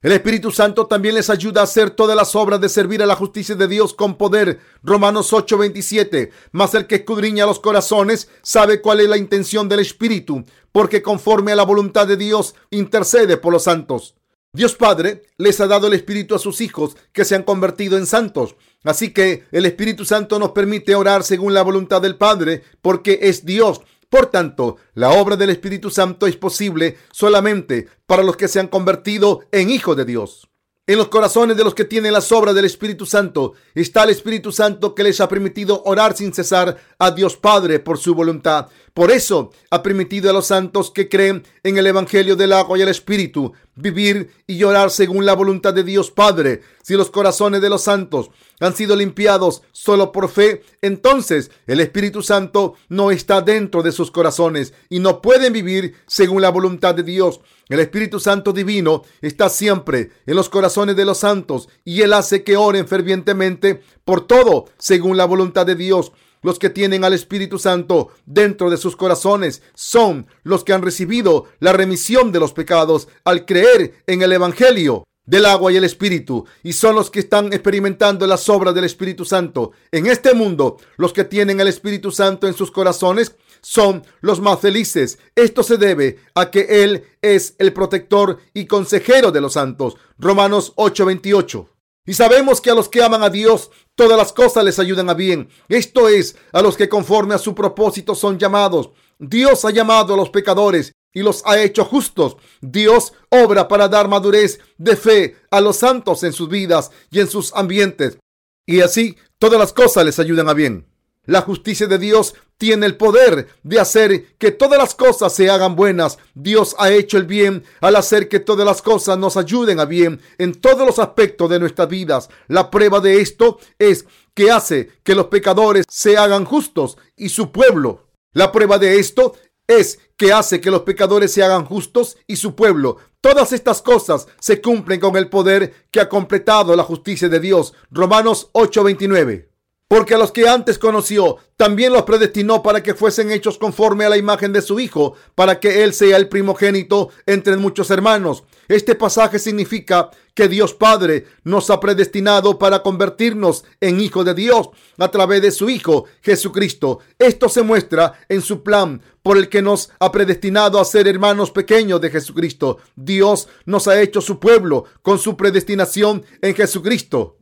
El 0.02 0.14
Espíritu 0.14 0.50
Santo 0.50 0.88
también 0.88 1.16
les 1.16 1.30
ayuda 1.30 1.60
a 1.60 1.66
hacer 1.66 1.90
todas 1.90 2.16
las 2.16 2.34
obras 2.34 2.62
de 2.62 2.70
servir 2.70 3.04
a 3.04 3.06
la 3.06 3.18
justicia 3.18 3.56
de 3.56 3.68
Dios 3.68 3.94
con 3.94 4.18
poder. 4.18 4.62
Romanos 4.82 5.34
8:27. 5.34 6.32
Mas 6.54 6.74
el 6.74 6.88
que 6.88 6.96
escudriña 6.96 7.46
los 7.46 7.60
corazones 7.60 8.30
sabe 8.42 8.80
cuál 8.80 9.02
es 9.02 9.10
la 9.10 9.18
intención 9.18 9.68
del 9.68 9.82
Espíritu, 9.82 10.46
porque 10.72 11.02
conforme 11.02 11.52
a 11.52 11.58
la 11.58 11.66
voluntad 11.66 12.08
de 12.08 12.16
Dios 12.16 12.56
intercede 12.70 13.36
por 13.36 13.52
los 13.52 13.64
santos. 13.64 14.16
Dios 14.54 14.74
Padre 14.76 15.24
les 15.38 15.60
ha 15.60 15.68
dado 15.68 15.88
el 15.88 15.94
Espíritu 15.94 16.34
a 16.34 16.40
sus 16.40 16.62
hijos 16.62 16.96
que 17.12 17.26
se 17.26 17.36
han 17.36 17.44
convertido 17.44 17.98
en 17.98 18.06
santos. 18.06 18.56
Así 18.86 19.12
que 19.12 19.44
el 19.52 19.66
Espíritu 19.66 20.06
Santo 20.06 20.40
nos 20.40 20.52
permite 20.52 20.96
orar 20.96 21.24
según 21.26 21.54
la 21.54 21.62
voluntad 21.62 22.02
del 22.02 22.16
Padre, 22.16 22.64
porque 22.82 23.20
es 23.24 23.46
Dios 23.46 23.82
por 24.10 24.28
tanto, 24.28 24.78
la 24.96 25.12
obra 25.12 25.36
del 25.36 25.52
Espíritu 25.52 25.92
Santo 25.92 26.26
es 26.26 26.36
posible 26.36 26.98
solamente 27.12 27.88
para 28.08 28.24
los 28.24 28.36
que 28.36 28.48
se 28.48 28.60
han 28.60 28.68
convertido 28.68 29.42
en 29.52 29.70
hijos 29.70 29.96
de 29.96 30.06
Dios. 30.06 30.50
En 30.88 30.98
los 30.98 31.10
corazones 31.10 31.56
de 31.56 31.64
los 31.64 31.76
que 31.76 31.86
tienen 31.86 32.14
las 32.14 32.32
obras 32.32 32.56
del 32.56 32.66
Espíritu 32.66 33.06
Santo 33.06 33.54
está 33.76 34.04
el 34.04 34.10
Espíritu 34.10 34.52
Santo 34.52 34.96
que 34.96 35.04
les 35.04 35.22
ha 35.22 35.30
permitido 35.30 35.84
orar 35.86 36.18
sin 36.18 36.34
cesar 36.34 36.78
a 37.00 37.12
Dios 37.12 37.38
Padre 37.38 37.80
por 37.80 37.98
su 37.98 38.14
voluntad. 38.14 38.68
Por 38.94 39.12
eso 39.12 39.52
ha 39.72 39.82
permitido 39.82 40.30
a 40.30 40.34
los 40.34 40.48
santos 40.48 40.92
que 40.92 41.08
creen 41.08 41.44
en 41.64 41.78
el 41.78 41.88
Evangelio 41.88 42.36
del 42.36 42.52
agua 42.52 42.78
y 42.78 42.82
el 42.82 42.90
Espíritu 42.90 43.54
vivir 43.76 44.32
y 44.46 44.58
llorar 44.58 44.92
según 44.92 45.26
la 45.26 45.34
voluntad 45.34 45.74
de 45.74 45.84
Dios 45.84 46.12
Padre. 46.12 46.62
Si 46.84 46.96
los 46.96 47.10
corazones 47.10 47.62
de 47.62 47.70
los 47.70 47.84
santos 47.84 48.30
han 48.60 48.76
sido 48.76 48.98
limpiados 48.98 49.62
solo 49.72 50.12
por 50.12 50.28
fe, 50.28 50.64
entonces 50.82 51.50
el 51.66 51.80
Espíritu 51.80 52.22
Santo 52.22 52.74
no 52.90 53.12
está 53.12 53.40
dentro 53.42 53.82
de 53.82 53.94
sus 53.94 54.12
corazones 54.12 54.74
y 54.90 55.00
no 55.00 55.22
pueden 55.22 55.54
vivir 55.54 55.96
según 56.06 56.42
la 56.42 56.50
voluntad 56.50 56.94
de 56.94 57.04
Dios. 57.04 57.40
El 57.70 57.80
Espíritu 57.80 58.20
Santo 58.20 58.52
divino 58.52 59.04
está 59.22 59.48
siempre 59.48 60.10
en 60.26 60.36
los 60.36 60.50
corazones 60.50 60.98
de 60.98 61.06
los 61.06 61.20
santos 61.20 61.70
y 61.86 62.02
Él 62.02 62.12
hace 62.12 62.44
que 62.44 62.58
oren 62.58 62.88
fervientemente 62.88 63.82
por 64.04 64.28
todo 64.28 64.66
según 64.78 65.16
la 65.16 65.26
voluntad 65.26 65.66
de 65.66 65.76
Dios. 65.76 66.12
Los 66.42 66.60
que 66.60 66.70
tienen 66.70 67.04
al 67.04 67.14
Espíritu 67.14 67.60
Santo 67.60 68.10
dentro 68.26 68.70
de 68.70 68.78
sus 68.78 68.96
corazones 68.96 69.62
son 69.76 70.28
los 70.44 70.64
que 70.64 70.74
han 70.74 70.82
recibido 70.82 71.46
la 71.60 71.74
remisión 71.74 72.32
de 72.32 72.40
los 72.40 72.54
pecados 72.54 73.08
al 73.26 73.46
creer 73.46 74.04
en 74.08 74.22
el 74.22 74.32
Evangelio 74.32 75.04
del 75.26 75.46
agua 75.46 75.72
y 75.72 75.76
el 75.76 75.84
Espíritu, 75.84 76.46
y 76.64 76.74
son 76.74 76.96
los 76.96 77.12
que 77.12 77.20
están 77.20 77.54
experimentando 77.54 78.26
las 78.26 78.50
obras 78.50 78.74
del 78.74 78.86
Espíritu 78.86 79.26
Santo. 79.26 79.74
En 79.92 80.08
este 80.08 80.34
mundo, 80.34 80.78
los 80.98 81.14
que 81.14 81.24
tienen 81.24 81.60
el 81.60 81.68
Espíritu 81.68 82.12
Santo 82.12 82.48
en 82.48 82.56
sus 82.56 82.72
corazones 82.72 83.36
son 83.62 84.04
los 84.22 84.40
más 84.40 84.60
felices. 84.60 85.20
Esto 85.36 85.62
se 85.62 85.78
debe 85.78 86.18
a 86.34 86.50
que 86.50 86.84
Él 86.84 87.04
es 87.22 87.54
el 87.60 87.74
protector 87.74 88.40
y 88.56 88.66
consejero 88.66 89.32
de 89.32 89.42
los 89.42 89.54
santos. 89.54 89.98
Romanos 90.18 90.74
8:28. 90.78 91.68
Y 92.06 92.14
sabemos 92.14 92.62
que 92.62 92.72
a 92.72 92.76
los 92.76 92.90
que 92.90 93.04
aman 93.04 93.24
a 93.24 93.30
Dios, 93.30 93.70
todas 93.96 94.18
las 94.18 94.34
cosas 94.34 94.64
les 94.64 94.80
ayudan 94.80 95.10
a 95.10 95.14
bien. 95.14 95.50
Esto 95.68 96.10
es, 96.10 96.36
a 96.52 96.62
los 96.62 96.76
que 96.76 96.90
conforme 96.90 97.36
a 97.36 97.38
su 97.38 97.54
propósito 97.54 98.16
son 98.16 98.40
llamados. 98.40 98.92
Dios 99.20 99.66
ha 99.66 99.72
llamado 99.72 100.14
a 100.14 100.18
los 100.18 100.30
pecadores 100.30 100.94
y 101.14 101.22
los 101.22 101.46
ha 101.46 101.62
hecho 101.62 101.86
justos. 101.86 102.38
Dios 102.62 103.14
obra 103.30 103.68
para 103.68 103.88
dar 103.88 104.08
madurez 104.08 104.60
de 104.78 104.96
fe 104.96 105.36
a 105.52 105.62
los 105.62 105.78
santos 105.78 106.24
en 106.24 106.34
sus 106.34 106.50
vidas 106.50 106.92
y 107.12 107.20
en 107.20 107.28
sus 107.28 107.54
ambientes. 107.54 108.18
Y 108.66 108.82
así 108.82 109.18
todas 109.38 109.60
las 109.60 109.74
cosas 109.74 110.06
les 110.06 110.20
ayudan 110.20 110.50
a 110.50 110.54
bien. 110.54 110.88
La 111.26 111.42
justicia 111.42 111.88
de 111.88 111.98
Dios 111.98 112.34
tiene 112.58 112.86
el 112.86 112.98
poder 112.98 113.48
de 113.64 113.80
hacer 113.80 114.36
que 114.38 114.52
todas 114.52 114.78
las 114.78 114.96
cosas 114.96 115.34
se 115.34 115.50
hagan 115.50 115.76
buenas. 115.76 116.18
Dios 116.34 116.76
ha 116.78 116.92
hecho 116.92 117.18
el 117.18 117.26
bien 117.26 117.64
al 117.82 117.96
hacer 117.96 118.28
que 118.28 118.40
todas 118.40 118.66
las 118.66 118.82
cosas 118.82 119.18
nos 119.18 119.38
ayuden 119.38 119.80
a 119.80 119.86
bien 119.86 120.22
en 120.38 120.54
todos 120.54 120.86
los 120.86 121.00
aspectos 121.00 121.50
de 121.50 121.60
nuestras 121.60 121.88
vidas. 121.88 122.30
La 122.48 122.70
prueba 122.70 123.00
de 123.00 123.22
esto 123.22 123.60
es 123.78 124.06
que 124.34 124.52
hace 124.52 124.92
que 125.04 125.16
los 125.16 125.28
pecadores 125.28 125.86
se 125.90 126.18
hagan 126.18 126.46
justos 126.46 126.98
y 127.16 127.30
su 127.30 127.52
pueblo. 127.52 128.08
La 128.34 128.52
prueba 128.52 128.78
de 128.78 129.00
esto 129.00 129.36
es 129.68 130.00
que 130.18 130.34
hace 130.34 130.60
que 130.60 130.72
los 130.72 130.82
pecadores 130.82 131.32
se 131.32 131.44
hagan 131.44 131.66
justos 131.66 132.18
y 132.28 132.36
su 132.36 132.56
pueblo. 132.56 132.98
Todas 133.22 133.54
estas 133.54 133.82
cosas 133.82 134.28
se 134.40 134.62
cumplen 134.62 135.00
con 135.00 135.16
el 135.16 135.30
poder 135.30 135.88
que 135.92 136.00
ha 136.00 136.10
completado 136.10 136.76
la 136.76 136.84
justicia 136.84 137.30
de 137.30 137.40
Dios. 137.40 137.74
Romanos 137.92 138.50
8:29. 138.54 139.49
Porque 139.90 140.14
a 140.14 140.20
los 140.20 140.32
que 140.32 140.48
antes 140.48 140.78
conoció, 140.78 141.38
también 141.58 141.92
los 141.92 142.04
predestinó 142.04 142.62
para 142.62 142.84
que 142.84 142.94
fuesen 142.94 143.32
hechos 143.32 143.58
conforme 143.58 144.06
a 144.06 144.10
la 144.10 144.18
imagen 144.18 144.54
de 144.54 144.62
su 144.62 144.80
Hijo, 144.80 145.16
para 145.34 145.60
que 145.60 145.84
Él 145.84 145.96
sea 145.96 146.16
el 146.18 146.30
primogénito 146.30 147.10
entre 147.26 147.58
muchos 147.58 147.90
hermanos. 147.90 148.44
Este 148.68 148.94
pasaje 148.94 149.40
significa 149.40 150.12
que 150.36 150.48
Dios 150.48 150.76
Padre 150.76 151.26
nos 151.44 151.72
ha 151.72 151.80
predestinado 151.80 152.60
para 152.60 152.84
convertirnos 152.84 153.66
en 153.82 154.00
hijos 154.00 154.26
de 154.26 154.36
Dios 154.36 154.70
a 155.00 155.10
través 155.10 155.42
de 155.42 155.50
su 155.50 155.72
Hijo 155.72 156.06
Jesucristo. 156.22 157.00
Esto 157.18 157.50
se 157.50 157.64
muestra 157.64 158.14
en 158.30 158.44
su 158.44 158.62
plan 158.62 159.02
por 159.24 159.38
el 159.38 159.50
que 159.50 159.64
nos 159.64 159.90
ha 160.00 160.12
predestinado 160.12 160.80
a 160.80 160.86
ser 160.86 161.08
hermanos 161.08 161.50
pequeños 161.50 162.00
de 162.00 162.12
Jesucristo. 162.12 162.78
Dios 162.96 163.48
nos 163.66 163.88
ha 163.88 164.00
hecho 164.00 164.22
su 164.22 164.40
pueblo 164.40 164.86
con 165.02 165.18
su 165.18 165.36
predestinación 165.36 166.24
en 166.44 166.54
Jesucristo 166.54 167.39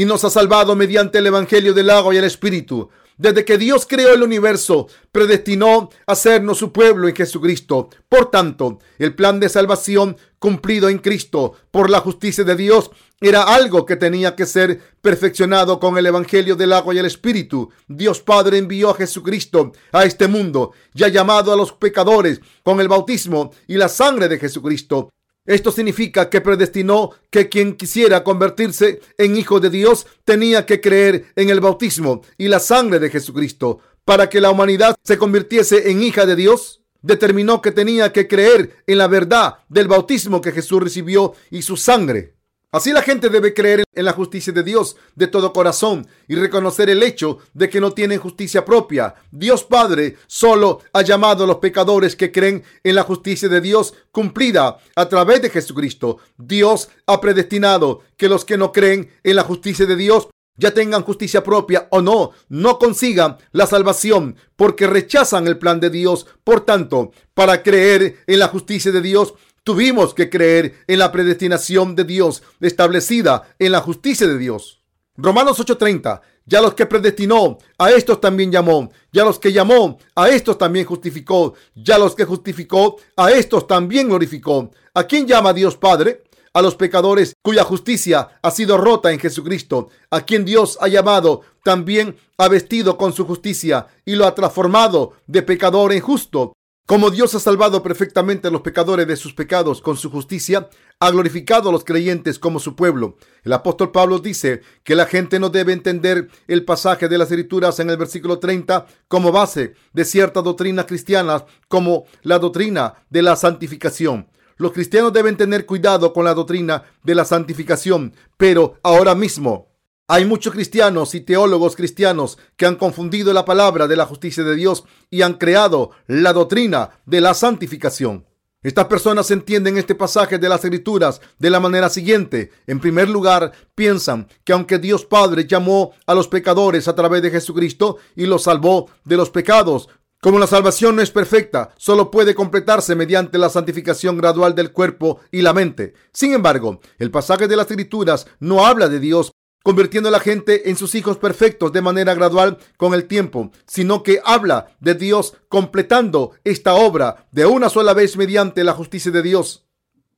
y 0.00 0.06
nos 0.06 0.24
ha 0.24 0.30
salvado 0.30 0.74
mediante 0.76 1.18
el 1.18 1.26
Evangelio 1.26 1.74
del 1.74 1.90
agua 1.90 2.14
y 2.14 2.16
el 2.16 2.24
Espíritu. 2.24 2.88
Desde 3.18 3.44
que 3.44 3.58
Dios 3.58 3.84
creó 3.86 4.14
el 4.14 4.22
universo, 4.22 4.88
predestinó 5.12 5.90
a 6.06 6.12
hacernos 6.12 6.56
su 6.56 6.72
pueblo 6.72 7.06
en 7.06 7.14
Jesucristo. 7.14 7.90
Por 8.08 8.30
tanto, 8.30 8.78
el 8.98 9.14
plan 9.14 9.38
de 9.40 9.50
salvación 9.50 10.16
cumplido 10.38 10.88
en 10.88 11.00
Cristo 11.00 11.52
por 11.70 11.90
la 11.90 12.00
justicia 12.00 12.44
de 12.44 12.56
Dios 12.56 12.90
era 13.20 13.42
algo 13.42 13.84
que 13.84 13.96
tenía 13.96 14.34
que 14.34 14.46
ser 14.46 14.80
perfeccionado 15.02 15.78
con 15.78 15.98
el 15.98 16.06
Evangelio 16.06 16.56
del 16.56 16.72
agua 16.72 16.94
y 16.94 16.98
el 16.98 17.04
Espíritu. 17.04 17.68
Dios 17.86 18.20
Padre 18.20 18.56
envió 18.56 18.88
a 18.88 18.94
Jesucristo 18.94 19.72
a 19.92 20.04
este 20.04 20.28
mundo 20.28 20.72
y 20.94 21.04
ha 21.04 21.08
llamado 21.08 21.52
a 21.52 21.56
los 21.56 21.72
pecadores 21.72 22.40
con 22.62 22.80
el 22.80 22.88
bautismo 22.88 23.52
y 23.66 23.74
la 23.74 23.90
sangre 23.90 24.28
de 24.28 24.38
Jesucristo 24.38 25.10
esto 25.50 25.72
significa 25.72 26.30
que 26.30 26.40
predestinó 26.40 27.10
que 27.28 27.48
quien 27.48 27.74
quisiera 27.74 28.22
convertirse 28.22 29.00
en 29.18 29.36
hijo 29.36 29.58
de 29.58 29.68
Dios 29.68 30.06
tenía 30.24 30.64
que 30.64 30.80
creer 30.80 31.32
en 31.34 31.50
el 31.50 31.58
bautismo 31.58 32.22
y 32.38 32.46
la 32.46 32.60
sangre 32.60 33.00
de 33.00 33.10
Jesucristo. 33.10 33.80
Para 34.04 34.28
que 34.28 34.40
la 34.40 34.52
humanidad 34.52 34.94
se 35.02 35.18
convirtiese 35.18 35.90
en 35.90 36.04
hija 36.04 36.24
de 36.24 36.36
Dios, 36.36 36.82
determinó 37.02 37.60
que 37.62 37.72
tenía 37.72 38.12
que 38.12 38.28
creer 38.28 38.76
en 38.86 38.98
la 38.98 39.08
verdad 39.08 39.56
del 39.68 39.88
bautismo 39.88 40.40
que 40.40 40.52
Jesús 40.52 40.80
recibió 40.84 41.34
y 41.50 41.62
su 41.62 41.76
sangre. 41.76 42.36
Así 42.72 42.92
la 42.92 43.02
gente 43.02 43.30
debe 43.30 43.52
creer 43.52 43.82
en 43.92 44.04
la 44.04 44.12
justicia 44.12 44.52
de 44.52 44.62
Dios 44.62 44.94
de 45.16 45.26
todo 45.26 45.52
corazón 45.52 46.06
y 46.28 46.36
reconocer 46.36 46.88
el 46.88 47.02
hecho 47.02 47.38
de 47.52 47.68
que 47.68 47.80
no 47.80 47.90
tienen 47.90 48.20
justicia 48.20 48.64
propia. 48.64 49.16
Dios 49.32 49.64
Padre 49.64 50.16
solo 50.28 50.80
ha 50.92 51.02
llamado 51.02 51.42
a 51.42 51.46
los 51.48 51.56
pecadores 51.56 52.14
que 52.14 52.30
creen 52.30 52.62
en 52.84 52.94
la 52.94 53.02
justicia 53.02 53.48
de 53.48 53.60
Dios 53.60 53.94
cumplida 54.12 54.78
a 54.94 55.08
través 55.08 55.42
de 55.42 55.50
Jesucristo. 55.50 56.18
Dios 56.38 56.90
ha 57.06 57.20
predestinado 57.20 58.02
que 58.16 58.28
los 58.28 58.44
que 58.44 58.56
no 58.56 58.70
creen 58.70 59.10
en 59.24 59.34
la 59.34 59.42
justicia 59.42 59.84
de 59.84 59.96
Dios 59.96 60.28
ya 60.56 60.72
tengan 60.72 61.02
justicia 61.02 61.42
propia 61.42 61.88
o 61.90 62.02
no, 62.02 62.32
no 62.48 62.78
consigan 62.78 63.38
la 63.50 63.66
salvación 63.66 64.36
porque 64.56 64.86
rechazan 64.86 65.46
el 65.48 65.58
plan 65.58 65.80
de 65.80 65.90
Dios. 65.90 66.26
Por 66.44 66.60
tanto, 66.60 67.12
para 67.34 67.62
creer 67.62 68.18
en 68.26 68.38
la 68.38 68.48
justicia 68.48 68.92
de 68.92 69.00
Dios, 69.00 69.34
Tuvimos 69.62 70.14
que 70.14 70.30
creer 70.30 70.74
en 70.86 70.98
la 70.98 71.12
predestinación 71.12 71.94
de 71.94 72.04
Dios 72.04 72.42
establecida 72.60 73.54
en 73.58 73.72
la 73.72 73.80
justicia 73.80 74.26
de 74.26 74.38
Dios. 74.38 74.82
Romanos 75.16 75.60
8:30. 75.60 76.22
Ya 76.46 76.62
los 76.62 76.74
que 76.74 76.86
predestinó, 76.86 77.58
a 77.78 77.90
estos 77.90 78.20
también 78.20 78.50
llamó. 78.50 78.90
Ya 79.12 79.22
los 79.24 79.38
que 79.38 79.52
llamó, 79.52 79.98
a 80.16 80.30
estos 80.30 80.56
también 80.56 80.86
justificó. 80.86 81.54
Ya 81.74 81.98
los 81.98 82.14
que 82.14 82.24
justificó, 82.24 82.96
a 83.16 83.30
estos 83.30 83.66
también 83.66 84.08
glorificó. 84.08 84.70
¿A 84.94 85.04
quién 85.04 85.26
llama 85.26 85.52
Dios 85.52 85.76
Padre? 85.76 86.24
A 86.52 86.62
los 86.62 86.74
pecadores 86.74 87.34
cuya 87.42 87.62
justicia 87.62 88.40
ha 88.42 88.50
sido 88.50 88.78
rota 88.78 89.12
en 89.12 89.20
Jesucristo, 89.20 89.90
a 90.10 90.22
quien 90.22 90.44
Dios 90.44 90.78
ha 90.80 90.88
llamado, 90.88 91.42
también 91.62 92.16
ha 92.38 92.48
vestido 92.48 92.96
con 92.96 93.12
su 93.12 93.24
justicia 93.24 93.86
y 94.04 94.16
lo 94.16 94.26
ha 94.26 94.34
transformado 94.34 95.12
de 95.28 95.42
pecador 95.42 95.92
en 95.92 96.00
justo. 96.00 96.54
Como 96.90 97.10
Dios 97.10 97.36
ha 97.36 97.38
salvado 97.38 97.84
perfectamente 97.84 98.48
a 98.48 98.50
los 98.50 98.62
pecadores 98.62 99.06
de 99.06 99.14
sus 99.14 99.32
pecados 99.32 99.80
con 99.80 99.96
su 99.96 100.10
justicia, 100.10 100.68
ha 100.98 101.10
glorificado 101.12 101.68
a 101.68 101.72
los 101.72 101.84
creyentes 101.84 102.40
como 102.40 102.58
su 102.58 102.74
pueblo. 102.74 103.16
El 103.44 103.52
apóstol 103.52 103.92
Pablo 103.92 104.18
dice 104.18 104.62
que 104.82 104.96
la 104.96 105.06
gente 105.06 105.38
no 105.38 105.50
debe 105.50 105.72
entender 105.72 106.28
el 106.48 106.64
pasaje 106.64 107.08
de 107.08 107.16
las 107.16 107.30
escrituras 107.30 107.78
en 107.78 107.90
el 107.90 107.96
versículo 107.96 108.40
30 108.40 108.86
como 109.06 109.30
base 109.30 109.74
de 109.92 110.04
ciertas 110.04 110.42
doctrinas 110.42 110.86
cristianas 110.86 111.44
como 111.68 112.06
la 112.22 112.40
doctrina 112.40 112.94
de 113.08 113.22
la 113.22 113.36
santificación. 113.36 114.28
Los 114.56 114.72
cristianos 114.72 115.12
deben 115.12 115.36
tener 115.36 115.66
cuidado 115.66 116.12
con 116.12 116.24
la 116.24 116.34
doctrina 116.34 116.82
de 117.04 117.14
la 117.14 117.24
santificación, 117.24 118.14
pero 118.36 118.78
ahora 118.82 119.14
mismo 119.14 119.69
hay 120.12 120.24
muchos 120.24 120.52
cristianos 120.52 121.14
y 121.14 121.20
teólogos 121.20 121.76
cristianos 121.76 122.36
que 122.56 122.66
han 122.66 122.74
confundido 122.74 123.32
la 123.32 123.44
palabra 123.44 123.86
de 123.86 123.94
la 123.94 124.06
justicia 124.06 124.42
de 124.42 124.56
Dios 124.56 124.82
y 125.08 125.22
han 125.22 125.34
creado 125.34 125.92
la 126.08 126.32
doctrina 126.32 126.90
de 127.06 127.20
la 127.20 127.32
santificación. 127.32 128.26
Estas 128.60 128.86
personas 128.86 129.30
entienden 129.30 129.76
este 129.78 129.94
pasaje 129.94 130.38
de 130.38 130.48
las 130.48 130.64
escrituras 130.64 131.20
de 131.38 131.50
la 131.50 131.60
manera 131.60 131.88
siguiente. 131.88 132.50
En 132.66 132.80
primer 132.80 133.08
lugar, 133.08 133.52
piensan 133.76 134.26
que 134.42 134.52
aunque 134.52 134.80
Dios 134.80 135.04
Padre 135.04 135.46
llamó 135.46 135.92
a 136.06 136.14
los 136.14 136.26
pecadores 136.26 136.88
a 136.88 136.96
través 136.96 137.22
de 137.22 137.30
Jesucristo 137.30 137.98
y 138.16 138.26
los 138.26 138.42
salvó 138.42 138.90
de 139.04 139.16
los 139.16 139.30
pecados, 139.30 139.88
como 140.20 140.40
la 140.40 140.48
salvación 140.48 140.96
no 140.96 141.02
es 141.02 141.12
perfecta, 141.12 141.70
solo 141.78 142.10
puede 142.10 142.34
completarse 142.34 142.96
mediante 142.96 143.38
la 143.38 143.48
santificación 143.48 144.18
gradual 144.18 144.56
del 144.56 144.72
cuerpo 144.72 145.20
y 145.30 145.40
la 145.40 145.52
mente. 145.52 145.94
Sin 146.12 146.34
embargo, 146.34 146.80
el 146.98 147.12
pasaje 147.12 147.46
de 147.46 147.54
las 147.54 147.70
escrituras 147.70 148.26
no 148.40 148.66
habla 148.66 148.88
de 148.88 148.98
Dios 148.98 149.32
convirtiendo 149.62 150.08
a 150.08 150.12
la 150.12 150.20
gente 150.20 150.70
en 150.70 150.76
sus 150.76 150.94
hijos 150.94 151.18
perfectos 151.18 151.72
de 151.72 151.82
manera 151.82 152.14
gradual 152.14 152.58
con 152.76 152.94
el 152.94 153.06
tiempo, 153.06 153.50
sino 153.66 154.02
que 154.02 154.20
habla 154.24 154.76
de 154.80 154.94
Dios 154.94 155.34
completando 155.48 156.32
esta 156.44 156.74
obra 156.74 157.26
de 157.30 157.46
una 157.46 157.68
sola 157.68 157.94
vez 157.94 158.16
mediante 158.16 158.64
la 158.64 158.72
justicia 158.72 159.10
de 159.10 159.22
Dios. 159.22 159.66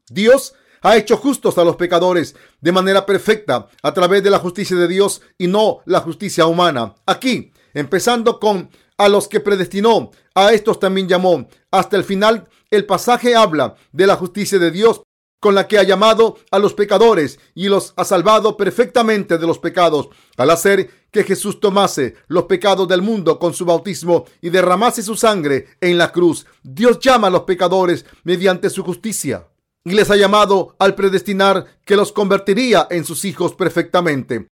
Dios 0.08 0.54
ha 0.82 0.96
hecho 0.96 1.16
justos 1.16 1.58
a 1.58 1.64
los 1.64 1.76
pecadores 1.76 2.34
de 2.60 2.72
manera 2.72 3.06
perfecta 3.06 3.68
a 3.82 3.94
través 3.94 4.22
de 4.22 4.30
la 4.30 4.38
justicia 4.38 4.76
de 4.76 4.88
Dios 4.88 5.22
y 5.38 5.46
no 5.46 5.80
la 5.86 6.00
justicia 6.00 6.46
humana. 6.46 6.94
Aquí, 7.06 7.52
empezando 7.72 8.38
con 8.38 8.70
a 8.98 9.08
los 9.08 9.26
que 9.28 9.40
predestinó, 9.40 10.10
a 10.34 10.52
estos 10.52 10.78
también 10.78 11.08
llamó. 11.08 11.48
Hasta 11.70 11.96
el 11.96 12.04
final, 12.04 12.48
el 12.70 12.84
pasaje 12.84 13.34
habla 13.34 13.74
de 13.92 14.06
la 14.06 14.16
justicia 14.16 14.58
de 14.58 14.70
Dios 14.70 15.02
con 15.42 15.56
la 15.56 15.66
que 15.66 15.76
ha 15.76 15.82
llamado 15.82 16.38
a 16.52 16.60
los 16.60 16.72
pecadores 16.72 17.40
y 17.52 17.66
los 17.66 17.94
ha 17.96 18.04
salvado 18.04 18.56
perfectamente 18.56 19.38
de 19.38 19.46
los 19.48 19.58
pecados, 19.58 20.08
al 20.36 20.50
hacer 20.50 20.88
que 21.10 21.24
Jesús 21.24 21.58
tomase 21.58 22.14
los 22.28 22.44
pecados 22.44 22.86
del 22.86 23.02
mundo 23.02 23.40
con 23.40 23.52
su 23.52 23.64
bautismo 23.64 24.24
y 24.40 24.50
derramase 24.50 25.02
su 25.02 25.16
sangre 25.16 25.66
en 25.80 25.98
la 25.98 26.12
cruz. 26.12 26.46
Dios 26.62 27.00
llama 27.00 27.26
a 27.26 27.30
los 27.30 27.42
pecadores 27.42 28.06
mediante 28.22 28.70
su 28.70 28.84
justicia 28.84 29.48
y 29.84 29.94
les 29.94 30.12
ha 30.12 30.16
llamado 30.16 30.76
al 30.78 30.94
predestinar 30.94 31.66
que 31.84 31.96
los 31.96 32.12
convertiría 32.12 32.86
en 32.88 33.04
sus 33.04 33.24
hijos 33.24 33.56
perfectamente. 33.56 34.46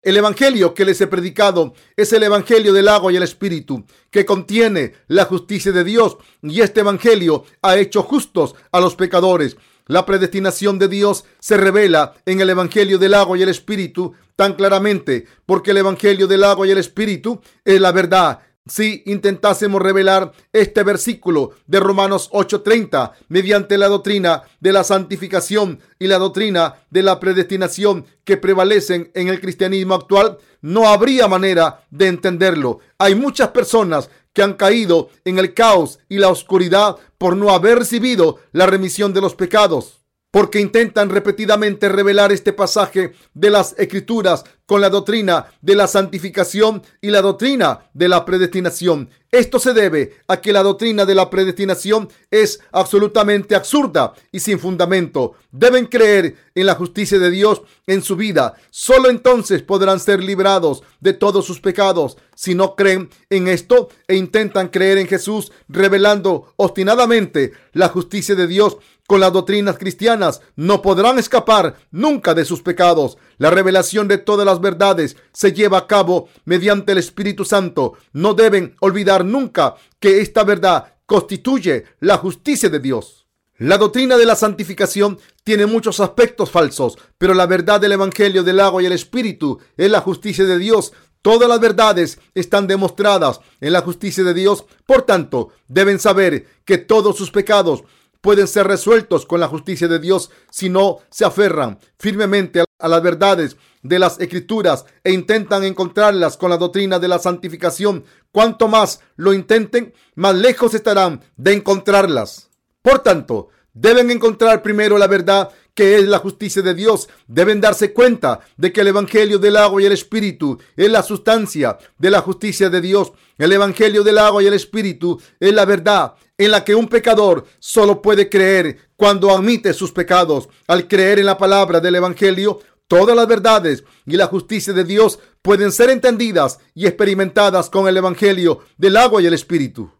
El 0.00 0.16
Evangelio 0.16 0.74
que 0.74 0.84
les 0.84 1.00
he 1.00 1.08
predicado 1.08 1.74
es 1.96 2.12
el 2.12 2.22
Evangelio 2.22 2.72
del 2.72 2.86
agua 2.86 3.12
y 3.12 3.16
el 3.16 3.24
Espíritu, 3.24 3.84
que 4.12 4.24
contiene 4.24 4.94
la 5.08 5.24
justicia 5.24 5.72
de 5.72 5.82
Dios, 5.82 6.18
y 6.40 6.60
este 6.60 6.82
Evangelio 6.82 7.42
ha 7.62 7.76
hecho 7.76 8.04
justos 8.04 8.54
a 8.70 8.78
los 8.78 8.94
pecadores. 8.94 9.56
La 9.86 10.04
predestinación 10.04 10.78
de 10.78 10.88
Dios 10.88 11.24
se 11.38 11.56
revela 11.56 12.14
en 12.26 12.40
el 12.40 12.50
Evangelio 12.50 12.98
del 12.98 13.14
agua 13.14 13.38
y 13.38 13.42
el 13.42 13.48
Espíritu 13.48 14.14
tan 14.34 14.54
claramente, 14.54 15.26
porque 15.46 15.70
el 15.70 15.76
Evangelio 15.78 16.26
del 16.26 16.42
agua 16.42 16.66
y 16.66 16.72
el 16.72 16.78
Espíritu 16.78 17.40
es 17.64 17.80
la 17.80 17.92
verdad. 17.92 18.40
Si 18.68 19.04
intentásemos 19.06 19.80
revelar 19.80 20.32
este 20.52 20.82
versículo 20.82 21.52
de 21.68 21.78
Romanos 21.78 22.28
8:30 22.32 23.12
mediante 23.28 23.78
la 23.78 23.86
doctrina 23.86 24.42
de 24.58 24.72
la 24.72 24.82
santificación 24.82 25.78
y 26.00 26.08
la 26.08 26.18
doctrina 26.18 26.74
de 26.90 27.04
la 27.04 27.20
predestinación 27.20 28.06
que 28.24 28.36
prevalecen 28.36 29.12
en 29.14 29.28
el 29.28 29.40
cristianismo 29.40 29.94
actual, 29.94 30.38
no 30.62 30.88
habría 30.88 31.28
manera 31.28 31.84
de 31.90 32.08
entenderlo. 32.08 32.80
Hay 32.98 33.14
muchas 33.14 33.50
personas 33.50 34.10
que 34.36 34.42
han 34.42 34.52
caído 34.52 35.08
en 35.24 35.38
el 35.38 35.54
caos 35.54 35.98
y 36.10 36.18
la 36.18 36.28
oscuridad 36.28 36.96
por 37.16 37.38
no 37.38 37.48
haber 37.48 37.78
recibido 37.78 38.38
la 38.52 38.66
remisión 38.66 39.14
de 39.14 39.22
los 39.22 39.34
pecados, 39.34 39.95
porque 40.36 40.60
intentan 40.60 41.08
repetidamente 41.08 41.88
revelar 41.88 42.30
este 42.30 42.52
pasaje 42.52 43.14
de 43.32 43.48
las 43.48 43.74
escrituras 43.78 44.44
con 44.66 44.82
la 44.82 44.90
doctrina 44.90 45.46
de 45.62 45.74
la 45.74 45.86
santificación 45.86 46.82
y 47.00 47.08
la 47.08 47.22
doctrina 47.22 47.88
de 47.94 48.08
la 48.10 48.26
predestinación. 48.26 49.08
Esto 49.30 49.58
se 49.58 49.72
debe 49.72 50.16
a 50.28 50.40
que 50.40 50.52
la 50.52 50.62
doctrina 50.62 51.04
de 51.04 51.14
la 51.14 51.30
predestinación 51.30 52.08
es 52.30 52.60
absolutamente 52.72 53.54
absurda 53.54 54.12
y 54.30 54.40
sin 54.40 54.58
fundamento. 54.58 55.34
Deben 55.52 55.86
creer 55.86 56.36
en 56.54 56.66
la 56.66 56.74
justicia 56.74 57.18
de 57.18 57.30
Dios 57.30 57.62
en 57.86 58.02
su 58.02 58.16
vida. 58.16 58.54
Solo 58.70 59.08
entonces 59.08 59.62
podrán 59.62 60.00
ser 60.00 60.22
librados 60.22 60.82
de 61.00 61.12
todos 61.12 61.46
sus 61.46 61.60
pecados. 61.60 62.16
Si 62.34 62.54
no 62.54 62.76
creen 62.76 63.10
en 63.30 63.48
esto 63.48 63.88
e 64.06 64.16
intentan 64.16 64.68
creer 64.68 64.98
en 64.98 65.06
Jesús, 65.06 65.52
revelando 65.68 66.52
obstinadamente 66.56 67.52
la 67.72 67.88
justicia 67.88 68.34
de 68.34 68.46
Dios 68.46 68.78
con 69.06 69.20
las 69.20 69.32
doctrinas 69.32 69.78
cristianas, 69.78 70.40
no 70.56 70.82
podrán 70.82 71.18
escapar 71.18 71.76
nunca 71.90 72.34
de 72.34 72.44
sus 72.44 72.62
pecados. 72.62 73.18
La 73.38 73.50
revelación 73.50 74.08
de 74.08 74.18
todas 74.18 74.44
las 74.44 74.60
verdades 74.60 75.16
se 75.32 75.52
lleva 75.52 75.78
a 75.78 75.86
cabo 75.86 76.28
mediante 76.44 76.92
el 76.92 76.98
Espíritu 76.98 77.44
Santo. 77.44 77.94
No 78.12 78.34
deben 78.34 78.76
olvidar 78.80 79.24
nunca 79.24 79.76
que 80.00 80.20
esta 80.20 80.44
verdad 80.44 80.94
constituye 81.06 81.84
la 82.00 82.18
justicia 82.18 82.68
de 82.68 82.80
Dios. 82.80 83.26
La 83.58 83.78
doctrina 83.78 84.18
de 84.18 84.26
la 84.26 84.36
santificación 84.36 85.18
tiene 85.42 85.64
muchos 85.64 86.00
aspectos 86.00 86.50
falsos, 86.50 86.98
pero 87.16 87.32
la 87.32 87.46
verdad 87.46 87.80
del 87.80 87.92
Evangelio 87.92 88.42
del 88.42 88.60
agua 88.60 88.82
y 88.82 88.86
el 88.86 88.92
Espíritu 88.92 89.60
es 89.78 89.90
la 89.90 90.02
justicia 90.02 90.44
de 90.44 90.58
Dios. 90.58 90.92
Todas 91.22 91.48
las 91.48 91.58
verdades 91.58 92.18
están 92.34 92.66
demostradas 92.66 93.40
en 93.60 93.72
la 93.72 93.80
justicia 93.80 94.22
de 94.24 94.34
Dios. 94.34 94.66
Por 94.84 95.02
tanto, 95.02 95.52
deben 95.68 95.98
saber 95.98 96.46
que 96.66 96.76
todos 96.76 97.16
sus 97.16 97.30
pecados 97.30 97.82
pueden 98.26 98.48
ser 98.48 98.66
resueltos 98.66 99.24
con 99.24 99.38
la 99.38 99.46
justicia 99.46 99.86
de 99.86 100.00
Dios 100.00 100.32
si 100.50 100.68
no 100.68 100.98
se 101.10 101.24
aferran 101.24 101.78
firmemente 101.96 102.64
a 102.76 102.88
las 102.88 103.00
verdades 103.00 103.56
de 103.84 104.00
las 104.00 104.18
escrituras 104.18 104.84
e 105.04 105.12
intentan 105.12 105.62
encontrarlas 105.62 106.36
con 106.36 106.50
la 106.50 106.56
doctrina 106.56 106.98
de 106.98 107.06
la 107.06 107.20
santificación. 107.20 108.04
Cuanto 108.32 108.66
más 108.66 108.98
lo 109.14 109.32
intenten, 109.32 109.94
más 110.16 110.34
lejos 110.34 110.74
estarán 110.74 111.22
de 111.36 111.52
encontrarlas. 111.52 112.50
Por 112.82 112.98
tanto, 112.98 113.50
deben 113.72 114.10
encontrar 114.10 114.60
primero 114.60 114.98
la 114.98 115.06
verdad 115.06 115.52
que 115.72 115.94
es 115.94 116.08
la 116.08 116.18
justicia 116.18 116.62
de 116.62 116.74
Dios. 116.74 117.08
Deben 117.28 117.60
darse 117.60 117.92
cuenta 117.92 118.40
de 118.56 118.72
que 118.72 118.80
el 118.80 118.88
Evangelio 118.88 119.38
del 119.38 119.56
agua 119.56 119.80
y 119.80 119.84
el 119.84 119.92
Espíritu 119.92 120.58
es 120.74 120.90
la 120.90 121.04
sustancia 121.04 121.78
de 121.96 122.10
la 122.10 122.22
justicia 122.22 122.70
de 122.70 122.80
Dios. 122.80 123.12
El 123.38 123.52
Evangelio 123.52 124.02
del 124.02 124.18
agua 124.18 124.42
y 124.42 124.46
el 124.46 124.54
Espíritu 124.54 125.20
es 125.38 125.52
la 125.52 125.64
verdad 125.64 126.14
en 126.38 126.50
la 126.50 126.64
que 126.64 126.74
un 126.74 126.88
pecador 126.88 127.46
solo 127.58 128.02
puede 128.02 128.28
creer 128.28 128.90
cuando 128.96 129.30
admite 129.30 129.72
sus 129.72 129.92
pecados. 129.92 130.48
Al 130.66 130.88
creer 130.88 131.18
en 131.18 131.26
la 131.26 131.38
palabra 131.38 131.80
del 131.80 131.94
Evangelio, 131.94 132.60
todas 132.88 133.16
las 133.16 133.26
verdades 133.26 133.84
y 134.04 134.16
la 134.16 134.26
justicia 134.26 134.72
de 134.72 134.84
Dios 134.84 135.18
pueden 135.42 135.72
ser 135.72 135.90
entendidas 135.90 136.58
y 136.74 136.86
experimentadas 136.86 137.70
con 137.70 137.88
el 137.88 137.96
Evangelio 137.96 138.60
del 138.76 138.96
agua 138.96 139.22
y 139.22 139.26
el 139.26 139.34
Espíritu. 139.34 139.90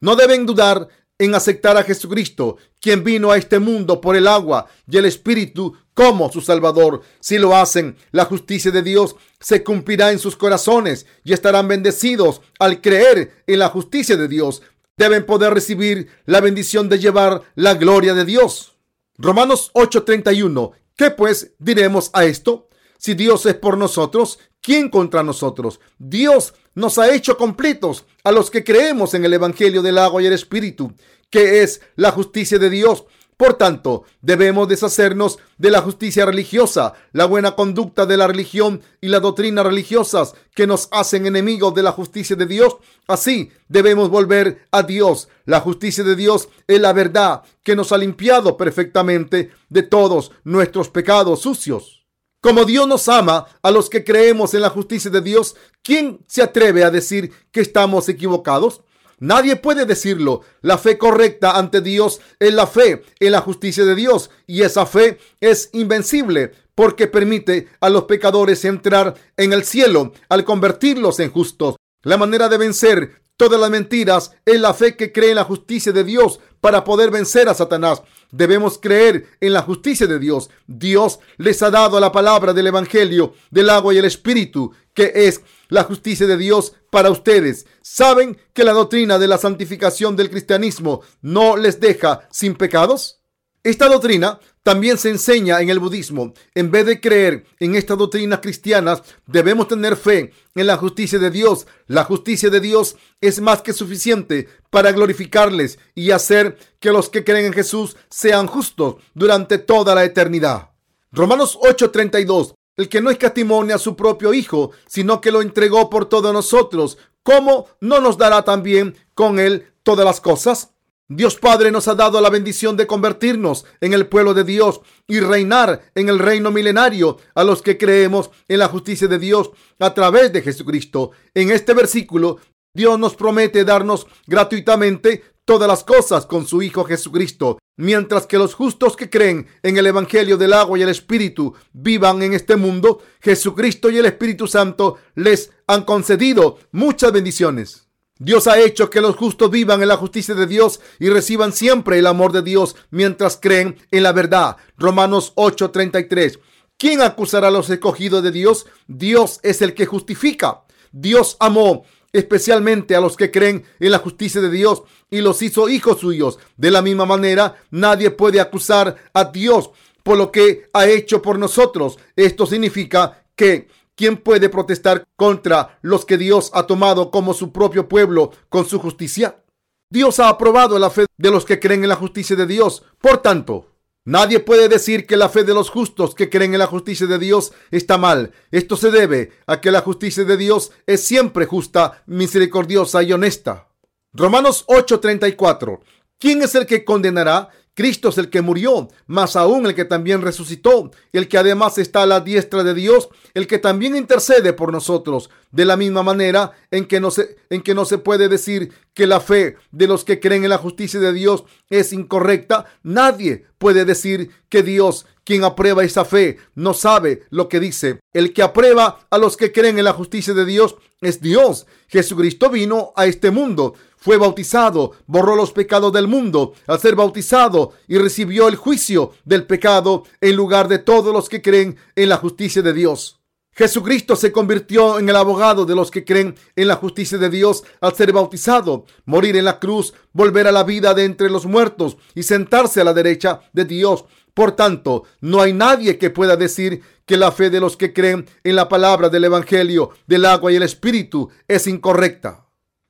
No 0.00 0.16
deben 0.16 0.46
dudar 0.46 0.88
en 1.18 1.34
aceptar 1.34 1.76
a 1.76 1.84
Jesucristo, 1.84 2.56
quien 2.80 3.04
vino 3.04 3.30
a 3.30 3.36
este 3.36 3.58
mundo 3.58 4.00
por 4.00 4.16
el 4.16 4.26
agua 4.26 4.66
y 4.88 4.96
el 4.96 5.04
Espíritu 5.04 5.76
como 5.94 6.30
su 6.30 6.40
Salvador. 6.40 7.02
Si 7.20 7.38
lo 7.38 7.56
hacen, 7.56 7.96
la 8.10 8.24
justicia 8.24 8.72
de 8.72 8.82
Dios 8.82 9.14
se 9.38 9.62
cumplirá 9.62 10.10
en 10.10 10.18
sus 10.18 10.36
corazones 10.36 11.06
y 11.22 11.32
estarán 11.32 11.68
bendecidos 11.68 12.40
al 12.58 12.80
creer 12.80 13.44
en 13.46 13.60
la 13.60 13.68
justicia 13.68 14.16
de 14.16 14.26
Dios. 14.26 14.62
Deben 14.96 15.26
poder 15.26 15.52
recibir 15.52 16.08
la 16.24 16.40
bendición 16.40 16.88
de 16.88 16.98
llevar 16.98 17.42
la 17.56 17.74
gloria 17.74 18.14
de 18.14 18.24
Dios. 18.24 18.76
Romanos 19.18 19.70
8:31. 19.74 20.72
¿Qué 20.96 21.10
pues 21.10 21.52
diremos 21.58 22.10
a 22.12 22.24
esto? 22.24 22.68
Si 22.96 23.14
Dios 23.14 23.44
es 23.46 23.54
por 23.54 23.76
nosotros, 23.76 24.38
¿quién 24.62 24.88
contra 24.88 25.22
nosotros? 25.22 25.80
Dios 25.98 26.54
nos 26.74 26.98
ha 26.98 27.12
hecho 27.12 27.36
completos 27.36 28.04
a 28.22 28.30
los 28.30 28.50
que 28.50 28.62
creemos 28.62 29.14
en 29.14 29.24
el 29.24 29.32
Evangelio 29.32 29.82
del 29.82 29.98
agua 29.98 30.22
y 30.22 30.26
el 30.26 30.32
Espíritu, 30.32 30.92
que 31.28 31.62
es 31.62 31.80
la 31.96 32.12
justicia 32.12 32.58
de 32.58 32.70
Dios. 32.70 33.04
Por 33.36 33.54
tanto, 33.54 34.04
debemos 34.22 34.68
deshacernos 34.68 35.38
de 35.58 35.70
la 35.70 35.80
justicia 35.80 36.24
religiosa, 36.24 36.92
la 37.12 37.24
buena 37.24 37.56
conducta 37.56 38.06
de 38.06 38.16
la 38.16 38.28
religión 38.28 38.80
y 39.00 39.08
las 39.08 39.22
doctrinas 39.22 39.66
religiosas 39.66 40.34
que 40.54 40.68
nos 40.68 40.88
hacen 40.92 41.26
enemigos 41.26 41.74
de 41.74 41.82
la 41.82 41.90
justicia 41.90 42.36
de 42.36 42.46
Dios. 42.46 42.76
Así 43.08 43.50
debemos 43.68 44.08
volver 44.08 44.66
a 44.70 44.84
Dios. 44.84 45.28
La 45.46 45.60
justicia 45.60 46.04
de 46.04 46.14
Dios 46.14 46.48
es 46.68 46.80
la 46.80 46.92
verdad 46.92 47.42
que 47.64 47.74
nos 47.74 47.90
ha 47.90 47.98
limpiado 47.98 48.56
perfectamente 48.56 49.50
de 49.68 49.82
todos 49.82 50.30
nuestros 50.44 50.88
pecados 50.88 51.40
sucios. 51.40 52.04
Como 52.40 52.64
Dios 52.64 52.86
nos 52.86 53.08
ama 53.08 53.46
a 53.62 53.70
los 53.70 53.90
que 53.90 54.04
creemos 54.04 54.54
en 54.54 54.60
la 54.60 54.70
justicia 54.70 55.10
de 55.10 55.22
Dios, 55.22 55.56
¿quién 55.82 56.20
se 56.28 56.42
atreve 56.42 56.84
a 56.84 56.90
decir 56.90 57.32
que 57.50 57.62
estamos 57.62 58.08
equivocados? 58.08 58.82
Nadie 59.24 59.56
puede 59.56 59.86
decirlo. 59.86 60.42
La 60.60 60.76
fe 60.76 60.98
correcta 60.98 61.56
ante 61.56 61.80
Dios 61.80 62.20
es 62.38 62.52
la 62.52 62.66
fe 62.66 63.04
en 63.20 63.32
la 63.32 63.40
justicia 63.40 63.82
de 63.86 63.94
Dios 63.94 64.28
y 64.46 64.60
esa 64.60 64.84
fe 64.84 65.16
es 65.40 65.70
invencible 65.72 66.52
porque 66.74 67.06
permite 67.06 67.68
a 67.80 67.88
los 67.88 68.04
pecadores 68.04 68.66
entrar 68.66 69.14
en 69.38 69.54
el 69.54 69.64
cielo 69.64 70.12
al 70.28 70.44
convertirlos 70.44 71.20
en 71.20 71.30
justos. 71.30 71.76
La 72.02 72.18
manera 72.18 72.50
de 72.50 72.58
vencer 72.58 73.22
todas 73.38 73.58
las 73.58 73.70
mentiras 73.70 74.32
es 74.44 74.60
la 74.60 74.74
fe 74.74 74.94
que 74.94 75.10
cree 75.10 75.30
en 75.30 75.36
la 75.36 75.44
justicia 75.44 75.92
de 75.92 76.04
Dios 76.04 76.40
para 76.64 76.82
poder 76.82 77.10
vencer 77.10 77.46
a 77.50 77.52
Satanás. 77.52 78.02
Debemos 78.30 78.78
creer 78.78 79.26
en 79.38 79.52
la 79.52 79.60
justicia 79.60 80.06
de 80.06 80.18
Dios. 80.18 80.48
Dios 80.66 81.18
les 81.36 81.62
ha 81.62 81.70
dado 81.70 82.00
la 82.00 82.10
palabra 82.10 82.54
del 82.54 82.68
Evangelio, 82.68 83.34
del 83.50 83.68
agua 83.68 83.92
y 83.92 83.98
el 83.98 84.06
Espíritu, 84.06 84.72
que 84.94 85.12
es 85.14 85.42
la 85.68 85.84
justicia 85.84 86.26
de 86.26 86.38
Dios 86.38 86.72
para 86.88 87.10
ustedes. 87.10 87.66
¿Saben 87.82 88.38
que 88.54 88.64
la 88.64 88.72
doctrina 88.72 89.18
de 89.18 89.28
la 89.28 89.36
santificación 89.36 90.16
del 90.16 90.30
cristianismo 90.30 91.02
no 91.20 91.58
les 91.58 91.80
deja 91.80 92.26
sin 92.30 92.54
pecados? 92.54 93.20
Esta 93.64 93.88
doctrina 93.88 94.38
también 94.62 94.98
se 94.98 95.08
enseña 95.08 95.58
en 95.62 95.70
el 95.70 95.78
budismo. 95.78 96.34
En 96.54 96.70
vez 96.70 96.84
de 96.84 97.00
creer 97.00 97.46
en 97.58 97.74
estas 97.76 97.96
doctrinas 97.96 98.40
cristianas, 98.40 99.02
debemos 99.26 99.68
tener 99.68 99.96
fe 99.96 100.32
en 100.54 100.66
la 100.66 100.76
justicia 100.76 101.18
de 101.18 101.30
Dios. 101.30 101.66
La 101.86 102.04
justicia 102.04 102.50
de 102.50 102.60
Dios 102.60 102.96
es 103.22 103.40
más 103.40 103.62
que 103.62 103.72
suficiente 103.72 104.48
para 104.68 104.92
glorificarles 104.92 105.78
y 105.94 106.10
hacer 106.10 106.58
que 106.78 106.92
los 106.92 107.08
que 107.08 107.24
creen 107.24 107.46
en 107.46 107.52
Jesús 107.54 107.96
sean 108.10 108.48
justos 108.48 108.96
durante 109.14 109.56
toda 109.56 109.94
la 109.94 110.04
eternidad. 110.04 110.72
Romanos 111.10 111.58
8:32. 111.62 112.54
El 112.76 112.90
que 112.90 113.00
no 113.00 113.08
escatimó 113.08 113.62
a 113.62 113.78
su 113.78 113.96
propio 113.96 114.34
Hijo, 114.34 114.72
sino 114.86 115.22
que 115.22 115.30
lo 115.30 115.40
entregó 115.40 115.88
por 115.88 116.06
todos 116.06 116.34
nosotros, 116.34 116.98
¿cómo 117.22 117.68
no 117.80 118.00
nos 118.00 118.18
dará 118.18 118.42
también 118.42 118.94
con 119.14 119.38
él 119.38 119.72
todas 119.82 120.04
las 120.04 120.20
cosas? 120.20 120.73
Dios 121.16 121.36
Padre 121.36 121.70
nos 121.70 121.86
ha 121.86 121.94
dado 121.94 122.20
la 122.20 122.28
bendición 122.28 122.76
de 122.76 122.88
convertirnos 122.88 123.64
en 123.80 123.92
el 123.92 124.08
pueblo 124.08 124.34
de 124.34 124.42
Dios 124.42 124.80
y 125.06 125.20
reinar 125.20 125.92
en 125.94 126.08
el 126.08 126.18
reino 126.18 126.50
milenario 126.50 127.18
a 127.36 127.44
los 127.44 127.62
que 127.62 127.78
creemos 127.78 128.30
en 128.48 128.58
la 128.58 128.66
justicia 128.66 129.06
de 129.06 129.20
Dios 129.20 129.52
a 129.78 129.94
través 129.94 130.32
de 130.32 130.42
Jesucristo. 130.42 131.12
En 131.32 131.52
este 131.52 131.72
versículo, 131.72 132.38
Dios 132.74 132.98
nos 132.98 133.14
promete 133.14 133.64
darnos 133.64 134.08
gratuitamente 134.26 135.22
todas 135.44 135.68
las 135.68 135.84
cosas 135.84 136.26
con 136.26 136.48
su 136.48 136.62
Hijo 136.62 136.82
Jesucristo, 136.82 137.58
mientras 137.76 138.26
que 138.26 138.38
los 138.38 138.54
justos 138.54 138.96
que 138.96 139.08
creen 139.08 139.46
en 139.62 139.76
el 139.76 139.86
Evangelio 139.86 140.36
del 140.36 140.52
agua 140.52 140.80
y 140.80 140.82
el 140.82 140.88
Espíritu 140.88 141.54
vivan 141.72 142.22
en 142.22 142.34
este 142.34 142.56
mundo, 142.56 143.00
Jesucristo 143.20 143.88
y 143.88 143.98
el 143.98 144.06
Espíritu 144.06 144.48
Santo 144.48 144.96
les 145.14 145.52
han 145.68 145.84
concedido 145.84 146.58
muchas 146.72 147.12
bendiciones. 147.12 147.83
Dios 148.24 148.46
ha 148.46 148.58
hecho 148.58 148.88
que 148.88 149.02
los 149.02 149.16
justos 149.16 149.50
vivan 149.50 149.82
en 149.82 149.88
la 149.88 149.98
justicia 149.98 150.34
de 150.34 150.46
Dios 150.46 150.80
y 150.98 151.10
reciban 151.10 151.52
siempre 151.52 151.98
el 151.98 152.06
amor 152.06 152.32
de 152.32 152.40
Dios 152.40 152.74
mientras 152.90 153.36
creen 153.36 153.76
en 153.90 154.02
la 154.02 154.12
verdad. 154.12 154.56
Romanos 154.78 155.34
8:33. 155.36 156.38
¿Quién 156.78 157.02
acusará 157.02 157.48
a 157.48 157.50
los 157.50 157.68
escogidos 157.68 158.22
de 158.22 158.30
Dios? 158.30 158.64
Dios 158.86 159.40
es 159.42 159.60
el 159.60 159.74
que 159.74 159.84
justifica. 159.84 160.62
Dios 160.90 161.36
amó 161.38 161.84
especialmente 162.14 162.96
a 162.96 163.00
los 163.00 163.14
que 163.18 163.30
creen 163.30 163.64
en 163.78 163.90
la 163.90 163.98
justicia 163.98 164.40
de 164.40 164.50
Dios 164.50 164.84
y 165.10 165.20
los 165.20 165.42
hizo 165.42 165.68
hijos 165.68 166.00
suyos. 166.00 166.38
De 166.56 166.70
la 166.70 166.80
misma 166.80 167.04
manera, 167.04 167.56
nadie 167.70 168.10
puede 168.10 168.40
acusar 168.40 168.96
a 169.12 169.24
Dios 169.24 169.68
por 170.02 170.16
lo 170.16 170.32
que 170.32 170.70
ha 170.72 170.86
hecho 170.86 171.20
por 171.20 171.38
nosotros. 171.38 171.98
Esto 172.16 172.46
significa 172.46 173.22
que 173.36 173.68
¿Quién 173.96 174.16
puede 174.16 174.48
protestar 174.48 175.04
contra 175.16 175.78
los 175.82 176.04
que 176.04 176.18
Dios 176.18 176.50
ha 176.52 176.66
tomado 176.66 177.10
como 177.10 177.32
su 177.32 177.52
propio 177.52 177.88
pueblo 177.88 178.32
con 178.48 178.66
su 178.66 178.80
justicia? 178.80 179.44
Dios 179.88 180.18
ha 180.18 180.28
aprobado 180.28 180.78
la 180.80 180.90
fe 180.90 181.06
de 181.16 181.30
los 181.30 181.44
que 181.44 181.60
creen 181.60 181.84
en 181.84 181.88
la 181.88 181.94
justicia 181.94 182.34
de 182.34 182.46
Dios. 182.46 182.82
Por 183.00 183.18
tanto, 183.18 183.70
nadie 184.04 184.40
puede 184.40 184.68
decir 184.68 185.06
que 185.06 185.16
la 185.16 185.28
fe 185.28 185.44
de 185.44 185.54
los 185.54 185.70
justos 185.70 186.16
que 186.16 186.28
creen 186.28 186.54
en 186.54 186.58
la 186.58 186.66
justicia 186.66 187.06
de 187.06 187.20
Dios 187.20 187.52
está 187.70 187.96
mal. 187.96 188.32
Esto 188.50 188.76
se 188.76 188.90
debe 188.90 189.30
a 189.46 189.60
que 189.60 189.70
la 189.70 189.82
justicia 189.82 190.24
de 190.24 190.36
Dios 190.36 190.72
es 190.86 191.04
siempre 191.04 191.46
justa, 191.46 192.02
misericordiosa 192.06 193.04
y 193.04 193.12
honesta. 193.12 193.68
Romanos 194.12 194.64
8:34. 194.66 195.80
¿Quién 196.18 196.42
es 196.42 196.56
el 196.56 196.66
que 196.66 196.84
condenará? 196.84 197.50
Cristo 197.74 198.08
es 198.08 198.18
el 198.18 198.30
que 198.30 198.40
murió, 198.40 198.88
más 199.06 199.34
aún 199.34 199.66
el 199.66 199.74
que 199.74 199.84
también 199.84 200.22
resucitó, 200.22 200.92
el 201.12 201.26
que 201.26 201.38
además 201.38 201.76
está 201.78 202.02
a 202.02 202.06
la 202.06 202.20
diestra 202.20 202.62
de 202.62 202.72
Dios, 202.72 203.08
el 203.34 203.48
que 203.48 203.58
también 203.58 203.96
intercede 203.96 204.52
por 204.52 204.72
nosotros. 204.72 205.28
De 205.50 205.64
la 205.64 205.76
misma 205.76 206.02
manera 206.02 206.52
en 206.70 206.86
que 206.86 207.00
no 207.00 207.10
se, 207.10 207.36
en 207.50 207.62
que 207.62 207.74
no 207.74 207.84
se 207.84 207.98
puede 207.98 208.28
decir 208.28 208.72
que 208.92 209.06
la 209.06 209.20
fe 209.20 209.56
de 209.72 209.86
los 209.86 210.04
que 210.04 210.20
creen 210.20 210.44
en 210.44 210.50
la 210.50 210.58
justicia 210.58 211.00
de 211.00 211.12
Dios 211.12 211.44
es 211.68 211.92
incorrecta, 211.92 212.66
nadie 212.82 213.46
puede 213.58 213.84
decir 213.84 214.30
que 214.48 214.62
Dios, 214.62 215.06
quien 215.24 215.42
aprueba 215.42 215.84
esa 215.84 216.04
fe, 216.04 216.38
no 216.54 216.74
sabe 216.74 217.24
lo 217.30 217.48
que 217.48 217.60
dice. 217.60 217.98
El 218.12 218.32
que 218.32 218.42
aprueba 218.42 219.06
a 219.10 219.18
los 219.18 219.36
que 219.36 219.52
creen 219.52 219.78
en 219.78 219.84
la 219.84 219.92
justicia 219.92 220.34
de 220.34 220.44
Dios 220.44 220.76
es 221.00 221.20
Dios. 221.20 221.66
Jesucristo 221.88 222.50
vino 222.50 222.92
a 222.96 223.06
este 223.06 223.30
mundo 223.30 223.74
fue 224.04 224.18
bautizado, 224.18 224.92
borró 225.06 225.34
los 225.34 225.52
pecados 225.52 225.90
del 225.90 226.08
mundo 226.08 226.52
al 226.66 226.78
ser 226.78 226.94
bautizado 226.94 227.72
y 227.88 227.96
recibió 227.96 228.48
el 228.48 228.56
juicio 228.56 229.12
del 229.24 229.46
pecado 229.46 230.02
en 230.20 230.36
lugar 230.36 230.68
de 230.68 230.78
todos 230.78 231.10
los 231.10 231.30
que 231.30 231.40
creen 231.40 231.78
en 231.96 232.10
la 232.10 232.18
justicia 232.18 232.60
de 232.60 232.74
Dios. 232.74 233.18
Jesucristo 233.52 234.14
se 234.14 234.30
convirtió 234.30 234.98
en 234.98 235.08
el 235.08 235.16
abogado 235.16 235.64
de 235.64 235.74
los 235.74 235.90
que 235.90 236.04
creen 236.04 236.36
en 236.54 236.68
la 236.68 236.76
justicia 236.76 237.16
de 237.16 237.30
Dios 237.30 237.64
al 237.80 237.94
ser 237.94 238.12
bautizado, 238.12 238.84
morir 239.06 239.38
en 239.38 239.46
la 239.46 239.58
cruz, 239.58 239.94
volver 240.12 240.46
a 240.46 240.52
la 240.52 240.64
vida 240.64 240.92
de 240.92 241.06
entre 241.06 241.30
los 241.30 241.46
muertos 241.46 241.96
y 242.14 242.24
sentarse 242.24 242.82
a 242.82 242.84
la 242.84 242.92
derecha 242.92 243.40
de 243.54 243.64
Dios. 243.64 244.04
Por 244.34 244.52
tanto, 244.52 245.04
no 245.22 245.40
hay 245.40 245.54
nadie 245.54 245.96
que 245.96 246.10
pueda 246.10 246.36
decir 246.36 246.82
que 247.06 247.16
la 247.16 247.32
fe 247.32 247.48
de 247.48 247.60
los 247.60 247.78
que 247.78 247.94
creen 247.94 248.26
en 248.42 248.56
la 248.56 248.68
palabra 248.68 249.08
del 249.08 249.24
Evangelio, 249.24 249.92
del 250.06 250.26
agua 250.26 250.52
y 250.52 250.56
el 250.56 250.62
Espíritu 250.62 251.30
es 251.48 251.66
incorrecta. 251.66 252.43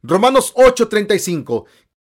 Romanos 0.07 0.53
8:35. 0.55 1.65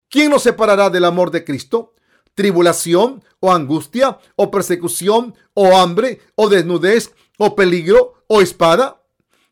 ¿Quién 0.09 0.31
nos 0.31 0.41
separará 0.41 0.89
del 0.89 1.05
amor 1.05 1.29
de 1.29 1.43
Cristo? 1.43 1.93
¿Tribulación 2.33 3.23
o 3.39 3.53
angustia 3.53 4.17
o 4.35 4.49
persecución 4.49 5.35
o 5.53 5.77
hambre 5.77 6.19
o 6.33 6.49
desnudez 6.49 7.13
o 7.37 7.55
peligro 7.55 8.23
o 8.27 8.41
espada? 8.41 9.03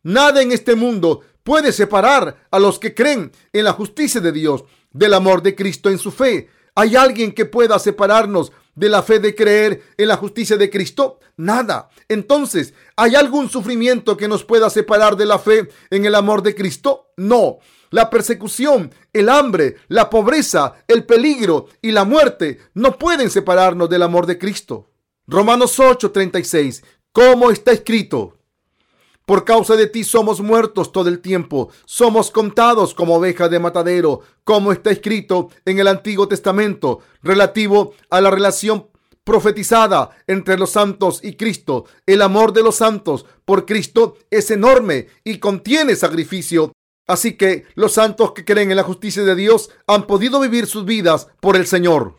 Nada 0.02 0.42
en 0.42 0.52
este 0.52 0.74
mundo 0.74 1.22
puede 1.44 1.72
separar 1.72 2.48
a 2.50 2.58
los 2.58 2.80
que 2.80 2.96
creen 2.96 3.32
en 3.54 3.66
la 3.66 3.74
justicia 3.74 4.20
de 4.20 4.32
Dios 4.32 4.64
del 4.92 5.14
amor 5.14 5.44
de 5.44 5.54
Cristo 5.54 5.92
en 5.92 6.00
su 6.00 6.10
fe. 6.12 6.50
¿Hay 6.74 6.96
alguien 6.96 7.34
que 7.34 7.46
pueda 7.46 7.78
separarnos 7.78 8.52
de 8.74 8.90
la 8.90 9.04
fe 9.04 9.20
de 9.20 9.36
creer 9.36 9.84
en 9.96 10.08
la 10.08 10.18
justicia 10.18 10.58
de 10.58 10.72
Cristo? 10.72 11.20
Nada. 11.38 11.90
Entonces, 12.10 12.74
¿hay 12.96 13.14
algún 13.14 13.48
sufrimiento 13.48 14.18
que 14.18 14.28
nos 14.28 14.44
pueda 14.44 14.72
separar 14.72 15.18
de 15.18 15.28
la 15.28 15.38
fe 15.38 15.70
en 15.92 16.06
el 16.06 16.16
amor 16.16 16.42
de 16.42 16.56
Cristo? 16.56 17.12
No 17.16 17.60
la 17.94 18.10
persecución, 18.10 18.92
el 19.14 19.30
hambre, 19.30 19.76
la 19.88 20.10
pobreza, 20.10 20.74
el 20.88 21.06
peligro 21.06 21.68
y 21.80 21.92
la 21.92 22.06
muerte 22.06 22.58
no 22.74 22.98
pueden 22.98 23.30
separarnos 23.30 23.88
del 23.88 24.02
amor 24.02 24.26
de 24.26 24.40
Cristo. 24.40 24.90
Romanos 25.28 25.80
8:36. 25.80 26.84
¿Cómo 27.12 27.52
está 27.52 27.72
escrito? 27.72 28.40
Por 29.28 29.46
causa 29.46 29.76
de 29.76 29.86
ti 29.86 30.04
somos 30.04 30.42
muertos 30.42 30.92
todo 30.92 31.08
el 31.08 31.20
tiempo, 31.20 31.70
somos 31.86 32.32
contados 32.32 32.96
como 32.96 33.16
ovejas 33.16 33.52
de 33.52 33.60
matadero, 33.60 34.22
como 34.44 34.72
está 34.72 34.90
escrito 34.90 35.50
en 35.64 35.78
el 35.78 35.88
Antiguo 35.88 36.28
Testamento, 36.28 37.02
relativo 37.22 37.94
a 38.10 38.22
la 38.22 38.32
relación 38.32 38.88
profetizada 39.24 40.10
entre 40.26 40.58
los 40.58 40.72
santos 40.72 41.20
y 41.24 41.36
Cristo. 41.36 41.86
El 42.08 42.24
amor 42.24 42.54
de 42.54 42.64
los 42.64 42.78
santos 42.78 43.28
por 43.46 43.68
Cristo 43.68 44.18
es 44.32 44.50
enorme 44.50 45.10
y 45.24 45.38
contiene 45.38 45.96
sacrificio. 45.96 46.74
Así 47.08 47.36
que 47.36 47.66
los 47.76 47.94
santos 47.94 48.32
que 48.32 48.46
creen 48.46 48.72
en 48.72 48.78
la 48.78 48.84
justicia 48.84 49.24
de 49.24 49.36
Dios 49.36 49.70
han 49.88 50.08
podido 50.08 50.40
vivir 50.40 50.68
sus 50.68 50.86
vidas 50.86 51.28
por 51.42 51.56
el 51.56 51.68
Señor. 51.68 52.16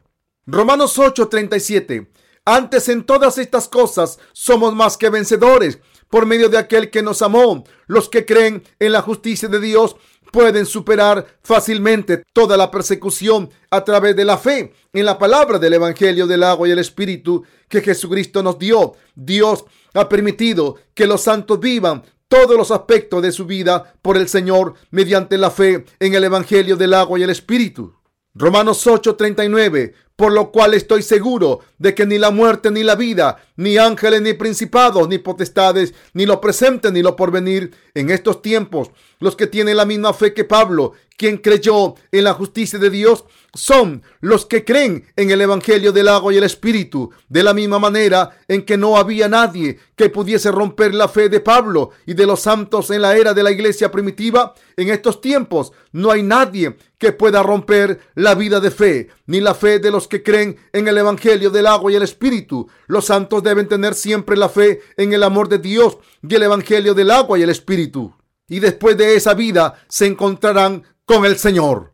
Romanos 0.47 0.99
8:37. 0.99 2.11
Antes 2.45 2.91
en 2.91 3.05
todas 3.05 3.39
estas 3.39 3.69
cosas 3.69 4.19
somos 4.33 4.75
más 4.75 4.99
que 4.99 5.09
vencedores 5.09 5.79
por 6.11 6.27
medio 6.27 6.51
de 6.51 6.59
aquel 6.59 6.91
que 6.91 7.03
nos 7.03 7.23
amó. 7.23 7.65
Los 7.87 8.11
que 8.11 8.27
creen 8.27 8.63
en 8.79 8.93
la 8.93 9.01
justicia 9.01 9.49
de 9.49 9.61
Dios 9.61 9.97
pueden 10.31 10.67
superar 10.67 11.27
fácilmente 11.43 12.25
toda 12.33 12.57
la 12.57 12.71
persecución 12.71 13.49
a 13.71 13.85
través 13.85 14.15
de 14.17 14.25
la 14.25 14.37
fe 14.37 14.75
en 14.93 15.07
la 15.07 15.17
palabra 15.17 15.59
del 15.59 15.75
Evangelio 15.75 16.27
del 16.27 16.43
agua 16.43 16.69
y 16.69 16.73
el 16.73 16.81
Espíritu 16.81 17.45
que 17.69 17.81
Jesucristo 17.81 18.43
nos 18.43 18.59
dio. 18.59 18.95
Dios 19.15 19.65
ha 19.95 20.09
permitido 20.09 20.77
que 20.93 21.07
los 21.07 21.23
santos 21.23 21.61
vivan 21.61 22.03
todos 22.29 22.57
los 22.57 22.71
aspectos 22.71 23.23
de 23.23 23.33
su 23.33 23.47
vida 23.47 23.95
por 24.03 24.17
el 24.17 24.29
Señor 24.29 24.75
mediante 24.91 25.39
la 25.39 25.51
fe 25.51 25.85
en 25.99 26.15
el 26.15 26.25
Evangelio 26.25 26.77
del 26.77 26.95
agua 26.95 27.19
y 27.19 27.23
el 27.23 27.31
Espíritu. 27.31 27.95
Romanos 28.35 28.87
8:39 28.87 29.95
por 30.17 30.33
lo 30.33 30.53
cual 30.53 30.75
estoy 30.75 31.03
seguro 31.03 31.61
de 31.79 31.95
que 31.95 32.07
ni 32.07 32.19
la 32.19 32.31
muerte 32.31 32.71
ni 32.71 32.85
la 32.85 32.95
vida, 32.95 33.43
ni 33.57 33.79
ángeles 33.79 34.23
ni 34.23 34.33
principados, 34.33 35.09
ni 35.09 35.19
potestades, 35.19 35.93
ni 36.13 36.25
lo 36.25 36.41
presente 36.41 36.93
ni 36.93 37.03
lo 37.03 37.17
porvenir 37.17 37.73
en 37.95 38.11
estos 38.11 38.41
tiempos, 38.41 38.91
los 39.19 39.37
que 39.37 39.47
tienen 39.47 39.77
la 39.77 39.85
misma 39.85 40.13
fe 40.13 40.33
que 40.33 40.45
Pablo, 40.45 40.93
quien 41.17 41.39
creyó 41.39 41.95
en 42.11 42.25
la 42.25 42.35
justicia 42.35 42.79
de 42.79 42.91
Dios, 42.91 43.25
son 43.55 44.03
los 44.21 44.47
que 44.47 44.65
creen 44.65 45.07
en 45.17 45.31
el 45.31 45.41
Evangelio 45.41 45.93
del 45.93 46.09
agua 46.09 46.33
y 46.35 46.37
el 46.37 46.45
Espíritu, 46.45 47.11
de 47.29 47.43
la 47.43 47.55
misma 47.55 47.79
manera 47.79 48.37
en 48.49 48.65
que 48.65 48.77
no 48.77 48.97
había 48.97 49.29
nadie 49.29 49.79
que 49.95 50.11
pudiese 50.11 50.51
romper 50.51 50.95
la 50.95 51.09
fe 51.09 51.29
de 51.29 51.41
Pablo 51.41 51.91
y 52.05 52.15
de 52.15 52.27
los 52.27 52.41
santos 52.41 52.91
en 52.91 53.03
la 53.03 53.17
era 53.17 53.33
de 53.33 53.45
la 53.45 53.53
iglesia 53.53 53.93
primitiva. 53.93 54.55
En 54.77 54.89
estos 54.89 55.21
tiempos 55.21 55.73
no 55.93 56.11
hay 56.11 56.23
nadie 56.25 56.77
que 56.99 57.13
pueda 57.13 57.43
romper 57.43 58.01
la 58.15 58.35
vida 58.35 58.59
de 58.59 58.71
fe, 58.71 59.09
ni 59.27 59.41
la 59.41 59.55
fe 59.55 59.79
de 59.79 59.91
los 59.91 60.09
que 60.09 60.23
creen 60.23 60.57
en 60.73 60.89
el 60.89 60.99
Evangelio 60.99 61.51
del 61.51 61.67
agua 61.67 61.91
y 61.91 61.95
el 61.95 62.03
Espíritu. 62.03 62.69
Los 62.87 63.07
santos 63.07 63.43
deben 63.43 63.69
tener 63.69 63.95
siempre 63.95 64.37
la 64.37 64.49
fe 64.49 64.81
en 64.97 65.13
el 65.13 65.23
amor 65.23 65.49
de 65.49 65.59
Dios 65.59 65.99
y 66.23 66.35
el 66.35 66.43
Evangelio 66.43 66.95
del 66.95 67.11
agua 67.11 67.39
y 67.39 67.43
el 67.43 67.51
Espíritu. 67.51 68.15
Y 68.49 68.61
después 68.61 68.97
de 68.97 69.17
esa 69.17 69.35
vida 69.35 69.75
se 69.89 70.07
encontrarán 70.07 70.85
con 71.07 71.25
el 71.25 71.39
Señor. 71.39 71.94